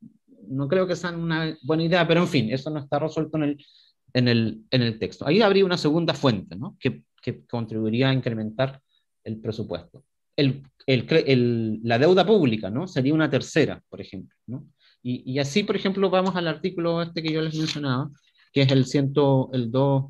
no 0.47 0.67
creo 0.67 0.87
que 0.87 0.95
sean 0.95 1.19
una 1.19 1.57
buena 1.63 1.83
idea, 1.83 2.07
pero 2.07 2.21
en 2.21 2.27
fin, 2.27 2.49
eso 2.51 2.69
no 2.69 2.79
está 2.79 2.99
resuelto 2.99 3.37
en 3.37 3.43
el, 3.43 3.65
en 4.13 4.27
el, 4.27 4.61
en 4.71 4.81
el 4.81 4.99
texto. 4.99 5.27
Ahí 5.27 5.41
habría 5.41 5.65
una 5.65 5.77
segunda 5.77 6.13
fuente 6.13 6.55
¿no? 6.55 6.77
que, 6.79 7.03
que, 7.21 7.45
contribuiría 7.45 8.09
a 8.09 8.13
incrementar 8.13 8.81
el 9.23 9.39
presupuesto. 9.39 10.03
El, 10.35 10.63
el, 10.85 11.79
la 11.83 11.97
deuda 11.97 12.25
pública 12.25 12.69
¿no? 12.69 12.87
sería 12.87 13.13
una 13.13 13.29
tercera, 13.29 13.81
por 13.89 14.01
ejemplo. 14.01 14.35
¿no? 14.47 14.67
Y, 15.01 15.31
y, 15.31 15.39
así, 15.39 15.63
por 15.63 15.75
ejemplo, 15.75 16.09
vamos 16.09 16.35
al 16.35 16.47
artículo 16.47 17.01
este 17.01 17.23
que 17.23 17.31
yo 17.31 17.41
les 17.41 17.55
mencionaba, 17.55 18.09
que 18.51 18.61
es 18.61 18.71
el, 18.71 18.85
ciento, 18.85 19.49
el 19.53 19.71
2 19.71 20.05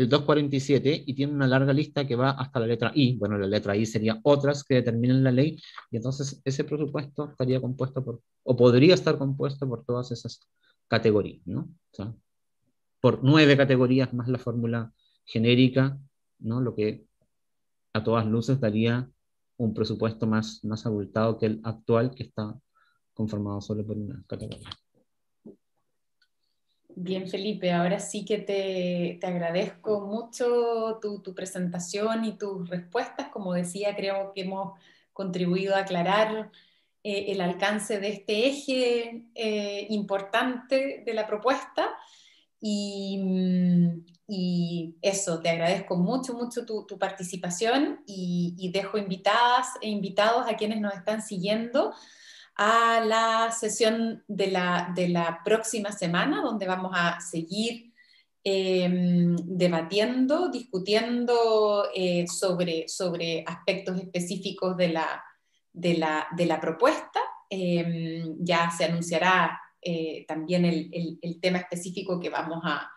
el 0.00 0.08
247 0.08 1.04
y 1.06 1.14
tiene 1.14 1.34
una 1.34 1.46
larga 1.46 1.74
lista 1.74 2.06
que 2.06 2.16
va 2.16 2.30
hasta 2.30 2.58
la 2.58 2.66
letra 2.66 2.90
I. 2.94 3.16
Bueno, 3.18 3.36
la 3.36 3.46
letra 3.46 3.76
I 3.76 3.84
sería 3.84 4.18
otras 4.22 4.64
que 4.64 4.76
determinan 4.76 5.22
la 5.22 5.30
ley 5.30 5.60
y 5.90 5.96
entonces 5.96 6.40
ese 6.42 6.64
presupuesto 6.64 7.30
estaría 7.30 7.60
compuesto 7.60 8.02
por, 8.02 8.22
o 8.42 8.56
podría 8.56 8.94
estar 8.94 9.18
compuesto 9.18 9.68
por 9.68 9.84
todas 9.84 10.10
esas 10.10 10.40
categorías, 10.88 11.46
¿no? 11.46 11.60
O 11.60 11.94
sea, 11.94 12.14
por 13.00 13.22
nueve 13.22 13.58
categorías 13.58 14.14
más 14.14 14.28
la 14.28 14.38
fórmula 14.38 14.90
genérica, 15.26 15.98
¿no? 16.38 16.62
Lo 16.62 16.74
que 16.74 17.04
a 17.92 18.02
todas 18.02 18.24
luces 18.24 18.58
daría 18.58 19.06
un 19.58 19.74
presupuesto 19.74 20.26
más, 20.26 20.64
más 20.64 20.86
abultado 20.86 21.36
que 21.36 21.44
el 21.44 21.60
actual 21.62 22.14
que 22.14 22.22
está 22.22 22.58
conformado 23.12 23.60
solo 23.60 23.86
por 23.86 23.98
una 23.98 24.24
categoría. 24.26 24.70
Bien, 26.96 27.28
Felipe, 27.28 27.72
ahora 27.72 28.00
sí 28.00 28.24
que 28.24 28.38
te, 28.38 29.18
te 29.20 29.26
agradezco 29.26 30.00
mucho 30.00 30.98
tu, 31.00 31.20
tu, 31.20 31.34
presentación 31.34 32.24
y 32.24 32.36
tus 32.36 32.68
respuestas. 32.68 33.28
Como 33.28 33.52
decía, 33.54 33.94
creo 33.96 34.32
que 34.34 34.42
hemos 34.42 34.78
contribuido 35.12 35.74
a 35.74 35.80
aclarar 35.80 36.50
eh, 37.02 37.26
el 37.28 37.40
alcance 37.40 38.00
de 38.00 38.08
este 38.08 38.48
eje 38.48 39.24
eh, 39.34 39.86
importante 39.90 41.02
de 41.04 41.14
la 41.14 41.26
propuesta. 41.26 41.88
Y, 42.60 44.04
eso, 45.02 45.40
te 45.40 45.50
agradezco 45.50 45.96
mucho, 45.96 46.34
mucho 46.34 46.64
tu, 46.64 46.86
tu 46.86 46.98
participación 46.98 48.00
y, 48.06 48.54
y 48.56 48.70
dejo 48.70 48.96
invitadas 48.96 49.70
e 49.80 49.88
invitados 49.88 50.48
a 50.48 50.56
quienes 50.56 50.80
nos 50.80 50.94
están 50.94 51.20
siguiendo 51.20 51.92
a 52.62 53.00
la 53.00 53.50
sesión 53.52 54.22
de 54.28 54.48
la, 54.48 54.92
de 54.94 55.08
la 55.08 55.40
próxima 55.42 55.92
semana, 55.92 56.42
donde 56.42 56.66
vamos 56.66 56.92
a 56.94 57.18
seguir 57.18 57.94
eh, 58.44 58.86
debatiendo, 59.46 60.50
discutiendo 60.50 61.88
eh, 61.94 62.26
sobre, 62.28 62.86
sobre 62.86 63.44
aspectos 63.46 63.98
específicos 63.98 64.76
de 64.76 64.88
la, 64.90 65.24
de 65.72 65.96
la, 65.96 66.28
de 66.36 66.44
la 66.44 66.60
propuesta. 66.60 67.20
Eh, 67.48 68.26
ya 68.40 68.70
se 68.70 68.84
anunciará 68.84 69.58
eh, 69.80 70.26
también 70.28 70.66
el, 70.66 71.18
el, 71.22 71.40
tema 71.40 71.60
específico 71.60 72.20
que 72.20 72.28
vamos 72.28 72.60
a, 72.62 72.90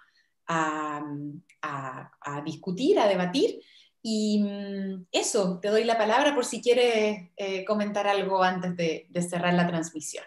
a, 0.46 2.12
a 2.20 2.42
discutir, 2.42 3.00
a 3.00 3.08
debatir. 3.08 3.62
Y 4.04 4.44
mm, 4.44 5.06
eso, 5.12 5.60
te 5.62 5.70
doy 5.70 5.86
la 5.86 5.98
palabra 5.98 6.36
por 6.36 6.46
si 6.46 6.62
quieres 6.62 7.30
eh, 7.38 7.66
comentar 7.66 8.06
algo 8.06 8.44
antes 8.44 8.76
de, 8.76 9.22
cerrar 9.22 9.54
la 9.54 9.66
transmisión. 9.66 10.26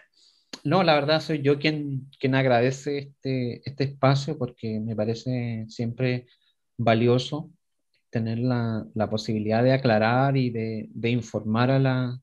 No, 0.63 0.83
la 0.83 0.95
verdad 0.95 1.21
soy 1.21 1.41
yo 1.43 1.59
quien, 1.59 2.09
quien 2.19 2.35
agradece 2.35 2.97
este, 2.97 3.61
este 3.69 3.83
espacio 3.83 4.37
porque 4.37 4.79
me 4.79 4.95
parece 4.95 5.65
siempre 5.69 6.25
valioso 6.75 7.51
tener 8.09 8.39
la, 8.39 8.85
la 8.95 9.09
posibilidad 9.09 9.63
de 9.63 9.73
aclarar 9.73 10.35
y 10.35 10.49
de, 10.49 10.89
de 10.89 11.09
informar 11.11 11.69
a 11.69 11.79
la, 11.79 12.19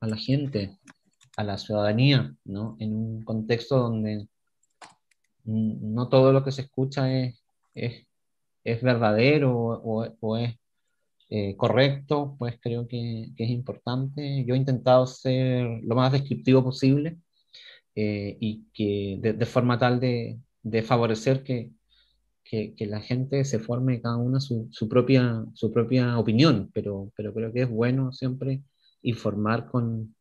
a 0.00 0.06
la, 0.06 0.16
gente, 0.16 0.78
a 1.36 1.42
la 1.42 1.58
ciudadanía, 1.58 2.34
¿no? 2.44 2.76
en 2.78 2.94
un 2.94 3.24
contexto 3.24 3.78
donde 3.78 4.28
no 5.44 6.08
todo 6.08 6.32
lo 6.32 6.44
que 6.44 6.52
se 6.52 6.62
escucha 6.62 7.12
es, 7.12 7.42
es, 7.74 8.06
es 8.64 8.82
verdadero 8.82 9.56
o, 9.56 10.06
o, 10.20 10.36
es 10.36 10.56
eh, 11.30 11.56
correcto, 11.56 12.36
pues 12.38 12.58
creo 12.60 12.88
que, 12.88 13.30
que, 13.36 13.44
es 13.44 13.50
importante. 13.50 14.44
Yo 14.46 14.54
he 14.54 14.58
intentado 14.58 15.06
ser 15.06 15.80
lo 15.82 15.94
más 15.94 16.12
descriptivo 16.12 16.62
posible 16.64 17.18
eh, 17.94 18.36
y 18.40 18.64
que 18.72 19.18
de, 19.20 19.32
de, 19.34 19.46
forma 19.46 19.78
tal 19.78 20.00
de, 20.00 20.38
de 20.62 20.82
favorecer 20.82 21.42
que, 21.42 21.70
que, 22.44 22.74
que, 22.74 22.86
la 22.86 23.00
gente 23.00 23.44
se 23.44 23.58
forme 23.58 24.00
cada 24.00 24.16
una 24.16 24.40
su, 24.40 24.68
su, 24.70 24.88
propia, 24.88 25.44
su 25.54 25.72
propia 25.72 26.18
opinión, 26.18 26.70
pero, 26.72 27.12
pero 27.16 27.34
creo 27.34 27.52
que 27.52 27.62
es 27.62 27.70
bueno 27.70 28.12
siempre 28.12 28.62
informar 29.02 29.66
con, 29.70 30.14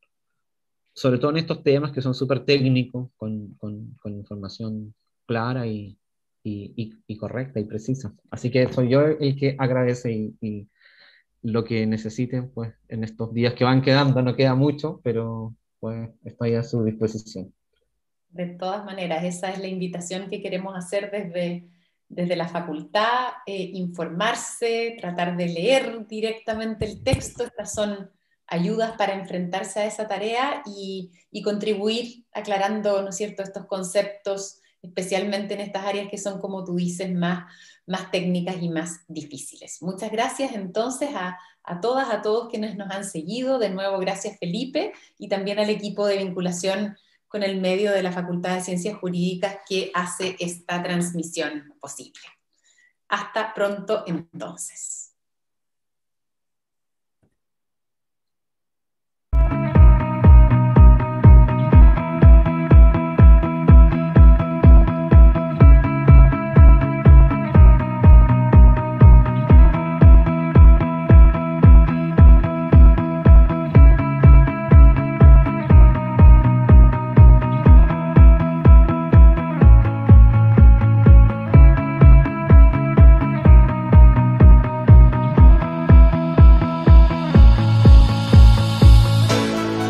sobre 0.93 1.19
todo 1.19 1.31
en 1.31 1.37
estos 1.37 1.63
temas 1.63 1.91
que 1.91 2.01
son 2.01 2.15
súper 2.15 2.43
técnicos, 2.43 3.11
con, 3.15 3.53
con, 3.59 3.95
con, 4.01 4.13
información 4.13 4.93
clara 5.25 5.67
y, 5.67 5.97
y, 6.43 6.93
y, 7.05 7.17
correcta 7.17 7.59
y 7.59 7.65
precisa. 7.65 8.15
Así 8.31 8.49
que 8.49 8.67
soy 8.73 8.89
yo 8.89 9.01
el 9.01 9.35
que 9.37 9.55
agradece 9.59 10.33
y, 10.41 10.67
lo 11.41 11.63
que 11.63 11.85
necesiten, 11.85 12.51
pues 12.51 12.73
en 12.89 13.03
estos 13.03 13.33
días 13.33 13.53
que 13.53 13.63
van 13.63 13.81
quedando, 13.81 14.21
no 14.21 14.35
queda 14.35 14.55
mucho, 14.55 14.99
pero 15.03 15.55
pues 15.79 16.09
estoy 16.23 16.55
a 16.55 16.63
su 16.63 16.83
disposición. 16.83 17.53
De 18.29 18.47
todas 18.47 18.83
maneras, 18.85 19.23
esa 19.23 19.51
es 19.51 19.59
la 19.59 19.67
invitación 19.67 20.29
que 20.29 20.41
queremos 20.41 20.75
hacer 20.75 21.09
desde, 21.11 21.69
desde 22.09 22.35
la 22.35 22.47
facultad, 22.47 23.29
eh, 23.45 23.71
informarse, 23.73 24.97
tratar 24.99 25.37
de 25.37 25.47
leer 25.47 26.05
directamente 26.07 26.85
el 26.85 27.03
texto. 27.03 27.43
Estas 27.43 27.73
son 27.73 28.09
ayudas 28.47 28.93
para 28.97 29.13
enfrentarse 29.13 29.79
a 29.79 29.85
esa 29.85 30.07
tarea 30.07 30.63
y, 30.65 31.11
contribuir 31.43 32.25
aclarando, 32.33 33.01
¿no 33.01 33.09
es 33.09 33.17
cierto?, 33.17 33.43
estos 33.43 33.67
conceptos, 33.67 34.59
especialmente 34.81 35.53
en 35.53 35.61
estas 35.61 35.85
áreas 35.85 36.09
que 36.09 36.17
son, 36.17 36.39
como 36.39 36.63
tú 36.63 36.75
dices, 36.75 37.13
más, 37.13 37.51
más 37.85 38.11
técnicas 38.11 38.61
y 38.61 38.69
más 38.69 39.01
difíciles. 39.07 39.81
Muchas 39.81 40.11
gracias 40.11 40.53
entonces 40.53 41.09
a, 41.15 41.37
a 41.63 41.81
todas, 41.81 42.09
a 42.09 42.21
todos 42.21 42.49
quienes 42.49 42.75
nos 42.75 42.89
han 42.91 43.03
seguido. 43.03 43.59
De 43.59 43.69
nuevo, 43.69 43.99
gracias 43.99 44.37
Felipe 44.39 44.93
y 45.17 45.27
también 45.27 45.59
al 45.59 45.69
equipo 45.69 46.05
de 46.05 46.17
vinculación 46.17 46.97
con 47.27 47.43
el 47.43 47.59
medio 47.59 47.91
de 47.91 48.03
la 48.03 48.11
Facultad 48.11 48.55
de 48.55 48.61
Ciencias 48.61 48.97
Jurídicas 48.97 49.57
que 49.67 49.91
hace 49.93 50.35
esta 50.39 50.81
transmisión 50.81 51.73
posible. 51.79 52.21
Hasta 53.09 53.53
pronto 53.53 54.03
entonces. 54.07 55.06